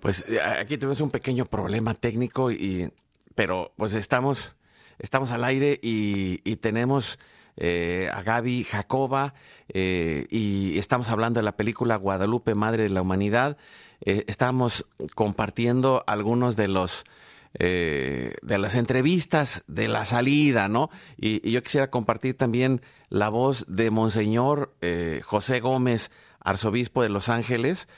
Pues 0.00 0.26
eh, 0.28 0.38
aquí 0.42 0.76
tenemos 0.76 1.00
un 1.00 1.08
pequeño 1.08 1.46
problema 1.46 1.94
técnico 1.94 2.50
y 2.50 2.92
pero 3.34 3.72
pues 3.76 3.94
estamos 3.94 4.56
estamos 4.98 5.30
al 5.30 5.42
aire 5.42 5.80
y, 5.82 6.56
tenemos 6.56 7.18
eh, 7.56 8.10
a 8.12 8.22
Gaby 8.22 8.64
Jacoba 8.64 9.32
eh, 9.70 10.26
y 10.28 10.78
estamos 10.78 11.08
hablando 11.08 11.40
de 11.40 11.44
la 11.44 11.56
película 11.56 11.96
Guadalupe, 11.96 12.54
Madre 12.54 12.82
de 12.82 12.90
la 12.90 13.00
Humanidad. 13.00 13.56
estamos 14.00 14.84
compartiendo 15.14 16.04
algunos 16.06 16.56
de 16.56 16.68
los 16.68 17.04
eh, 17.54 18.34
de 18.42 18.58
las 18.58 18.74
entrevistas 18.74 19.64
de 19.66 19.88
la 19.88 20.04
salida, 20.04 20.68
¿no? 20.68 20.90
Y, 21.16 21.48
yo 21.50 21.62
quisiera 21.62 21.90
compartir 21.90 22.36
también 22.36 22.82
la 23.08 23.28
voz 23.28 23.64
de 23.68 23.90
Monseñor 23.90 24.74
eh, 24.80 25.20
José 25.24 25.60
Gómez, 25.60 26.10
arzobispo 26.40 27.02
de 27.02 27.08
Los 27.08 27.28
Ángeles, 27.28 27.88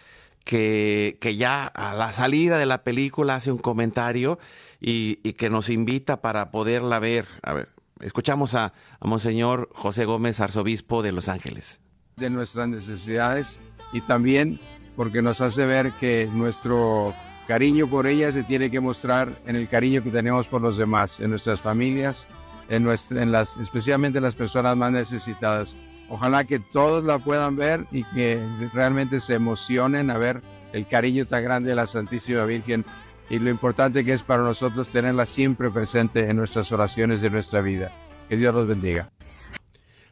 que, 0.45 1.19
que, 1.21 1.37
ya 1.37 1.67
a 1.67 1.95
la 1.95 2.13
salida 2.13 2.59
de 2.59 2.67
la 2.67 2.85
película 2.85 3.37
hace 3.37 3.53
un 3.53 3.59
comentario 3.59 4.39
y, 4.81 5.17
que 5.35 5.51
nos 5.51 5.69
invita 5.69 6.21
para 6.21 6.51
poderla 6.51 6.99
ver. 6.99 7.27
A 7.43 7.53
ver, 7.53 7.69
escuchamos 8.01 8.55
a, 8.55 8.73
a 8.99 9.07
Monseñor 9.07 9.69
José 9.75 10.05
Gómez, 10.05 10.41
arzobispo 10.41 11.03
de 11.03 11.13
Los 11.13 11.29
Ángeles. 11.29 11.81
De 12.17 12.31
nuestras 12.31 12.69
necesidades 12.69 13.59
y 13.93 14.01
también 14.03 14.59
porque 14.97 15.23
nos 15.23 15.41
hace 15.41 15.67
ver 15.67 15.93
que 15.93 16.29
nuestro 16.33 17.15
cariño 17.51 17.89
por 17.89 18.07
ella 18.07 18.31
se 18.31 18.45
tiene 18.45 18.71
que 18.71 18.79
mostrar 18.79 19.37
en 19.45 19.57
el 19.57 19.69
cariño 19.69 20.05
que 20.05 20.13
tenemos 20.13 20.47
por 20.47 20.63
los 20.63 20.77
demás, 20.77 21.19
en 21.19 21.31
nuestras 21.31 21.61
familias, 21.61 22.29
en, 22.69 22.89
en 22.89 23.33
las, 23.33 23.57
especialmente 23.57 24.21
las 24.21 24.37
personas 24.37 24.77
más 24.77 24.93
necesitadas. 24.93 25.77
Ojalá 26.09 26.45
que 26.45 26.61
todos 26.61 27.05
la 27.05 27.19
puedan 27.19 27.57
ver 27.57 27.87
y 27.91 28.05
que 28.05 28.41
realmente 28.73 29.19
se 29.19 29.35
emocionen 29.35 30.13
a 30.13 30.19
ver 30.19 30.43
el 30.73 30.87
cariño 30.87 31.27
tan 31.27 31.43
grande 31.43 31.71
de 31.71 31.75
la 31.75 31.89
Santísima 31.89 32.45
Virgen 32.45 32.85
y 33.29 33.41
lo 33.41 33.51
importante 33.51 34.05
que 34.05 34.13
es 34.13 34.23
para 34.23 34.45
nosotros 34.45 34.89
tenerla 34.89 35.27
siempre 35.27 35.71
presente 35.71 36.31
en 36.31 36.37
nuestras 36.37 36.71
oraciones 36.71 37.21
de 37.21 37.31
nuestra 37.31 37.63
vida. 37.63 37.91
Que 38.29 38.37
Dios 38.37 38.55
los 38.55 38.69
bendiga. 38.69 39.11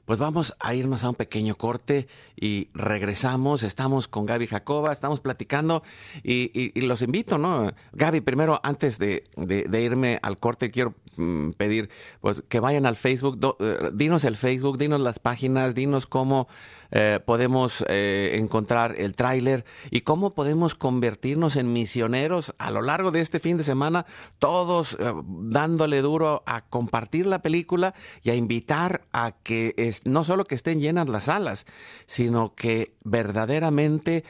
Pues 0.09 0.21
vamos 0.21 0.55
a 0.59 0.75
irnos 0.75 1.05
a 1.05 1.11
un 1.11 1.16
pequeño 1.16 1.57
corte 1.57 2.09
y 2.35 2.71
regresamos. 2.73 3.62
Estamos 3.62 4.09
con 4.09 4.25
Gaby 4.25 4.47
Jacoba, 4.47 4.90
estamos 4.90 5.21
platicando 5.21 5.83
y, 6.25 6.81
los 6.81 7.03
invito, 7.03 7.37
¿no? 7.37 7.75
Gaby, 7.92 8.23
primero, 8.23 8.59
antes 8.62 8.99
de, 8.99 9.25
irme 9.71 10.18
al 10.23 10.38
corte, 10.38 10.71
quiero 10.71 10.94
mm, 11.18 11.51
pedir 11.51 11.90
pues, 12.23 12.42
que 12.49 12.59
vayan 12.59 12.87
al 12.87 12.97
Facebook, 12.97 13.38
eh, 13.61 13.90
dinos 13.92 14.25
el 14.25 14.37
Facebook, 14.37 14.79
dinos 14.79 15.01
las 15.03 15.18
páginas, 15.18 15.75
dinos 15.75 16.07
cómo 16.07 16.49
eh, 16.90 17.20
podemos 17.24 17.85
eh, 17.88 18.33
encontrar 18.35 18.94
el 18.98 19.14
tráiler 19.14 19.64
y 19.90 20.01
cómo 20.03 20.35
podemos 20.35 20.74
convertirnos 20.74 21.57
en 21.57 21.72
misioneros 21.72 22.55
a 22.59 22.70
lo 22.70 22.83
largo 22.83 23.11
de 23.11 23.20
este 23.20 23.40
fin 23.40 23.59
de 23.59 23.64
semana, 23.64 24.07
todos 24.38 24.96
eh, 24.98 25.12
dándole 25.27 26.01
duro 26.01 26.42
a 26.46 26.62
compartir 26.62 27.27
la 27.27 27.42
película 27.42 27.94
y 28.22 28.31
a 28.31 28.35
invitar 28.35 29.03
a 29.12 29.33
que 29.33 29.92
no 30.05 30.24
solo 30.24 30.44
que 30.46 30.55
estén 30.55 30.81
llenas 30.81 31.09
las 31.09 31.24
salas, 31.24 31.66
sino 32.07 32.55
que 32.55 32.94
verdaderamente 33.05 34.24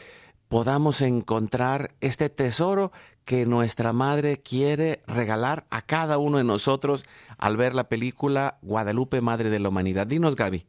podamos 0.49 1.01
encontrar 1.03 1.95
este 2.01 2.29
tesoro 2.29 2.91
que 3.25 3.45
nuestra 3.45 3.93
madre 3.93 4.39
quiere 4.39 5.03
regalar 5.07 5.67
a 5.71 5.83
cada 5.83 6.19
uno 6.19 6.39
de 6.39 6.45
nosotros 6.45 7.05
al 7.37 7.57
ver 7.59 7.75
la 7.75 7.89
película 7.89 8.59
Guadalupe, 8.63 9.21
Madre 9.21 9.51
de 9.51 9.59
la 9.59 9.69
Humanidad. 9.69 10.07
Dinos, 10.07 10.35
Gaby 10.35 10.65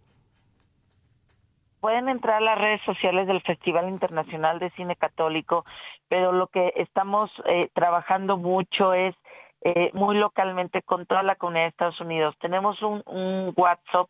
pueden 1.79 2.09
entrar 2.09 2.37
a 2.37 2.41
las 2.41 2.57
redes 2.57 2.81
sociales 2.81 3.27
del 3.27 3.41
Festival 3.41 3.89
Internacional 3.89 4.59
de 4.59 4.69
Cine 4.71 4.95
Católico, 4.95 5.65
pero 6.07 6.31
lo 6.31 6.47
que 6.47 6.73
estamos 6.75 7.31
eh, 7.45 7.69
trabajando 7.73 8.37
mucho 8.37 8.93
es 8.93 9.15
eh, 9.61 9.91
muy 9.93 10.15
localmente 10.15 10.81
con 10.81 11.05
toda 11.05 11.21
la 11.21 11.35
comunidad 11.35 11.65
de 11.65 11.69
Estados 11.69 11.99
Unidos. 11.99 12.35
Tenemos 12.39 12.81
un, 12.81 13.03
un 13.05 13.53
WhatsApp 13.57 14.09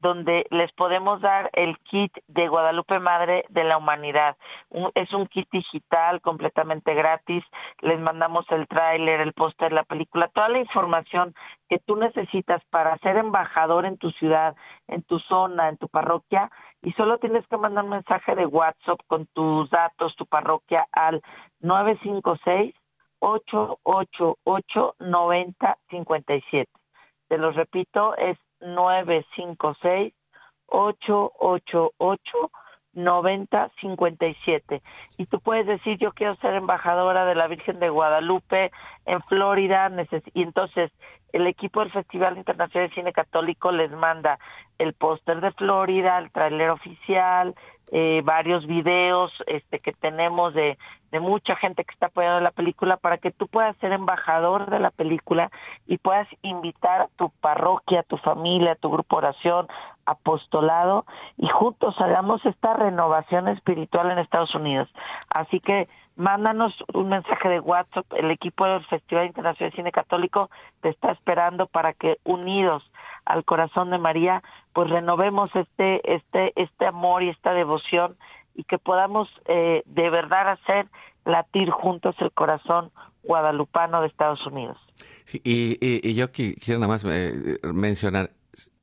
donde 0.00 0.46
les 0.50 0.72
podemos 0.72 1.20
dar 1.20 1.50
el 1.52 1.78
kit 1.78 2.12
de 2.26 2.48
Guadalupe 2.48 2.98
Madre 2.98 3.44
de 3.50 3.64
la 3.64 3.76
Humanidad. 3.76 4.36
es 4.94 5.12
un 5.12 5.26
kit 5.26 5.48
digital 5.52 6.20
completamente 6.20 6.94
gratis. 6.94 7.44
Les 7.80 8.00
mandamos 8.00 8.46
el 8.50 8.66
tráiler, 8.66 9.20
el 9.20 9.34
póster, 9.34 9.72
la 9.72 9.84
película, 9.84 10.28
toda 10.28 10.48
la 10.48 10.58
información 10.58 11.34
que 11.68 11.78
tú 11.78 11.96
necesitas 11.96 12.62
para 12.70 12.96
ser 12.98 13.16
embajador 13.16 13.84
en 13.84 13.98
tu 13.98 14.10
ciudad, 14.12 14.56
en 14.88 15.02
tu 15.02 15.18
zona, 15.20 15.68
en 15.68 15.76
tu 15.76 15.88
parroquia. 15.88 16.50
Y 16.82 16.92
solo 16.92 17.18
tienes 17.18 17.46
que 17.48 17.56
mandar 17.56 17.84
un 17.84 17.90
mensaje 17.90 18.34
de 18.34 18.46
WhatsApp 18.46 19.00
con 19.06 19.26
tus 19.26 19.68
datos, 19.70 20.14
tu 20.16 20.26
parroquia 20.26 20.86
al 20.92 21.22
956 21.60 22.74
888 23.20 24.96
9057. 24.98 26.70
Te 27.28 27.38
lo 27.38 27.52
repito, 27.52 28.16
es 28.16 28.38
956 28.60 30.14
888 30.68 32.50
9057 32.94 34.82
y 35.16 35.26
tú 35.26 35.40
puedes 35.40 35.66
decir 35.66 35.98
yo 35.98 36.12
quiero 36.12 36.34
ser 36.36 36.54
embajadora 36.54 37.24
de 37.24 37.34
la 37.34 37.46
Virgen 37.46 37.78
de 37.78 37.88
Guadalupe 37.88 38.70
en 39.06 39.20
Florida 39.22 39.90
y 40.34 40.42
entonces 40.42 40.90
el 41.32 41.46
equipo 41.46 41.80
del 41.80 41.92
Festival 41.92 42.36
Internacional 42.36 42.88
de 42.88 42.94
Cine 42.94 43.12
Católico 43.12 43.70
les 43.70 43.90
manda 43.92 44.38
el 44.78 44.94
póster 44.94 45.40
de 45.40 45.52
Florida, 45.52 46.18
el 46.18 46.32
tráiler 46.32 46.70
oficial, 46.70 47.54
eh, 47.92 48.22
varios 48.24 48.66
videos 48.66 49.32
este, 49.46 49.80
que 49.80 49.92
tenemos 49.92 50.54
de, 50.54 50.78
de 51.10 51.20
mucha 51.20 51.56
gente 51.56 51.84
que 51.84 51.92
está 51.92 52.06
apoyando 52.06 52.40
la 52.40 52.52
película 52.52 52.96
para 52.96 53.18
que 53.18 53.32
tú 53.32 53.48
puedas 53.48 53.76
ser 53.78 53.92
embajador 53.92 54.70
de 54.70 54.78
la 54.78 54.90
película 54.90 55.50
y 55.86 55.98
puedas 55.98 56.28
invitar 56.42 57.02
a 57.02 57.08
tu 57.16 57.30
parroquia, 57.40 58.00
a 58.00 58.04
tu 58.04 58.16
familia, 58.18 58.72
a 58.72 58.76
tu 58.76 58.90
grupo 58.90 59.16
oración, 59.16 59.66
apostolado 60.06 61.04
y 61.36 61.48
juntos 61.48 61.94
hagamos 62.00 62.44
esta 62.46 62.74
renovación 62.74 63.48
espiritual 63.48 64.10
en 64.10 64.18
Estados 64.18 64.54
Unidos. 64.54 64.88
Así 65.28 65.60
que 65.60 65.88
mándanos 66.20 66.74
un 66.92 67.08
mensaje 67.08 67.48
de 67.48 67.60
WhatsApp, 67.60 68.06
el 68.12 68.30
equipo 68.30 68.66
del 68.66 68.84
Festival 68.86 69.26
Internacional 69.26 69.70
de 69.70 69.76
Cine 69.76 69.90
Católico 69.90 70.50
te 70.82 70.90
está 70.90 71.12
esperando 71.12 71.66
para 71.66 71.94
que 71.94 72.18
unidos 72.24 72.82
al 73.24 73.44
corazón 73.44 73.90
de 73.90 73.98
María, 73.98 74.42
pues 74.74 74.90
renovemos 74.90 75.50
este, 75.54 76.14
este, 76.14 76.52
este 76.56 76.86
amor 76.86 77.22
y 77.22 77.30
esta 77.30 77.54
devoción 77.54 78.16
y 78.54 78.64
que 78.64 78.78
podamos 78.78 79.28
eh, 79.46 79.82
de 79.86 80.10
verdad 80.10 80.50
hacer 80.50 80.88
latir 81.24 81.70
juntos 81.70 82.14
el 82.18 82.32
corazón 82.32 82.90
guadalupano 83.22 84.02
de 84.02 84.08
Estados 84.08 84.46
Unidos. 84.46 84.76
y, 85.32 86.14
yo 86.14 86.30
quisiera 86.32 86.80
nada 86.80 86.92
más 86.92 87.04
eh, 87.04 87.58
mencionar, 87.72 88.30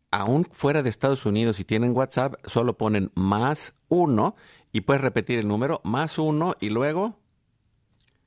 aún 0.10 0.46
fuera 0.46 0.82
de 0.82 0.90
Estados 0.90 1.26
Unidos, 1.28 1.58
si 1.58 1.66
tienen 1.66 1.96
WhatsApp, 1.96 2.34
solo 2.46 2.78
ponen 2.78 3.12
más 3.14 3.76
uno 3.90 4.36
y 4.72 4.82
puedes 4.82 5.02
repetir 5.02 5.40
el 5.40 5.48
número, 5.48 5.82
más 5.84 6.18
uno 6.18 6.56
y 6.60 6.70
luego. 6.70 7.16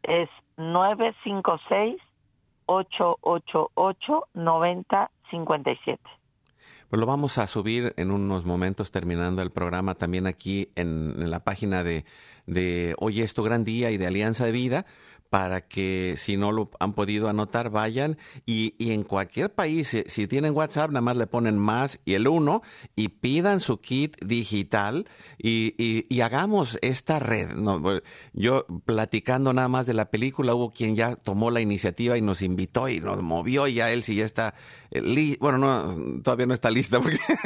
Es 0.03 0.29
956 0.57 2.01
888 2.67 4.29
9057. 4.35 6.01
Pues 6.89 6.99
lo 6.99 7.07
vamos 7.07 7.39
a 7.39 7.47
subir 7.47 7.95
en 7.97 8.11
unos 8.11 8.45
momentos 8.45 8.91
terminando 8.91 9.43
el 9.43 9.51
programa 9.51 9.95
también 9.95 10.27
aquí 10.27 10.71
en, 10.75 11.31
la 11.31 11.41
página 11.45 11.85
de, 11.85 12.05
de 12.47 12.95
Hoy 12.99 13.21
es 13.23 13.35
tu 13.35 13.43
gran 13.43 13.65
día 13.65 13.91
y 13.91 13.97
de 13.97 14.07
Alianza 14.07 14.45
de 14.45 14.53
Vida 14.53 14.87
para 15.31 15.61
que 15.63 16.15
si 16.17 16.37
no 16.37 16.51
lo 16.51 16.71
han 16.81 16.93
podido 16.93 17.29
anotar, 17.29 17.71
vayan 17.71 18.19
y, 18.47 18.75
en 18.79 19.05
cualquier 19.05 19.55
país, 19.55 19.97
si, 20.07 20.27
tienen 20.27 20.55
WhatsApp, 20.55 20.91
nada 20.91 21.03
más 21.03 21.17
le 21.17 21.29
ponen 21.29 21.57
más 21.57 22.01
y 22.05 22.15
el 22.15 22.27
uno 22.27 22.63
y 22.97 23.09
pidan 23.09 23.61
su 23.61 23.81
kit 23.81 24.17
digital 24.25 25.09
y, 25.39 26.21
hagamos 26.21 26.79
esta 26.83 27.19
red. 27.19 27.49
yo 28.35 28.67
platicando 28.85 29.53
nada 29.53 29.69
más 29.69 29.87
de 29.87 29.95
la 29.95 30.11
película, 30.11 30.55
hubo 30.55 30.71
quien 30.71 30.95
ya 30.97 31.15
tomó 31.15 31.51
la 31.51 31.61
iniciativa 31.61 32.19
y 32.19 32.23
nos 32.23 32.43
invitó 32.43 32.89
y 32.89 33.01
nos 33.01 33.23
movió 33.23 33.67
y 33.67 33.75
ya 33.75 33.91
él 33.91 34.03
sí 34.03 34.17
ya 34.17 34.25
está, 34.25 34.55
eh, 34.91 35.37
bueno, 35.41 35.59
no, 35.59 36.23
todavía 36.23 36.47
no 36.47 36.55
está 36.55 36.71
lista, 36.71 37.01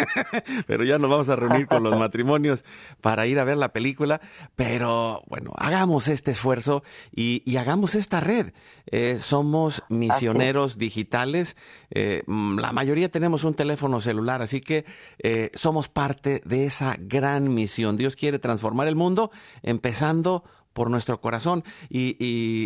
pero 0.67 0.85
ya 0.85 0.99
nos 0.99 1.11
vamos 1.11 1.29
a 1.29 1.37
reunir 1.37 1.67
con 1.67 1.83
los 1.83 1.99
matrimonios 1.99 2.65
para 3.01 3.27
ir 3.27 3.39
a 3.39 3.45
ver 3.45 3.57
la 3.57 3.73
película, 3.73 4.21
pero 4.57 5.23
bueno, 5.27 5.53
hagamos 5.57 6.09
este 6.09 6.31
esfuerzo 6.31 6.83
y, 7.15 7.43
y 7.45 7.57
hagamos 7.57 7.95
esta 7.95 8.21
red. 8.21 8.53
Eh, 8.87 9.19
somos 9.19 9.83
misioneros 9.89 10.77
digitales. 10.79 11.57
Eh, 11.91 12.23
mm, 12.27 12.59
la 12.59 12.73
mayoría 12.73 13.09
tenemos 13.11 13.45
un 13.45 13.55
teléfono 13.55 14.01
celular, 14.01 14.43
así 14.43 14.61
que 14.61 14.85
eh, 15.19 15.51
somos 15.55 15.89
parte 15.89 16.43
de 16.45 16.67
esa 16.67 16.97
gran 16.99 17.53
misión. 17.55 17.97
Dios 17.97 18.17
quiere 18.17 18.39
transformar 18.39 18.89
el 18.89 18.97
mundo 18.97 19.31
empezando 19.63 20.45
por 20.75 20.91
nuestro 20.91 21.21
corazón. 21.23 21.65
Y, 21.89 22.17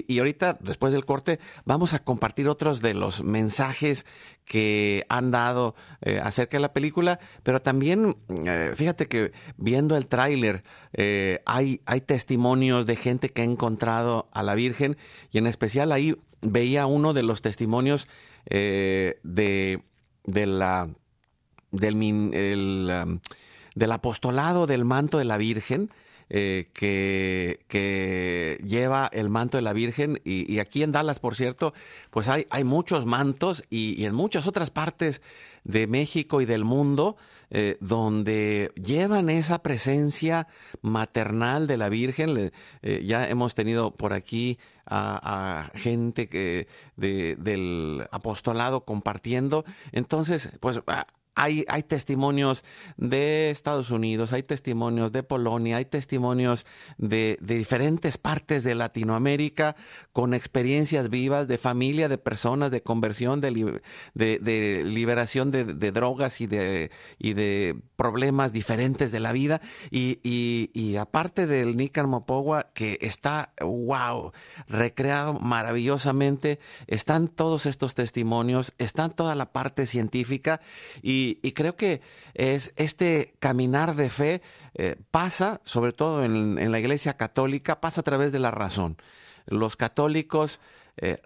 y, 0.09 0.18
ahorita, 0.18 0.59
después 0.61 0.92
del 0.92 1.05
corte, 1.05 1.38
vamos 1.64 1.94
a 1.94 2.01
compartir 2.01 2.49
otros 2.49 2.81
de 2.81 2.94
los 2.94 3.23
mensajes 3.23 4.05
que 4.44 5.05
han 5.09 5.31
dado 5.31 5.77
eh, 6.01 6.21
acerca 6.21 6.57
de 6.57 6.62
la 6.62 6.73
película, 6.73 7.21
pero 7.44 7.61
también, 7.61 8.16
eh, 8.47 8.73
fíjate 8.75 9.07
que 9.07 9.33
viendo 9.59 9.97
el 9.97 10.09
tráiler, 10.09 10.64
eh, 10.94 11.42
hay, 11.44 11.83
hay 11.85 12.01
testimonios 12.01 12.87
de 12.87 12.97
gente 12.97 13.29
que 13.29 13.42
ha 13.42 13.44
encontrado 13.44 14.29
a 14.33 14.42
la 14.42 14.55
Virgen 14.55 14.97
y 15.31 15.38
en 15.38 15.47
especial 15.47 15.92
ahí 15.92 16.16
veía 16.40 16.87
uno 16.87 17.12
de 17.12 17.23
los 17.23 17.42
testimonios 17.42 18.09
de, 18.51 19.83
de 20.25 20.47
la, 20.47 20.88
del, 21.71 22.33
el, 22.33 23.21
del 23.75 23.92
apostolado 23.92 24.66
del 24.66 24.87
manto 24.87 25.18
de 25.18 25.27
la 25.27 25.37
Virgen, 25.37 25.90
eh, 26.31 26.69
que, 26.75 28.59
lleva 28.64 29.09
el 29.12 29.31
manto 29.31 29.57
de 29.57 29.62
la 29.62 29.73
Virgen. 29.73 30.21
Y, 30.25 30.59
aquí 30.59 30.83
en 30.83 30.93
Dallas, 30.93 31.21
por 31.21 31.35
cierto, 31.35 31.73
pues 32.11 32.29
hay, 32.29 32.47
muchos 32.64 33.07
mantos 33.07 33.64
y, 33.71 34.05
en 34.05 34.14
muchas 34.14 34.47
otras 34.47 34.71
partes 34.71 35.23
de 35.64 35.87
México 35.87 36.41
y 36.41 36.47
del 36.47 36.64
mundo 36.64 37.17
eh, 37.51 37.77
donde 37.81 38.73
llevan 38.75 39.31
esa 39.31 39.62
presencia 39.62 40.49
maternal 40.83 41.67
de 41.67 41.77
la 41.79 41.88
Virgen. 41.88 42.53
Eh, 42.83 43.03
ya 43.05 43.29
hemos 43.29 43.55
tenido 43.55 43.91
por 43.93 44.12
aquí 44.12 44.59
a, 44.87 45.71
gente 45.75 46.29
que 46.29 46.69
del 46.97 48.07
apostolado 48.11 48.85
compartiendo. 48.85 49.64
Entonces, 49.93 50.51
pues 50.61 50.81
hay, 51.38 51.83
testimonios 51.85 52.64
de 52.96 53.51
Estados 53.51 53.90
Unidos, 53.90 54.33
hay 54.33 54.42
testimonios 54.42 55.12
de 55.12 55.22
Polonia, 55.22 55.77
hay 55.77 55.85
testimonios 55.85 56.66
de, 56.96 57.38
diferentes 57.40 58.18
partes 58.18 58.64
de 58.64 58.74
Latinoamérica 58.74 59.77
con 60.12 60.35
experiencias 60.35 61.09
vivas 61.09 61.46
de 61.48 61.59
familia, 61.59 62.09
de 62.09 62.18
personas, 62.18 62.70
de 62.70 62.83
conversión, 62.83 63.40
de, 63.40 63.81
de, 64.14 64.83
liberación 64.85 65.51
de, 65.51 65.92
drogas 65.92 66.40
y 66.40 66.46
de, 66.46 66.90
y 67.18 67.35
de 67.35 67.77
problemas 67.96 68.53
diferentes 68.53 69.12
de 69.12 69.20
la 69.20 69.33
vida. 69.33 69.61
Y, 69.90 70.18
y, 70.22 70.96
aparte 70.96 71.46
del 71.46 71.77
Nican 71.77 72.09
Mopogua, 72.09 72.70
que 72.74 72.98
está, 73.01 73.53
wow, 73.61 74.33
recreado 74.66 75.35
maravillosamente, 75.35 76.59
están 76.87 77.29
todos 77.29 77.66
estos 77.66 77.94
testimonios, 77.94 78.72
están 78.79 79.12
toda 79.12 79.35
la 79.35 79.53
parte 79.53 79.87
científica 79.87 80.61
y 81.03 81.28
y, 81.43 81.53
creo 81.53 81.77
que 81.77 82.01
es 82.35 82.73
este 82.77 83.35
caminar 83.41 83.97
de 83.97 84.09
fe 84.09 84.43
eh, 84.75 84.97
pasa, 85.11 85.61
sobre 85.64 85.93
todo 85.93 86.25
en, 86.25 86.71
la 86.71 86.79
Iglesia 86.79 87.17
Católica, 87.17 87.81
pasa 87.81 88.01
a 88.01 88.05
través 88.05 88.33
de 88.33 88.38
la 88.38 88.51
razón. 88.51 88.97
Los 89.47 89.77
católicos 89.77 90.61
eh, 90.97 91.21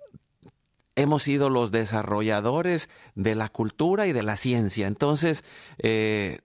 hemos 0.96 1.22
sido 1.22 1.50
los 1.50 1.70
desarrolladores 1.70 2.88
de 3.14 3.34
la 3.34 3.48
cultura 3.48 4.06
y 4.06 4.12
de 4.12 4.22
la 4.22 4.36
ciencia. 4.36 4.86
Entonces, 4.86 5.44
eh, 5.78 6.40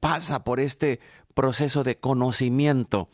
pasa 0.00 0.44
por 0.44 0.60
este 0.60 1.00
proceso 1.34 1.84
de 1.84 1.98
conocimiento. 1.98 3.08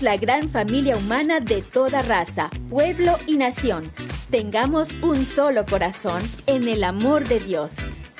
La 0.00 0.16
gran 0.16 0.48
familia 0.48 0.96
humana 0.96 1.40
de 1.40 1.60
toda 1.60 2.02
raza, 2.02 2.50
pueblo 2.68 3.16
y 3.26 3.36
nación. 3.36 3.82
Tengamos 4.30 4.92
un 5.02 5.24
solo 5.24 5.66
corazón 5.66 6.22
en 6.46 6.68
el 6.68 6.84
amor 6.84 7.26
de 7.26 7.40
Dios. 7.40 7.72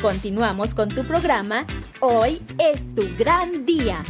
Continuamos 0.03 0.75
con 0.75 0.89
tu 0.89 1.05
programa. 1.05 1.67
Hoy 2.01 2.43
es 2.59 2.93
tu 2.97 3.03
gran 3.17 3.65
día. 3.65 4.03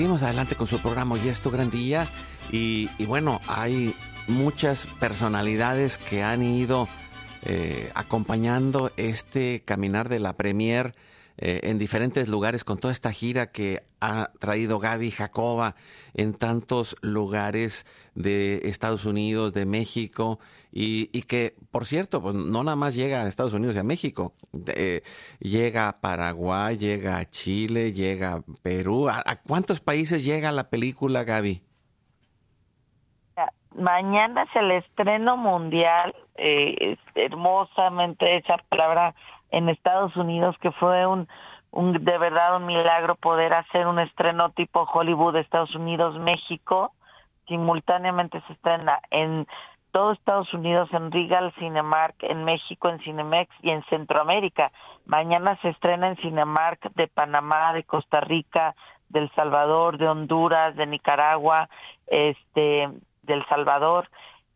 Seguimos 0.00 0.22
adelante 0.22 0.54
con 0.56 0.66
su 0.66 0.80
programa 0.80 1.18
y 1.22 1.28
es 1.28 1.42
tu 1.42 1.50
gran 1.50 1.68
día. 1.68 2.06
Y, 2.50 2.88
bueno, 3.04 3.38
hay 3.46 3.94
muchas 4.28 4.86
personalidades 4.98 5.98
que 5.98 6.22
han 6.22 6.42
ido 6.42 6.88
eh, 7.42 7.90
acompañando 7.94 8.92
este 8.96 9.60
caminar 9.62 10.08
de 10.08 10.18
la 10.18 10.32
Premier 10.32 10.94
eh, 11.42 11.60
en 11.62 11.78
diferentes 11.78 12.28
lugares 12.28 12.64
con 12.64 12.78
toda 12.78 12.92
esta 12.92 13.12
gira 13.12 13.50
que 13.50 13.82
ha 14.00 14.30
traído 14.38 14.78
Gaby 14.78 15.10
Jacoba 15.10 15.74
en 16.12 16.34
tantos 16.34 16.96
lugares 17.00 17.86
de 18.14 18.60
Estados 18.64 19.06
Unidos, 19.06 19.54
de 19.54 19.64
México, 19.64 20.38
y, 20.72 21.22
que, 21.22 21.54
por 21.72 21.86
cierto, 21.86 22.22
pues 22.22 22.34
no 22.34 22.62
nada 22.62 22.76
más 22.76 22.94
llega 22.94 23.22
a 23.22 23.26
Estados 23.26 23.54
Unidos 23.54 23.74
y 23.74 23.78
a 23.80 23.82
México, 23.82 24.34
eh, 24.68 25.00
llega 25.40 25.88
a 25.88 26.00
Paraguay, 26.00 26.76
llega 26.76 27.16
a 27.16 27.24
Chile, 27.24 27.92
llega 27.92 28.34
a 28.34 28.42
Perú. 28.62 29.08
¿A, 29.08 29.36
cuántos 29.48 29.80
países 29.80 30.24
llega 30.24 30.52
la 30.52 30.68
película, 30.68 31.24
Gaby? 31.24 31.62
Mañana 33.74 34.42
es 34.42 34.56
el 34.56 34.72
estreno 34.72 35.36
mundial, 35.36 36.14
eh, 36.36 36.96
hermosamente 37.14 38.36
esa 38.36 38.58
palabra 38.68 39.14
en 39.50 39.68
Estados 39.68 40.16
Unidos, 40.16 40.56
que 40.60 40.70
fue 40.72 41.06
un, 41.06 41.28
de 41.72 42.18
verdad 42.18 42.56
un 42.56 42.66
milagro 42.66 43.14
poder 43.16 43.54
hacer 43.54 43.86
un 43.86 43.98
estreno 43.98 44.50
tipo 44.50 44.88
Hollywood, 44.92 45.36
Estados 45.36 45.74
Unidos, 45.74 46.18
México. 46.18 46.92
Simultáneamente 47.48 48.40
se 48.46 48.52
estrena 48.52 49.00
en 49.10 49.46
todo 49.92 50.12
Estados 50.12 50.52
Unidos, 50.54 50.88
en 50.92 51.10
Regal 51.10 51.52
Cinemark, 51.58 52.14
en 52.20 52.44
México, 52.44 52.88
en 52.88 53.00
Cinemex 53.00 53.50
y 53.62 53.70
en 53.70 53.82
Centroamérica. 53.86 54.70
Mañana 55.04 55.58
se 55.62 55.70
estrena 55.70 56.08
en 56.08 56.16
Cinemark 56.18 56.92
de 56.94 57.08
Panamá, 57.08 57.72
de 57.72 57.82
Costa 57.82 58.20
Rica, 58.20 58.76
del 59.08 59.30
Salvador, 59.34 59.98
de 59.98 60.08
Honduras, 60.08 60.76
de 60.76 60.86
Nicaragua, 60.86 61.68
este, 62.06 62.88
del 63.22 63.44
Salvador 63.46 64.08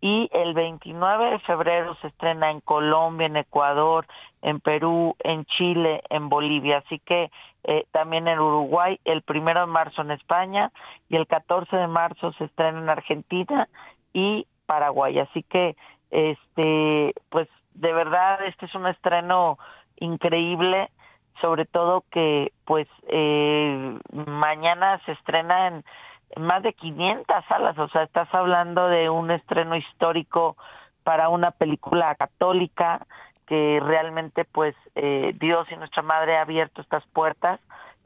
y 0.04 0.28
el 0.34 0.52
29 0.52 1.30
de 1.30 1.38
febrero 1.38 1.96
se 2.02 2.08
estrena 2.08 2.50
en 2.50 2.60
Colombia, 2.60 3.26
en 3.26 3.38
Ecuador, 3.38 4.06
en 4.42 4.60
Perú, 4.60 5.16
en 5.20 5.46
Chile, 5.46 6.02
en 6.10 6.28
Bolivia, 6.28 6.82
así 6.84 6.98
que 6.98 7.30
eh, 7.62 7.86
también 7.90 8.28
en 8.28 8.38
Uruguay, 8.38 9.00
el 9.06 9.22
primero 9.22 9.60
de 9.60 9.66
marzo 9.66 10.02
en 10.02 10.10
España 10.10 10.70
y 11.08 11.16
el 11.16 11.26
14 11.26 11.74
de 11.74 11.86
marzo 11.86 12.34
se 12.34 12.44
estrena 12.44 12.80
en 12.80 12.90
Argentina 12.90 13.66
y 14.12 14.46
Paraguay, 14.66 15.20
así 15.20 15.42
que 15.42 15.74
este 16.10 17.14
pues 17.30 17.48
de 17.72 17.94
verdad 17.94 18.44
este 18.44 18.66
es 18.66 18.74
un 18.74 18.86
estreno 18.86 19.58
increíble, 19.96 20.90
sobre 21.40 21.64
todo 21.64 22.04
que 22.10 22.52
pues 22.66 22.88
eh, 23.08 23.98
mañana 24.12 25.00
se 25.06 25.12
estrena 25.12 25.68
en 25.68 25.84
más 26.36 26.62
de 26.62 26.72
500 26.72 27.44
salas, 27.46 27.78
o 27.78 27.88
sea, 27.88 28.02
estás 28.02 28.32
hablando 28.34 28.88
de 28.88 29.08
un 29.10 29.30
estreno 29.30 29.76
histórico 29.76 30.56
para 31.02 31.28
una 31.28 31.50
película 31.50 32.14
católica 32.14 33.06
que 33.46 33.80
realmente 33.82 34.44
pues 34.44 34.74
eh, 34.94 35.34
Dios 35.38 35.66
y 35.70 35.76
nuestra 35.76 36.02
madre 36.02 36.36
ha 36.36 36.42
abierto 36.42 36.80
estas 36.80 37.04
puertas, 37.08 37.60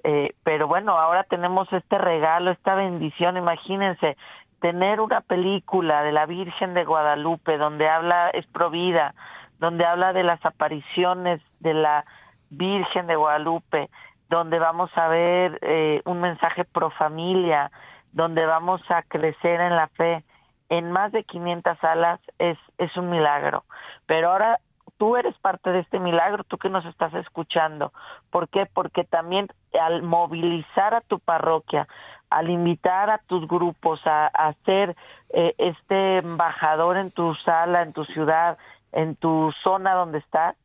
eh, 0.05 0.29
pero 0.43 0.67
bueno, 0.67 0.99
ahora 0.99 1.25
tenemos 1.25 1.73
este 1.73 1.99
regalo, 1.99 2.51
esta 2.51 2.75
bendición, 2.75 3.37
imagínense, 3.37 4.17
tener 4.61 5.01
una 5.01 5.21
película 5.21 6.03
de 6.03 6.13
la 6.13 6.27
Virgen 6.27 6.75
de 6.75 6.85
Guadalupe 6.85 7.57
donde 7.59 7.89
habla, 7.89 8.31
es 8.31 8.47
provida, 8.47 9.15
donde 9.59 9.85
habla 9.85 10.13
de 10.13 10.25
las 10.25 10.45
apariciones 10.45 11.41
de 11.61 11.75
la 11.75 12.05
Virgen 12.51 13.07
de 13.07 13.17
Guadalupe, 13.17 13.91
donde 14.29 14.59
vamos 14.59 14.91
a 14.97 15.09
ver 15.09 15.59
eh, 15.63 16.03
un 16.05 16.21
mensaje 16.21 16.65
pro 16.65 16.91
familia, 16.91 17.71
donde 18.13 18.47
vamos 18.47 18.81
a 18.91 19.03
crecer 19.03 19.61
en 19.61 19.77
la 19.77 19.89
fe 19.89 20.25
en 20.69 20.91
más 20.93 21.13
de 21.13 21.25
500 21.25 21.79
salas 21.79 22.21
es, 22.39 22.59
es 22.79 22.97
un 22.97 23.11
milagro. 23.11 23.65
Pero 24.07 24.33
ahora 24.33 24.61
tú 24.99 25.17
eres 25.17 25.37
parte 25.39 25.71
de 25.71 25.81
este 25.81 25.99
milagro, 25.99 26.45
tú 26.45 26.59
que 26.59 26.69
nos 26.69 26.85
estás 26.85 27.15
escuchando. 27.15 27.93
¿Por 28.31 28.49
qué? 28.49 28.67
Porque 28.67 29.05
también 29.05 29.49
al 29.81 30.03
movilizar 30.03 30.95
a 30.95 31.01
tu 31.01 31.21
parroquia, 31.21 31.89
al 32.31 32.51
invitar 32.51 33.09
a 33.09 33.19
tus 33.19 33.47
grupos 33.49 34.01
a, 34.07 34.27
a 34.27 34.53
ser 34.67 34.95
eh, 35.31 35.55
este 35.57 36.19
embajador 36.19 36.99
en 36.99 37.11
tu 37.11 37.35
sala, 37.37 37.83
en 37.83 37.93
tu 37.93 38.05
ciudad, 38.05 38.59
en 38.93 39.17
tu 39.17 39.53
zona 39.63 39.95
donde 39.95 40.19
estás, 40.19 40.57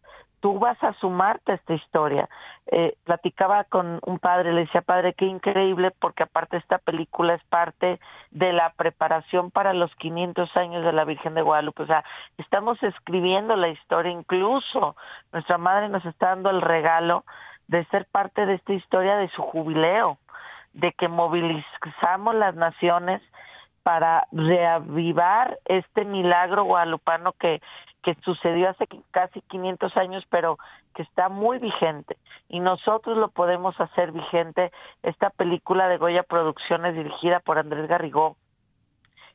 tú 0.44 0.60
vas 0.60 0.78
a 0.84 0.92
sumarte 0.96 1.54
a 1.54 1.56
esta 1.56 1.74
historia. 1.74 2.28
Eh, 2.68 2.98
platicaba 3.06 3.64
con 3.64 4.02
un 4.06 4.20
padre, 4.20 4.52
le 4.52 4.66
decía, 4.66 4.82
padre, 4.82 5.14
qué 5.14 5.24
increíble, 5.24 5.92
porque 5.92 6.24
aparte 6.24 6.58
esta 6.58 6.80
película 6.80 7.36
es 7.36 7.44
parte 7.46 7.98
de 8.32 8.52
la 8.52 8.74
preparación 8.74 9.52
para 9.52 9.74
los 9.74 9.96
500 9.96 10.58
años 10.58 10.84
de 10.84 10.92
la 10.92 11.06
Virgen 11.06 11.34
de 11.34 11.44
Guadalupe. 11.44 11.84
O 11.84 11.88
sea, 11.88 12.04
estamos 12.38 12.78
escribiendo 12.84 13.56
la 13.56 13.70
historia, 13.70 14.12
incluso 14.12 14.98
nuestra 15.32 15.58
madre 15.58 15.88
nos 15.88 16.04
está 16.06 16.32
dando 16.32 16.50
el 16.50 16.62
regalo 16.62 17.24
de 17.68 17.86
ser 17.86 18.06
parte 18.12 18.46
de 18.46 18.56
esta 18.56 18.74
historia 18.74 19.16
de 19.16 19.30
su 19.30 19.42
jubileo, 19.44 20.18
de 20.74 20.92
que 20.92 21.08
movilizamos 21.08 22.36
las 22.36 22.54
naciones 22.54 23.22
para 23.84 24.28
reavivar 24.34 25.58
este 25.66 26.04
milagro 26.04 26.66
guadalupano 26.66 27.32
que 27.34 27.62
que 28.04 28.16
sucedió 28.24 28.70
hace 28.70 28.88
casi 29.12 29.42
500 29.42 29.98
años, 29.98 30.24
pero 30.30 30.58
que 30.94 31.02
está 31.02 31.30
muy 31.30 31.58
vigente. 31.58 32.18
Y 32.50 32.60
nosotros 32.60 33.18
lo 33.18 33.30
podemos 33.30 33.80
hacer 33.80 34.12
vigente. 34.12 34.72
Esta 35.02 35.30
película 35.30 35.88
de 35.88 35.98
Goya 35.98 36.24
Producciones, 36.24 36.96
dirigida 36.96 37.40
por 37.40 37.58
Andrés 37.58 37.88
Garrigó, 37.88 38.36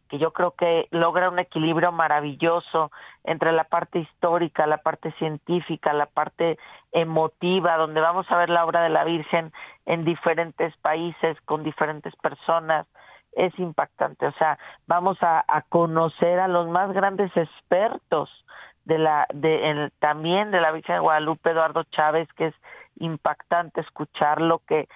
que 0.08 0.18
yo 0.18 0.32
creo 0.32 0.52
que 0.52 0.88
logra 0.90 1.28
un 1.28 1.38
equilibrio 1.38 1.92
maravilloso 1.92 2.90
entre 3.24 3.52
la 3.52 3.64
parte 3.64 3.98
histórica, 3.98 4.66
la 4.66 4.78
parte 4.78 5.12
científica, 5.12 5.92
la 5.92 6.06
parte 6.06 6.58
emotiva, 6.92 7.76
donde 7.76 8.00
vamos 8.00 8.30
a 8.30 8.36
ver 8.36 8.48
la 8.48 8.64
obra 8.64 8.82
de 8.82 8.88
la 8.88 9.04
Virgen 9.04 9.52
en 9.86 10.04
diferentes 10.04 10.76
países, 10.78 11.38
con 11.44 11.62
diferentes 11.62 12.14
personas, 12.16 12.86
es 13.32 13.56
impactante. 13.58 14.26
O 14.26 14.32
sea, 14.32 14.58
vamos 14.86 15.18
a, 15.20 15.44
conocer 15.68 16.40
a 16.40 16.48
los 16.48 16.68
más 16.68 16.92
grandes 16.92 17.30
expertos 17.36 18.30
de 18.84 18.98
la, 18.98 19.26
de 19.32 19.90
también 19.98 20.50
de 20.50 20.60
la 20.60 20.72
Virgen 20.72 20.96
de 20.96 21.00
Guadalupe, 21.00 21.50
Eduardo 21.50 21.84
Chávez, 21.84 22.28
que 22.34 22.46
es 22.46 22.54
impactante 22.96 23.80
escucharlo, 23.80 24.62
que 24.66 24.88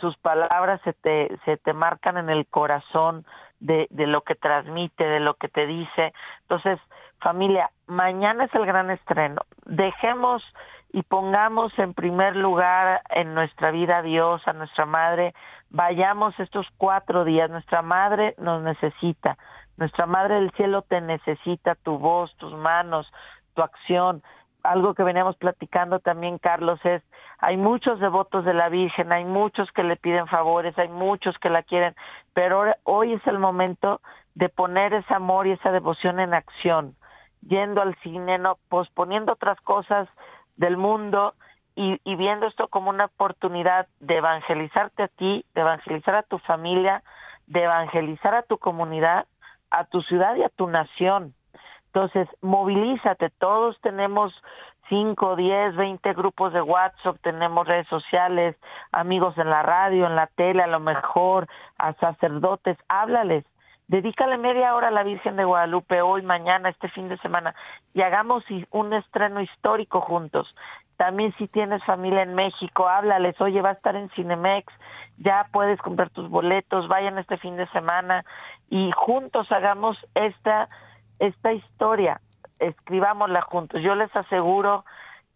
sus 0.00 0.16
palabras 0.18 0.80
se 0.82 0.92
te, 0.94 1.28
se 1.44 1.56
te 1.58 1.72
marcan 1.72 2.16
en 2.16 2.30
el 2.30 2.46
corazón 2.46 3.26
de, 3.60 3.86
de 3.90 4.06
lo 4.06 4.22
que 4.22 4.34
transmite, 4.34 5.04
de 5.04 5.20
lo 5.20 5.34
que 5.34 5.48
te 5.48 5.66
dice. 5.66 6.12
Entonces, 6.42 6.78
familia, 7.20 7.70
mañana 7.86 8.44
es 8.44 8.54
el 8.54 8.64
gran 8.66 8.90
estreno. 8.90 9.42
Dejemos 9.66 10.42
y 10.92 11.02
pongamos 11.02 11.72
en 11.78 11.94
primer 11.94 12.36
lugar 12.36 13.02
en 13.10 13.34
nuestra 13.34 13.70
vida 13.70 13.98
a 13.98 14.02
Dios, 14.02 14.42
a 14.46 14.52
nuestra 14.52 14.86
madre. 14.86 15.34
Vayamos 15.70 16.38
estos 16.40 16.66
cuatro 16.76 17.24
días. 17.24 17.50
Nuestra 17.50 17.82
madre 17.82 18.34
nos 18.38 18.62
necesita. 18.62 19.36
Nuestra 19.76 20.06
madre 20.06 20.36
del 20.36 20.50
cielo 20.52 20.82
te 20.82 21.00
necesita, 21.00 21.74
tu 21.74 21.98
voz, 21.98 22.34
tus 22.36 22.54
manos, 22.54 23.10
tu 23.54 23.62
acción 23.62 24.22
algo 24.62 24.94
que 24.94 25.02
veníamos 25.02 25.36
platicando 25.36 26.00
también, 26.00 26.38
Carlos, 26.38 26.80
es, 26.84 27.02
hay 27.38 27.56
muchos 27.56 28.00
devotos 28.00 28.44
de 28.44 28.54
la 28.54 28.68
Virgen, 28.68 29.12
hay 29.12 29.24
muchos 29.24 29.70
que 29.72 29.82
le 29.82 29.96
piden 29.96 30.26
favores, 30.26 30.76
hay 30.78 30.88
muchos 30.88 31.38
que 31.38 31.50
la 31.50 31.62
quieren, 31.62 31.94
pero 32.34 32.64
hoy 32.84 33.14
es 33.14 33.26
el 33.26 33.38
momento 33.38 34.00
de 34.34 34.48
poner 34.48 34.94
ese 34.94 35.14
amor 35.14 35.46
y 35.46 35.52
esa 35.52 35.70
devoción 35.70 36.20
en 36.20 36.34
acción, 36.34 36.96
yendo 37.42 37.80
al 37.80 37.94
cine, 38.02 38.38
no 38.38 38.58
posponiendo 38.68 39.32
otras 39.32 39.60
cosas 39.60 40.08
del 40.58 40.76
mundo 40.76 41.34
y, 41.74 42.16
viendo 42.16 42.46
esto 42.48 42.66
como 42.66 42.90
una 42.90 43.04
oportunidad 43.04 43.86
de 44.00 44.16
evangelizarte 44.16 45.04
a 45.04 45.08
ti, 45.08 45.44
de 45.54 45.60
evangelizar 45.60 46.16
a 46.16 46.24
tu 46.24 46.38
familia, 46.38 47.04
de 47.46 47.62
evangelizar 47.62 48.34
a 48.34 48.42
tu 48.42 48.58
comunidad, 48.58 49.26
a 49.70 49.84
tu 49.84 50.02
ciudad 50.02 50.34
y 50.34 50.42
a 50.42 50.48
tu 50.48 50.66
nación. 50.66 51.34
Entonces, 51.86 52.28
movilízate, 52.42 53.30
todos 53.30 53.80
tenemos 53.80 54.34
5, 54.88 55.36
10, 55.36 55.76
20 55.76 56.14
grupos 56.14 56.52
de 56.52 56.62
WhatsApp, 56.62 57.16
tenemos 57.22 57.66
redes 57.66 57.86
sociales, 57.86 58.56
amigos 58.92 59.38
en 59.38 59.48
la 59.48 59.62
radio, 59.62 60.06
en 60.06 60.16
la 60.16 60.26
tele, 60.26 60.64
a 60.64 60.66
lo 60.66 60.80
mejor, 60.80 61.46
a 61.78 61.92
sacerdotes, 61.94 62.76
háblales. 62.88 63.44
Dedícale 63.88 64.36
media 64.36 64.74
hora 64.74 64.88
a 64.88 64.90
la 64.90 65.02
Virgen 65.02 65.36
de 65.36 65.44
Guadalupe 65.44 66.02
hoy, 66.02 66.20
mañana, 66.20 66.68
este 66.68 66.90
fin 66.90 67.08
de 67.08 67.16
semana 67.18 67.54
y 67.94 68.02
hagamos 68.02 68.44
un 68.70 68.92
estreno 68.92 69.40
histórico 69.40 70.02
juntos. 70.02 70.54
También 70.98 71.34
si 71.38 71.48
tienes 71.48 71.82
familia 71.84 72.22
en 72.22 72.34
México, 72.34 72.86
háblales, 72.86 73.40
oye, 73.40 73.62
va 73.62 73.70
a 73.70 73.72
estar 73.72 73.96
en 73.96 74.10
Cinemex, 74.10 74.70
ya 75.16 75.46
puedes 75.52 75.80
comprar 75.80 76.10
tus 76.10 76.28
boletos, 76.28 76.86
vayan 76.86 77.18
este 77.18 77.38
fin 77.38 77.56
de 77.56 77.66
semana 77.68 78.26
y 78.68 78.90
juntos 78.92 79.50
hagamos 79.52 79.96
esta 80.14 80.68
esta 81.18 81.52
historia, 81.52 82.20
escribámosla 82.58 83.40
juntos. 83.40 83.82
Yo 83.82 83.94
les 83.94 84.14
aseguro 84.14 84.84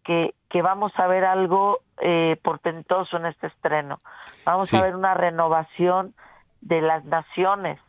que, 0.03 0.35
que 0.49 0.61
vamos 0.61 0.91
a 0.97 1.07
ver 1.07 1.25
algo 1.25 1.79
eh, 2.01 2.37
portentoso 2.43 3.17
en 3.17 3.25
este 3.25 3.47
estreno. 3.47 3.97
Vamos 4.45 4.73
a 4.73 4.81
ver 4.81 4.95
una 4.95 5.15
renovación 5.15 6.13
de 6.61 6.81
las 6.81 7.03
naciones, 7.05 7.79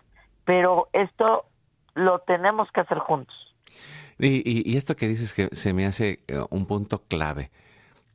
pero 0.45 0.89
esto 0.93 1.47
lo 1.95 2.21
tenemos 2.21 2.69
que 2.73 2.81
hacer 2.81 2.99
juntos. 2.99 3.35
Y, 4.19 4.77
esto 4.77 4.95
que 4.97 5.09
dices 5.09 5.35
que 5.35 5.49
se 5.53 5.73
me 5.73 5.87
hace 5.87 6.21
eh, 6.29 6.41
un 6.51 6.67
punto 6.67 7.03
clave. 7.03 7.51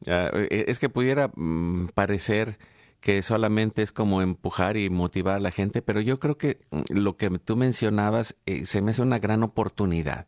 Ah, 0.07 0.31
e, 0.33 0.65
es 0.67 0.79
que 0.79 0.89
pudiera 0.89 1.29
mm, 1.35 1.89
parecer 1.93 2.57
que 3.01 3.21
solamente 3.21 3.81
es 3.81 3.91
como 3.91 4.21
empujar 4.21 4.77
y 4.77 4.89
motivar 4.89 5.37
a 5.37 5.39
la 5.39 5.51
gente, 5.51 5.81
pero 5.81 6.01
yo 6.01 6.19
creo 6.19 6.37
que 6.37 6.59
mm, 6.71 6.81
lo 6.89 7.17
que 7.17 7.29
tú 7.39 7.55
mencionabas 7.55 8.35
eh, 8.45 8.65
se 8.65 8.81
me 8.81 8.91
hace 8.91 9.01
una 9.01 9.19
gran 9.19 9.43
oportunidad 9.43 10.27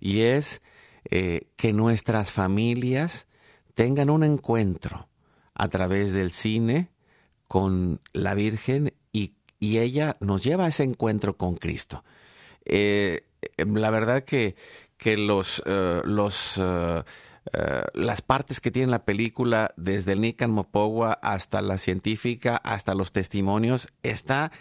y 0.00 0.22
es 0.22 0.62
eh, 1.10 1.48
que 1.56 1.72
nuestras 1.72 2.32
familias 2.32 3.26
tengan 3.74 4.10
un 4.10 4.24
encuentro 4.24 5.08
a 5.54 5.68
través 5.68 6.12
del 6.12 6.30
cine 6.30 6.90
con 7.48 8.00
la 8.12 8.34
Virgen 8.34 8.92
y, 9.58 9.78
ella 9.78 10.16
nos 10.20 10.44
lleva 10.44 10.66
a 10.66 10.68
ese 10.68 10.84
encuentro 10.84 11.36
con 11.36 11.56
Cristo. 11.56 12.04
Eh, 12.64 13.24
la 13.56 13.90
verdad 13.90 14.24
que, 14.24 14.56
que 14.96 15.16
los, 15.16 15.62
los 15.66 16.58
eh, 17.52 17.82
las 17.94 18.22
partes 18.22 18.60
que 18.60 18.70
tiene 18.70 18.90
la 18.90 19.04
película, 19.04 19.72
desde 19.76 20.12
el 20.12 20.20
Nikan 20.20 20.50
Mopowa 20.50 21.12
hasta 21.22 21.62
la 21.62 21.78
científica, 21.78 22.56
hasta 22.56 22.94
los 22.94 23.12
testimonios, 23.12 23.88
está 24.02 24.52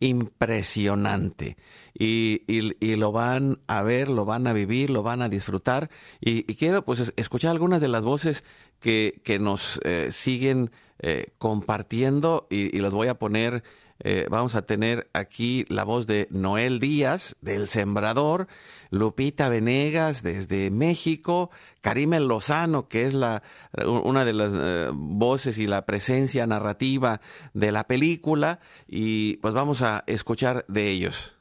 impresionante. 0.00 1.56
Y, 1.98 2.42
lo 2.96 3.10
van 3.10 3.58
a 3.66 3.82
ver, 3.82 4.08
lo 4.08 4.24
van 4.24 4.46
a 4.46 4.52
vivir, 4.52 4.90
lo 4.90 5.02
van 5.02 5.22
a 5.22 5.28
disfrutar. 5.28 5.90
Y, 6.20 6.42
quiero 6.54 6.84
pues 6.84 7.12
escuchar 7.16 7.50
algunas 7.50 7.80
de 7.80 7.88
las 7.88 8.04
voces 8.04 8.44
que, 8.78 9.20
que 9.24 9.38
nos 9.38 9.80
eh, 9.84 10.08
siguen 10.12 10.70
eh, 11.00 11.32
compartiendo 11.38 12.46
y, 12.50 12.76
y 12.76 12.80
los 12.80 12.94
voy 12.94 13.08
a 13.08 13.18
poner 13.18 13.64
eh, 14.00 14.26
vamos 14.30 14.54
a 14.54 14.62
tener 14.62 15.08
aquí 15.12 15.64
la 15.68 15.84
voz 15.84 16.06
de 16.06 16.28
Noel 16.30 16.78
Díaz, 16.78 17.36
del 17.40 17.68
Sembrador, 17.68 18.46
Lupita 18.90 19.48
Venegas, 19.48 20.22
desde 20.22 20.70
México, 20.70 21.50
Karime 21.80 22.20
Lozano, 22.20 22.88
que 22.88 23.02
es 23.02 23.14
la, 23.14 23.42
una 23.84 24.24
de 24.24 24.32
las 24.32 24.52
eh, 24.54 24.90
voces 24.92 25.58
y 25.58 25.66
la 25.66 25.84
presencia 25.84 26.46
narrativa 26.46 27.20
de 27.54 27.72
la 27.72 27.84
película, 27.84 28.60
y 28.86 29.36
pues 29.38 29.52
vamos 29.52 29.82
a 29.82 30.04
escuchar 30.06 30.64
de 30.68 30.88
ellos. 30.88 31.34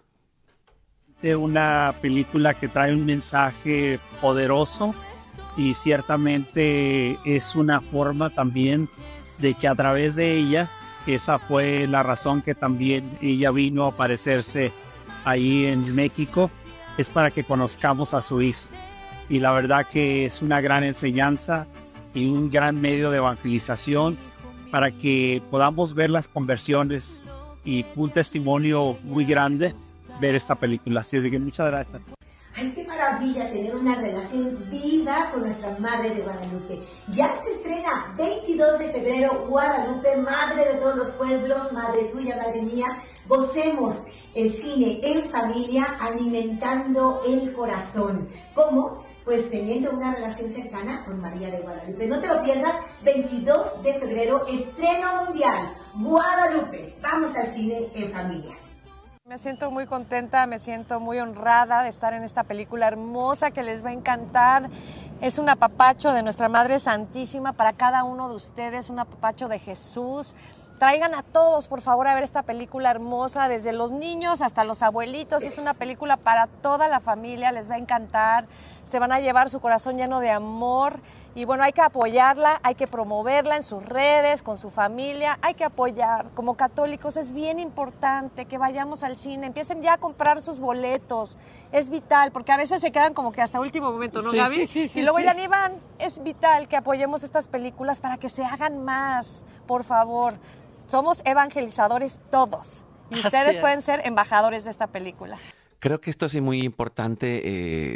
De 1.22 1.36
una 1.36 1.96
película 2.02 2.54
que 2.54 2.68
trae 2.68 2.94
un 2.94 3.06
mensaje 3.06 4.00
poderoso 4.22 4.94
y 5.56 5.74
ciertamente 5.74 7.18
es 7.26 7.56
una 7.56 7.82
forma 7.82 8.30
también 8.30 8.90
de 9.40 9.54
que 9.56 9.68
a 9.68 9.76
través 9.76 10.16
de 10.16 10.38
ella 10.38 10.70
esa 11.16 11.40
fue 11.40 11.88
la 11.88 12.04
razón 12.04 12.42
que 12.42 12.56
también 12.56 13.18
ella 13.22 13.52
vino 13.52 13.86
a 13.86 13.90
aparecerse 13.90 14.72
ahí 15.26 15.66
en 15.66 15.96
México, 15.96 16.50
es 16.98 17.10
para 17.10 17.32
que 17.32 17.44
conozcamos 17.44 18.14
a 18.14 18.22
su 18.22 18.42
hijo. 18.42 18.68
Y 19.30 19.40
la 19.40 19.52
verdad 19.52 19.88
que 19.88 20.26
es 20.26 20.42
una 20.42 20.62
gran 20.62 20.84
enseñanza 20.84 21.68
y 22.14 22.28
un 22.28 22.50
gran 22.50 22.80
medio 22.80 23.12
de 23.12 23.18
evangelización 23.18 24.18
para 24.72 24.92
que 24.92 25.42
podamos 25.52 25.94
ver 25.94 26.10
las 26.10 26.28
conversiones 26.28 27.24
y 27.66 27.86
un 27.96 28.10
testimonio 28.10 28.98
muy 29.04 29.26
grande 29.26 29.76
ver 30.22 30.36
esta 30.36 30.56
película. 30.56 31.02
Así 31.02 31.30
que 31.30 31.40
muchas 31.40 31.68
gracias. 31.68 32.17
Ay, 32.60 32.72
qué 32.74 32.84
maravilla 32.86 33.52
tener 33.52 33.76
una 33.76 33.94
relación 33.94 34.68
viva 34.72 35.30
con 35.32 35.42
nuestra 35.42 35.78
Madre 35.78 36.10
de 36.10 36.22
Guadalupe. 36.24 36.82
Ya 37.10 37.36
se 37.36 37.52
estrena 37.52 38.16
22 38.18 38.80
de 38.80 38.90
febrero 38.90 39.46
Guadalupe, 39.48 40.18
Madre 40.18 40.66
de 40.66 40.74
todos 40.80 40.96
los 40.96 41.10
pueblos, 41.10 41.72
Madre 41.72 42.06
tuya, 42.06 42.36
Madre 42.36 42.64
mía. 42.64 42.88
Gocemos 43.28 44.06
el 44.34 44.52
cine 44.52 45.00
en 45.04 45.30
familia, 45.30 45.98
alimentando 46.00 47.22
el 47.28 47.54
corazón. 47.54 48.28
¿Cómo? 48.56 49.06
Pues 49.24 49.52
teniendo 49.52 49.92
una 49.92 50.16
relación 50.16 50.50
cercana 50.50 51.06
con 51.06 51.22
María 51.22 51.52
de 51.52 51.60
Guadalupe. 51.60 52.08
No 52.08 52.20
te 52.20 52.28
lo 52.28 52.42
pierdas, 52.42 52.74
22 53.04 53.84
de 53.84 53.94
febrero, 53.94 54.48
estreno 54.48 55.26
mundial, 55.26 55.76
Guadalupe. 55.94 56.98
Vamos 57.04 57.36
al 57.36 57.52
cine 57.52 57.92
en 57.94 58.10
familia. 58.10 58.56
Me 59.28 59.38
siento 59.38 59.72
muy 59.72 59.88
contenta, 59.88 60.48
me 60.48 60.58
siento 60.58 61.02
muy 61.02 61.20
honrada 61.20 61.84
de 61.84 61.90
estar 61.90 62.14
en 62.14 62.24
esta 62.24 62.46
película 62.46 62.88
hermosa 62.88 63.52
que 63.52 63.62
les 63.62 63.84
va 63.84 63.90
a 63.90 63.94
encantar. 63.94 64.70
Es 65.20 65.38
un 65.38 65.50
apapacho 65.50 66.14
de 66.14 66.24
nuestra 66.24 66.48
Madre 66.48 66.80
Santísima 66.80 67.52
para 67.52 67.74
cada 67.74 68.06
uno 68.06 68.30
de 68.30 68.36
ustedes, 68.38 68.90
un 68.90 69.00
apapacho 69.00 69.50
de 69.50 69.60
Jesús. 69.60 70.34
Traigan 70.80 71.14
a 71.14 71.24
todos, 71.24 71.68
por 71.68 71.82
favor, 71.82 72.08
a 72.08 72.16
ver 72.16 72.24
esta 72.24 72.44
película 72.44 72.90
hermosa, 72.90 73.50
desde 73.50 73.74
los 73.74 73.92
niños 73.92 74.42
hasta 74.42 74.64
los 74.64 74.82
abuelitos. 74.82 75.44
Es 75.44 75.58
una 75.58 75.74
película 75.74 76.16
para 76.16 76.48
toda 76.48 76.88
la 76.88 77.02
familia, 77.02 77.52
les 77.52 77.70
va 77.70 77.76
a 77.76 77.80
encantar. 77.80 78.46
Se 78.86 78.98
van 78.98 79.12
a 79.12 79.20
llevar 79.20 79.50
su 79.50 79.60
corazón 79.60 79.98
lleno 79.98 80.22
de 80.22 80.32
amor 80.32 81.02
y 81.38 81.46
bueno, 81.46 81.64
hay 81.64 81.72
que 81.72 81.82
apoyarla, 81.82 82.60
hay 82.64 82.74
que 82.74 82.88
promoverla 82.88 83.58
en 83.58 83.62
sus 83.62 83.86
redes, 83.86 84.42
con 84.42 84.58
su 84.58 84.72
familia, 84.72 85.38
hay 85.44 85.54
que 85.54 85.66
apoyar. 85.66 86.32
Como 86.34 86.58
católicos 86.58 87.16
es 87.16 87.32
bien 87.32 87.60
importante 87.60 88.46
que 88.46 88.58
vayamos 88.58 89.04
al 89.04 89.18
cine, 89.18 89.46
empiecen 89.46 89.84
ya 89.84 89.94
a 89.94 89.98
comprar 90.00 90.42
sus 90.42 90.60
boletos, 90.60 91.38
es 91.72 91.90
vital, 91.90 92.32
porque 92.32 92.54
a 92.54 92.58
veces 92.58 92.82
se 92.82 92.92
quedan 92.92 93.14
como 93.14 93.32
que 93.32 93.44
hasta 93.44 93.60
último 93.60 93.92
momento, 93.92 94.24
¿no, 94.24 94.32
Gaby? 94.32 94.66
Sí, 94.66 94.88
sí, 94.88 95.00
y 95.00 95.04
luego 95.04 95.20
ya 95.20 95.36
ni 95.36 95.46
van, 95.46 95.74
es 96.00 96.24
vital 96.24 96.68
que 96.68 96.76
apoyemos 96.76 97.22
estas 97.22 97.48
películas 97.48 98.00
para 98.00 98.18
que 98.18 98.30
se 98.30 98.44
hagan 98.44 98.84
más, 98.84 99.46
por 99.68 99.84
favor. 99.84 100.34
Somos 100.88 101.22
evangelizadores 101.24 102.20
todos 102.32 102.84
y 103.12 103.20
ustedes 103.20 103.60
pueden 103.60 103.84
ser 103.84 104.02
embajadores 104.06 104.64
de 104.64 104.72
esta 104.72 104.88
película. 104.88 105.38
Creo 105.78 106.02
que 106.02 106.10
esto 106.10 106.26
es 106.26 106.42
muy 106.42 106.64
importante, 106.64 107.42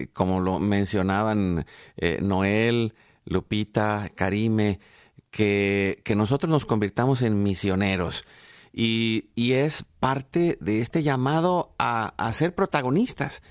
eh, 0.04 0.10
como 0.14 0.42
lo 0.42 0.60
mencionaban 0.60 1.66
eh, 1.98 2.20
Noel, 2.22 2.94
Lupita, 3.26 4.12
Karime, 4.16 4.80
que, 5.30 6.02
que 6.04 6.16
nosotros 6.16 6.50
nos 6.50 6.66
convirtamos 6.66 7.22
en 7.22 7.44
misioneros. 7.44 8.26
Y, 8.74 9.30
es 9.36 9.84
parte 10.00 10.58
de 10.62 10.82
este 10.82 11.04
llamado 11.04 11.74
a, 11.78 12.32
ser 12.34 12.56
protagonistas. 12.56 13.42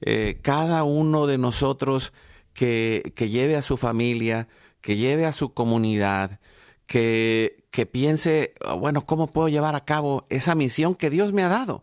Eh, 0.00 0.38
cada 0.42 0.84
uno 0.84 1.26
de 1.26 1.38
nosotros 1.38 2.12
que, 2.52 3.12
lleve 3.16 3.56
a 3.56 3.62
su 3.62 3.76
familia, 3.76 4.48
que 4.80 4.96
lleve 4.96 5.24
a 5.24 5.32
su 5.32 5.54
comunidad, 5.54 6.40
que, 6.86 7.64
que 7.70 7.86
piense, 7.86 8.54
bueno, 8.78 9.06
¿cómo 9.06 9.28
puedo 9.28 9.48
llevar 9.48 9.74
a 9.74 9.84
cabo 9.84 10.26
esa 10.28 10.54
misión 10.54 10.94
que 10.94 11.10
Dios 11.10 11.32
me 11.32 11.42
ha 11.42 11.48
dado? 11.48 11.82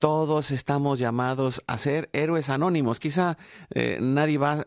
Todos 0.00 0.50
estamos 0.50 0.98
llamados 0.98 1.62
a 1.66 1.76
ser 1.76 2.08
héroes 2.14 2.48
anónimos. 2.48 2.98
Quizá 2.98 3.36
eh, 3.74 3.98
nadie 4.00 4.38
va, 4.38 4.64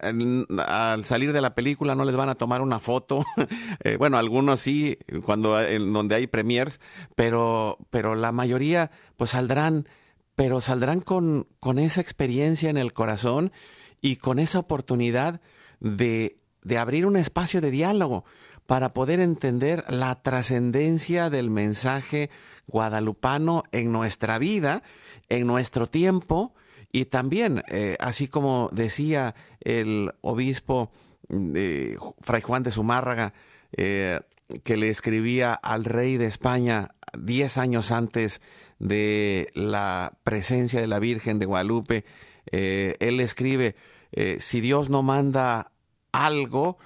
al 0.68 1.06
salir 1.06 1.34
de 1.34 1.42
la 1.42 1.56
película 1.56 1.96
no 1.96 2.06
les 2.06 2.16
van 2.16 2.30
a 2.30 2.36
tomar 2.36 2.62
una 2.62 2.80
foto. 2.80 3.26
Eh, 3.84 3.98
bueno, 3.98 4.18
algunos 4.18 4.60
sí, 4.62 4.98
cuando 5.26 5.60
en 5.60 5.92
donde 5.92 6.16
hay 6.16 6.28
premiers, 6.28 6.80
pero, 7.16 7.78
pero 7.90 8.16
la 8.16 8.32
mayoría 8.32 8.92
pues 9.18 9.32
saldrán, 9.32 9.90
pero 10.36 10.62
saldrán 10.62 11.02
con, 11.02 11.48
con 11.60 11.80
esa 11.80 12.00
experiencia 12.00 12.70
en 12.70 12.78
el 12.78 12.94
corazón 12.94 13.52
y 14.00 14.18
con 14.18 14.40
esa 14.40 14.60
oportunidad 14.60 15.42
de, 15.80 16.38
de 16.64 16.78
abrir 16.78 17.06
un 17.06 17.18
espacio 17.18 17.62
de 17.62 17.72
diálogo 17.72 18.26
para 18.66 18.94
poder 18.94 19.20
entender 19.20 19.84
la 19.90 20.22
trascendencia 20.22 21.30
del 21.30 21.50
mensaje 21.50 22.30
guadalupano 22.68 23.64
en 23.72 23.92
nuestra 23.92 24.38
vida, 24.38 24.84
en 25.30 25.48
nuestro 25.48 25.88
tiempo 25.88 26.54
y 26.96 27.06
también, 27.06 27.64
eh, 27.70 27.98
así 28.00 28.28
como 28.28 28.70
decía 28.72 29.36
el 29.60 30.12
obispo 30.22 30.92
eh, 31.30 31.98
Fray 32.22 32.42
Juan 32.42 32.64
de 32.64 32.72
Zumárraga, 32.72 33.34
eh, 33.76 34.22
que 34.64 34.78
le 34.78 34.90
escribía 34.90 35.54
al 35.54 35.86
rey 35.86 36.18
de 36.18 36.28
España 36.28 36.94
diez 37.18 37.58
años 37.58 37.92
antes 37.92 38.42
de 38.78 39.50
la 39.56 40.14
presencia 40.24 40.80
de 40.80 40.88
la 40.88 41.00
Virgen 41.00 41.40
de 41.40 41.48
Guadalupe, 41.48 42.06
él 42.46 43.20
escribe, 43.20 43.76
si 44.38 44.62
Dios 44.62 44.90
no 44.90 45.02
manda 45.02 45.72
algo, 46.14 46.78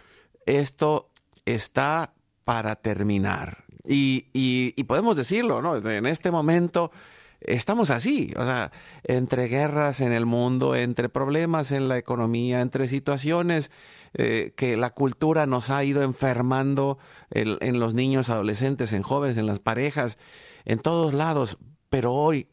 esto 0.48 1.12
está 1.46 2.14
para 2.44 2.76
terminar. 2.78 3.66
Y, 3.86 4.84
podemos 4.84 5.16
decirlo, 5.16 5.62
¿no? 5.62 5.78
En 5.78 6.08
este 6.08 6.32
momento 6.32 6.92
estamos 7.40 7.92
así, 7.92 8.34
o 8.36 8.44
sea, 8.44 8.72
entre 9.04 9.48
guerras 9.48 10.02
en 10.02 10.12
el 10.12 10.26
mundo, 10.26 10.76
entre 10.76 11.08
problemas 11.08 11.72
en 11.72 11.88
la 11.88 11.98
economía, 11.98 12.62
entre 12.62 12.88
situaciones 12.88 13.70
eh, 14.14 14.54
que 14.56 14.78
la 14.78 14.90
cultura 14.92 15.46
nos 15.46 15.70
ha 15.70 15.84
ido 15.84 16.02
enfermando 16.02 16.98
en, 17.30 17.80
los 17.80 17.94
niños, 17.94 18.30
adolescentes, 18.30 18.94
en 18.94 19.04
jóvenes, 19.04 19.38
en 19.38 19.46
las 19.46 19.60
parejas, 19.60 20.18
en 20.66 20.80
todos 20.80 21.14
lados. 21.14 21.58
Pero 21.90 22.14
hoy, 22.14 22.48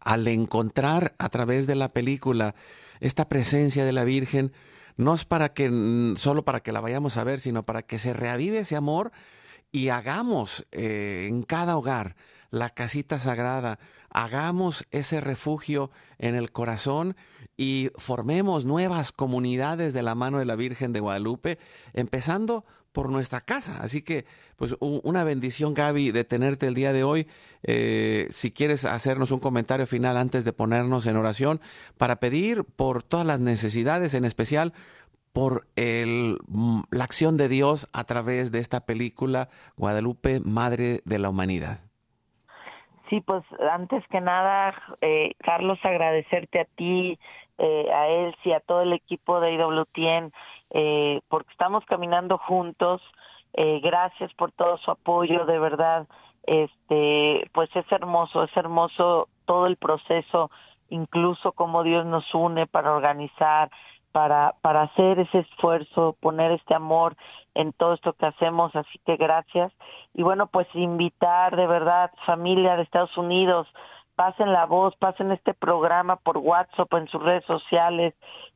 al 0.00 0.26
encontrar 0.28 1.14
a 1.18 1.28
través 1.28 1.66
de 1.66 1.74
la 1.74 1.92
película 1.92 2.54
esta 3.00 3.28
presencia 3.28 3.84
de 3.84 3.92
la 3.92 4.04
Virgen, 4.04 4.52
no 4.96 5.14
es 5.14 5.24
para 5.24 5.52
que 5.52 6.14
solo 6.16 6.44
para 6.44 6.60
que 6.60 6.72
la 6.72 6.80
vayamos 6.80 7.16
a 7.16 7.24
ver, 7.24 7.40
sino 7.40 7.62
para 7.62 7.82
que 7.82 7.98
se 7.98 8.12
reavive 8.12 8.60
ese 8.60 8.76
amor 8.76 9.12
y 9.72 9.88
hagamos 9.88 10.66
eh, 10.70 11.26
en 11.28 11.42
cada 11.42 11.76
hogar 11.76 12.16
la 12.50 12.70
casita 12.70 13.18
sagrada, 13.18 13.80
hagamos 14.10 14.86
ese 14.92 15.20
refugio 15.20 15.90
en 16.18 16.36
el 16.36 16.52
corazón 16.52 17.16
y 17.56 17.90
formemos 17.96 18.64
nuevas 18.64 19.10
comunidades 19.10 19.92
de 19.92 20.02
la 20.02 20.14
mano 20.14 20.38
de 20.38 20.44
la 20.44 20.54
Virgen 20.54 20.92
de 20.92 21.00
Guadalupe, 21.00 21.58
empezando 21.92 22.64
por 22.92 23.10
nuestra 23.10 23.40
casa. 23.40 23.78
Así 23.80 24.02
que, 24.02 24.24
pues, 24.54 24.76
una 24.78 25.24
bendición, 25.24 25.74
Gaby, 25.74 26.12
de 26.12 26.22
tenerte 26.22 26.68
el 26.68 26.74
día 26.74 26.92
de 26.92 27.02
hoy. 27.02 27.26
Eh, 27.64 28.26
si 28.30 28.52
quieres 28.52 28.84
hacernos 28.84 29.30
un 29.30 29.40
comentario 29.40 29.86
final 29.86 30.16
antes 30.16 30.44
de 30.44 30.52
ponernos 30.52 31.06
en 31.06 31.16
oración, 31.16 31.60
para 31.98 32.16
pedir 32.16 32.64
por 32.64 33.02
todas 33.02 33.26
las 33.26 33.40
necesidades, 33.40 34.14
en 34.14 34.24
especial 34.24 34.72
por 35.32 35.66
el, 35.74 36.38
mm, 36.46 36.82
la 36.90 37.04
acción 37.04 37.36
de 37.36 37.48
Dios 37.48 37.88
a 37.92 38.04
través 38.04 38.52
de 38.52 38.60
esta 38.60 38.86
película 38.86 39.48
Guadalupe, 39.76 40.40
Madre 40.40 41.00
de 41.04 41.18
la 41.18 41.30
Humanidad. 41.30 41.80
Sí, 43.10 43.20
pues 43.20 43.44
antes 43.72 44.02
que 44.08 44.20
nada, 44.20 44.68
eh, 45.00 45.32
Carlos, 45.38 45.78
agradecerte 45.82 46.60
a 46.60 46.64
ti, 46.64 47.18
eh, 47.58 47.92
a 47.92 48.32
y 48.44 48.52
a 48.52 48.60
todo 48.60 48.82
el 48.82 48.92
equipo 48.92 49.40
de 49.40 49.52
IWTN, 49.52 50.32
eh, 50.70 51.20
porque 51.28 51.52
estamos 51.52 51.84
caminando 51.86 52.38
juntos. 52.38 53.00
Eh, 53.52 53.80
gracias 53.80 54.32
por 54.34 54.50
todo 54.52 54.78
su 54.78 54.90
apoyo, 54.90 55.44
de 55.46 55.58
verdad. 55.58 56.08
Este, 56.46 57.50
pues 57.52 57.70
es 57.74 57.90
hermoso, 57.90 58.44
es 58.44 58.56
hermoso 58.56 59.28
todo 59.46 59.66
el 59.66 59.76
proceso, 59.76 60.50
incluso 60.90 61.52
cómo 61.52 61.82
Dios 61.82 62.04
nos 62.06 62.32
une 62.34 62.66
para 62.66 62.92
organizar, 62.92 63.70
para, 64.12 64.54
para 64.60 64.82
hacer 64.82 65.18
ese 65.18 65.40
esfuerzo, 65.40 66.16
poner 66.20 66.52
este 66.52 66.74
amor 66.74 67.16
en 67.54 67.72
todo 67.72 67.94
esto 67.94 68.12
que 68.12 68.26
hacemos, 68.26 68.74
así 68.76 69.00
que 69.04 69.16
gracias. 69.16 69.72
Y 70.12 70.22
bueno, 70.22 70.46
pues 70.46 70.68
invitar 70.74 71.56
de 71.56 71.66
verdad 71.66 72.12
familia 72.26 72.76
de 72.76 72.82
Estados 72.82 73.16
Unidos, 73.16 73.66
pasen 74.14 74.52
la 74.52 74.66
voz, 74.66 74.94
pasen 74.96 75.32
este 75.32 75.54
programa 75.54 76.16
por 76.16 76.38
WhatsApp, 76.38 76.92
en 76.94 77.08
sus 77.08 77.22
redes 77.22 77.44
sociales. 77.46 78.14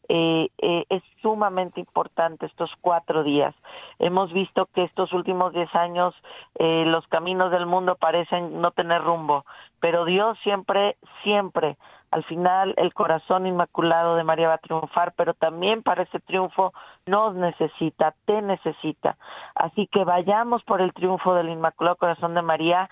Eh, 0.09 0.49
eh, 0.59 0.85
es 0.89 1.03
sumamente 1.21 1.81
importante 1.81 2.47
estos 2.47 2.71
cuatro 2.81 3.23
días. 3.25 3.55
Hemos 3.99 4.33
visto 4.33 4.67
que 4.75 4.85
estos 4.85 5.13
últimos 5.13 5.53
diez 5.53 5.73
años 5.75 6.15
eh, 6.55 6.85
los 6.87 7.07
caminos 7.09 7.51
del 7.51 7.67
mundo 7.67 7.97
parecen 7.97 8.61
no 8.61 8.71
tener 8.71 9.03
rumbo, 9.03 9.45
pero 9.81 10.07
Dios 10.07 10.39
siempre, 10.43 10.97
siempre 11.23 11.77
al 12.11 12.25
final 12.25 12.73
el 12.79 12.95
corazón 12.95 13.47
inmaculado 13.47 14.17
de 14.17 14.25
María 14.25 14.49
va 14.49 14.55
a 14.55 14.59
triunfar, 14.59 15.13
pero 15.15 15.35
también 15.35 15.83
para 15.83 16.05
ese 16.05 16.21
triunfo 16.21 16.73
nos 17.05 17.35
necesita, 17.35 18.15
te 18.25 18.41
necesita. 18.41 19.19
Así 19.55 19.87
que 19.89 20.05
vayamos 20.05 20.63
por 20.65 20.81
el 20.81 20.95
triunfo 20.95 21.35
del 21.35 21.51
Inmaculado 21.51 21.97
Corazón 21.97 22.33
de 22.35 22.43
María. 22.43 22.89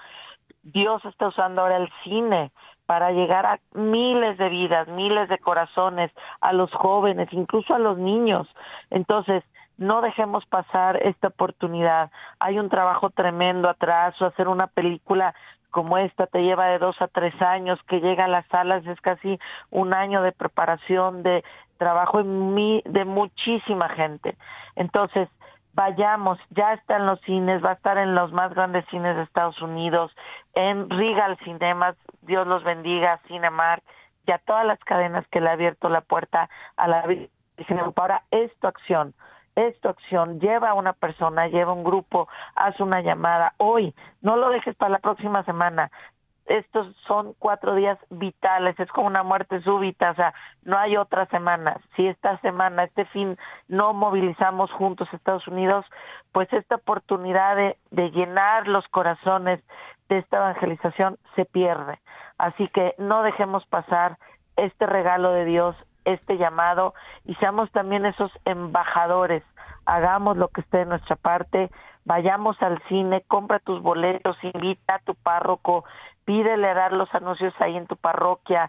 Dios 0.62 1.02
está 1.06 1.28
usando 1.28 1.62
ahora 1.62 1.78
el 1.78 1.90
cine 2.04 2.52
para 2.86 3.10
llegar 3.10 3.44
a 3.46 3.58
miles 3.74 4.38
de 4.38 4.48
vidas, 4.48 4.88
miles 4.88 5.28
de 5.28 5.38
corazones, 5.38 6.10
a 6.40 6.52
los 6.52 6.72
jóvenes, 6.72 7.28
incluso 7.32 7.74
a 7.74 7.78
los 7.78 7.98
niños. 7.98 8.48
Entonces, 8.90 9.44
no 9.76 10.00
dejemos 10.00 10.46
pasar 10.46 10.96
esta 11.02 11.28
oportunidad. 11.28 12.10
Hay 12.40 12.58
un 12.58 12.70
trabajo 12.70 13.10
tremendo 13.10 13.68
atrás, 13.68 14.20
o 14.22 14.26
hacer 14.26 14.48
una 14.48 14.68
película 14.68 15.34
como 15.70 15.98
esta 15.98 16.26
te 16.26 16.42
lleva 16.42 16.68
de 16.68 16.78
dos 16.78 16.96
a 17.02 17.08
tres 17.08 17.34
años, 17.42 17.78
que 17.86 18.00
llega 18.00 18.24
a 18.24 18.28
las 18.28 18.46
salas 18.46 18.86
es 18.86 18.98
casi 19.02 19.38
un 19.70 19.94
año 19.94 20.22
de 20.22 20.32
preparación, 20.32 21.22
de 21.22 21.44
trabajo 21.76 22.22
de 22.22 23.04
muchísima 23.04 23.90
gente. 23.90 24.36
Entonces, 24.76 25.28
vayamos, 25.76 26.38
ya 26.50 26.72
está 26.72 26.96
en 26.96 27.06
los 27.06 27.20
cines, 27.20 27.62
va 27.62 27.70
a 27.70 27.74
estar 27.74 27.98
en 27.98 28.14
los 28.14 28.32
más 28.32 28.52
grandes 28.54 28.86
cines 28.86 29.14
de 29.14 29.22
Estados 29.22 29.60
Unidos, 29.60 30.10
en 30.54 30.88
Regal 30.88 31.36
Cinemas, 31.44 31.94
Dios 32.22 32.46
los 32.46 32.64
bendiga, 32.64 33.20
Cinemark, 33.28 33.84
ya 34.26 34.38
todas 34.38 34.64
las 34.64 34.80
cadenas 34.80 35.26
que 35.28 35.40
le 35.40 35.50
ha 35.50 35.52
abierto 35.52 35.90
la 35.90 36.00
puerta 36.00 36.48
a 36.76 36.88
la 36.88 37.02
Virgen. 37.02 37.28
Ahora 37.94 38.22
es 38.30 38.50
tu 38.58 38.66
acción, 38.66 39.14
es 39.54 39.78
tu 39.80 39.90
acción, 39.90 40.40
lleva 40.40 40.70
a 40.70 40.74
una 40.74 40.94
persona, 40.94 41.46
lleva 41.48 41.74
un 41.74 41.84
grupo, 41.84 42.26
haz 42.54 42.80
una 42.80 43.02
llamada 43.02 43.52
hoy, 43.58 43.94
no 44.22 44.36
lo 44.36 44.48
dejes 44.48 44.74
para 44.76 44.92
la 44.92 44.98
próxima 44.98 45.44
semana. 45.44 45.90
Estos 46.46 46.94
son 47.06 47.34
cuatro 47.38 47.74
días 47.74 47.98
vitales, 48.10 48.78
es 48.78 48.88
como 48.90 49.08
una 49.08 49.22
muerte 49.22 49.60
súbita, 49.62 50.12
o 50.12 50.14
sea, 50.14 50.32
no 50.62 50.78
hay 50.78 50.96
otra 50.96 51.26
semana. 51.26 51.80
Si 51.96 52.06
esta 52.06 52.38
semana, 52.38 52.84
este 52.84 53.04
fin, 53.06 53.36
no 53.68 53.92
movilizamos 53.92 54.70
juntos 54.72 55.08
Estados 55.12 55.46
Unidos, 55.48 55.84
pues 56.32 56.52
esta 56.52 56.76
oportunidad 56.76 57.56
de, 57.56 57.76
de 57.90 58.10
llenar 58.10 58.68
los 58.68 58.86
corazones 58.88 59.60
de 60.08 60.18
esta 60.18 60.36
evangelización 60.36 61.18
se 61.34 61.44
pierde. 61.44 61.98
Así 62.38 62.68
que 62.68 62.94
no 62.98 63.22
dejemos 63.22 63.66
pasar 63.66 64.18
este 64.56 64.86
regalo 64.86 65.32
de 65.32 65.44
Dios 65.44 65.76
este 66.06 66.38
llamado 66.38 66.94
y 67.24 67.34
seamos 67.34 67.70
también 67.72 68.06
esos 68.06 68.30
embajadores. 68.44 69.42
Hagamos 69.84 70.36
lo 70.36 70.48
que 70.48 70.62
esté 70.62 70.78
de 70.78 70.86
nuestra 70.86 71.16
parte, 71.16 71.70
vayamos 72.04 72.60
al 72.62 72.80
cine, 72.88 73.22
compra 73.26 73.58
tus 73.58 73.82
boletos, 73.82 74.36
invita 74.42 74.96
a 74.96 74.98
tu 75.00 75.14
párroco, 75.14 75.84
pídele 76.26 76.68
a 76.68 76.74
dar 76.74 76.94
los 76.96 77.08
anuncios 77.14 77.54
ahí 77.60 77.76
en 77.76 77.86
tu 77.86 77.96
parroquia, 77.96 78.68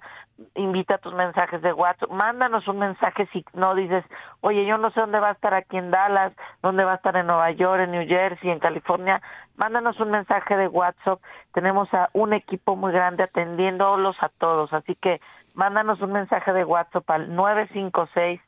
invita 0.54 1.00
tus 1.00 1.14
mensajes 1.14 1.62
de 1.64 1.74
WhatsApp, 1.74 2.12
mándanos 2.12 2.68
un 2.68 2.78
mensaje 2.78 3.28
si 3.34 3.44
no 3.54 3.74
dices, 3.74 4.06
oye, 4.42 4.66
yo 4.66 4.78
no 4.78 4.92
sé 4.92 5.02
dónde 5.02 5.20
va 5.20 5.30
a 5.30 5.34
estar 5.34 5.56
aquí 5.56 5.76
en 5.76 5.90
Dallas, 5.90 6.32
dónde 6.62 6.86
va 6.86 6.94
a 6.94 6.96
estar 6.96 7.18
en 7.18 7.26
Nueva 7.26 7.50
York, 7.52 7.82
en 7.82 7.92
New 7.92 8.08
Jersey, 8.08 8.52
en 8.52 8.60
California, 8.60 9.22
mándanos 9.56 10.00
un 10.00 10.12
mensaje 10.12 10.56
de 10.56 10.68
WhatsApp, 10.68 11.20
tenemos 11.54 11.92
a 11.94 12.10
un 12.14 12.34
equipo 12.34 12.76
muy 12.76 12.94
grande 12.94 13.24
atendiéndolos 13.24 14.16
a 14.22 14.30
todos, 14.30 14.72
así 14.72 14.94
que 14.96 15.20
mándanos 15.56 16.00
un 16.02 16.12
mensaje 16.12 16.54
de 16.54 16.64
WhatsApp 16.64 17.10
al 17.10 17.36
956 17.36 18.40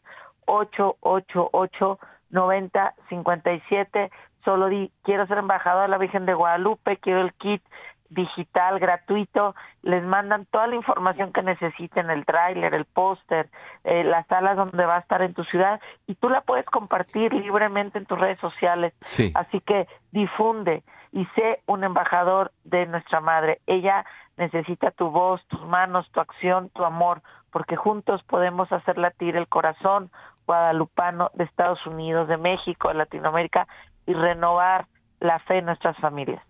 888 0.46 2.00
9057 2.30 4.12
solo 4.46 4.68
di 4.68 4.92
quiero 5.04 5.26
ser 5.28 5.40
embajador 5.40 5.84
de 5.84 5.90
la 5.90 5.98
Virgen 5.98 6.26
de 6.26 6.34
Guadalupe, 6.34 6.98
quiero 6.98 7.22
el 7.22 7.34
kit 7.34 7.62
digital 8.10 8.80
gratuito, 8.80 9.56
les 9.84 10.04
mandan 10.04 10.46
toda 10.46 10.68
la 10.68 10.76
información 10.76 11.32
que 11.32 11.44
necesiten, 11.44 12.10
el 12.10 12.26
tráiler, 12.26 12.74
el 12.74 12.86
póster, 12.86 13.50
eh, 13.84 14.04
las 14.04 14.26
salas 14.28 14.58
donde 14.58 14.86
va 14.86 14.98
a 14.98 15.00
estar 15.00 15.22
en 15.22 15.34
tu 15.34 15.44
ciudad 15.46 15.80
y 16.08 16.16
tú 16.16 16.30
la 16.30 16.42
puedes 16.42 16.66
compartir 16.66 17.34
libremente 17.34 17.98
en 17.98 18.06
tus 18.06 18.20
redes 18.20 18.40
sociales. 18.40 18.94
Así 19.36 19.62
que 19.62 19.88
difunde 20.12 20.84
y 21.12 21.26
sé 21.36 21.62
un 21.66 21.84
embajador 21.84 22.52
de 22.64 22.86
nuestra 22.86 23.22
madre. 23.22 23.62
Ella 23.68 24.06
necesita 24.38 24.92
tu 24.92 25.10
voz, 25.10 25.46
tus 25.48 25.62
manos, 25.66 26.10
tu 26.12 26.20
acción, 26.20 26.70
tu 26.70 26.84
amor, 26.86 27.22
porque 27.52 27.76
juntos 27.76 28.24
podemos 28.24 28.72
hacer 28.72 28.98
latir 28.98 29.36
el 29.36 29.48
corazón 29.48 30.12
guadalupano 30.46 31.30
de 31.34 31.44
Estados 31.44 31.86
Unidos, 31.86 32.28
de 32.28 32.38
México, 32.38 32.88
de 32.88 32.96
Latinoamérica 32.96 33.68
y 34.06 34.14
renovar 34.14 34.88
la 35.20 35.40
fe 35.40 35.60
en 35.60 35.66
nuestras 35.66 35.98
familias. 35.98 36.44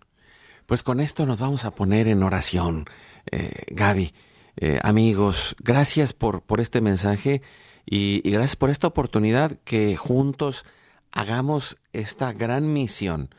Pues 0.70 0.84
con 0.84 1.00
esto 1.00 1.26
nos 1.26 1.40
vamos 1.40 1.64
a 1.64 1.74
poner 1.74 2.06
en 2.06 2.22
oración, 2.22 2.84
eh, 3.32 3.64
Gaby. 3.72 4.14
Eh, 4.56 4.78
amigos, 4.84 5.56
gracias 5.58 6.12
por, 6.12 6.42
por 6.42 6.60
este 6.60 6.80
mensaje 6.80 7.42
y, 7.84 8.20
gracias 8.30 8.54
por 8.54 8.70
esta 8.70 8.86
oportunidad 8.86 9.58
que 9.64 9.96
juntos 9.96 10.64
hagamos 11.10 11.76
esta 11.92 12.32
gran 12.32 12.72
misión 12.72 13.34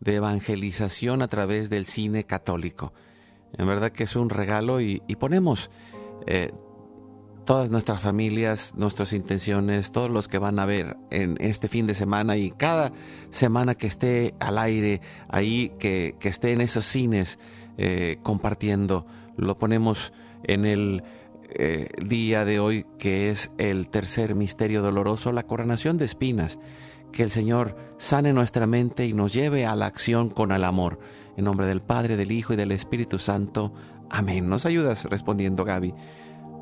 de 0.00 0.16
evangelización 0.16 1.22
a 1.22 1.28
través 1.28 1.70
del 1.70 1.86
cine 1.86 2.24
católico. 2.24 2.92
En 3.52 3.68
verdad 3.68 3.92
que 3.92 4.02
es 4.02 4.16
un 4.16 4.28
regalo 4.28 4.80
y, 4.80 4.98
ponemos 5.20 5.70
eh, 6.26 6.50
todas 7.44 7.70
nuestras 7.70 8.00
familias, 8.00 8.74
nuestras 8.76 9.12
intenciones, 9.12 9.92
todos 9.92 10.10
los 10.10 10.28
que 10.28 10.38
van 10.38 10.58
a 10.58 10.66
ver 10.66 10.96
en 11.10 11.36
este 11.40 11.68
fin 11.68 11.86
de 11.86 11.94
semana 11.94 12.36
y 12.36 12.50
cada 12.50 12.92
semana 13.30 13.74
que 13.74 13.86
esté 13.86 14.34
al 14.40 14.58
aire 14.58 15.00
ahí, 15.28 15.72
que, 15.78 16.14
esté 16.22 16.52
en 16.52 16.60
esos 16.60 16.84
cines 16.84 17.38
eh, 17.78 18.18
compartiendo, 18.22 19.06
lo 19.36 19.56
ponemos 19.56 20.12
en 20.44 20.66
el 20.66 21.02
eh, 21.54 21.88
día 22.04 22.44
de 22.44 22.60
hoy 22.60 22.86
que 22.98 23.30
es 23.30 23.50
el 23.58 23.88
tercer 23.88 24.34
misterio 24.34 24.82
doloroso, 24.82 25.32
la 25.32 25.42
coronación 25.42 25.98
de 25.98 26.04
espinas. 26.04 26.58
Que 27.12 27.22
el 27.22 27.30
Señor 27.30 27.76
sane 27.98 28.32
nuestra 28.32 28.66
mente 28.66 29.04
y 29.04 29.12
nos 29.12 29.34
lleve 29.34 29.66
a 29.66 29.76
la 29.76 29.84
acción 29.84 30.30
con 30.30 30.50
el 30.50 30.64
amor. 30.64 30.98
En 31.36 31.44
nombre 31.44 31.66
del 31.66 31.82
Padre, 31.82 32.16
del 32.16 32.32
Hijo 32.32 32.54
y 32.54 32.56
del 32.56 32.72
Espíritu 32.72 33.18
Santo. 33.18 33.74
Amén. 34.08 34.48
¿Nos 34.48 34.64
ayudas 34.64 35.04
respondiendo, 35.04 35.64
Gaby? 35.64 35.92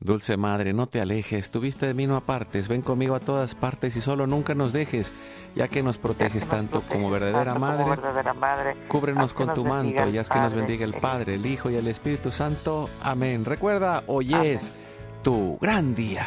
Dulce 0.00 0.36
Madre, 0.36 0.72
no 0.72 0.86
te 0.86 1.00
alejes, 1.00 1.50
tu 1.50 1.58
vista 1.58 1.86
de 1.86 1.94
mí 1.94 2.06
no 2.06 2.16
apartes, 2.16 2.68
ven 2.68 2.82
conmigo 2.82 3.16
a 3.16 3.20
todas 3.20 3.56
partes 3.56 3.96
y 3.96 4.00
solo 4.00 4.28
nunca 4.28 4.54
nos 4.54 4.72
dejes, 4.72 5.12
ya 5.56 5.66
que 5.66 5.82
nos 5.82 5.98
proteges 5.98 6.46
tanto 6.46 6.82
como 6.82 7.10
verdadera, 7.10 7.58
madre, 7.58 8.76
Cúbrenos 8.86 9.32
con 9.32 9.52
tu 9.54 9.64
manto 9.64 10.08
y 10.08 10.18
haz 10.18 10.28
que 10.28 10.38
nos 10.38 10.54
bendiga 10.54 10.84
el 10.84 10.94
Padre, 10.94 11.34
el 11.34 11.46
Hijo 11.46 11.68
y 11.68 11.74
el 11.74 11.88
Espíritu 11.88 12.30
Santo. 12.30 12.88
Amén. 13.02 13.44
Recuerda, 13.44 14.04
hoy 14.06 14.32
es 14.34 14.72
tu 15.24 15.58
gran 15.60 15.96
día. 15.96 16.26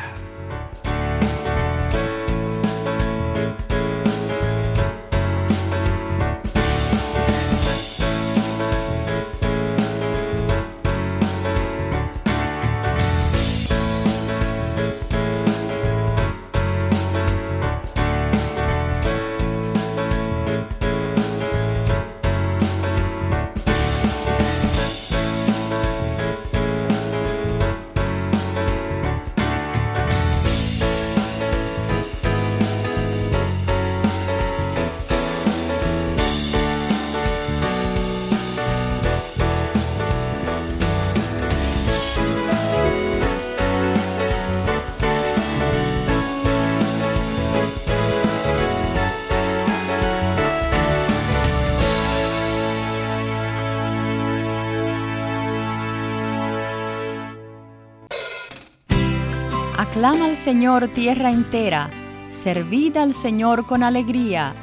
Aclama 60.02 60.26
al 60.26 60.36
Señor 60.36 60.88
tierra 60.88 61.30
entera, 61.30 61.88
servid 62.32 62.98
al 62.98 63.14
Señor 63.14 63.68
con 63.68 63.84
alegría, 63.84 64.56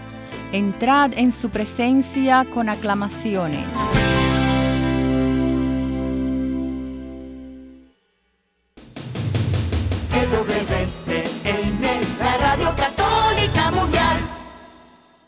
entrad 0.50 1.12
en 1.16 1.30
su 1.30 1.50
presencia 1.50 2.44
con 2.50 2.68
aclamaciones. 2.68 3.64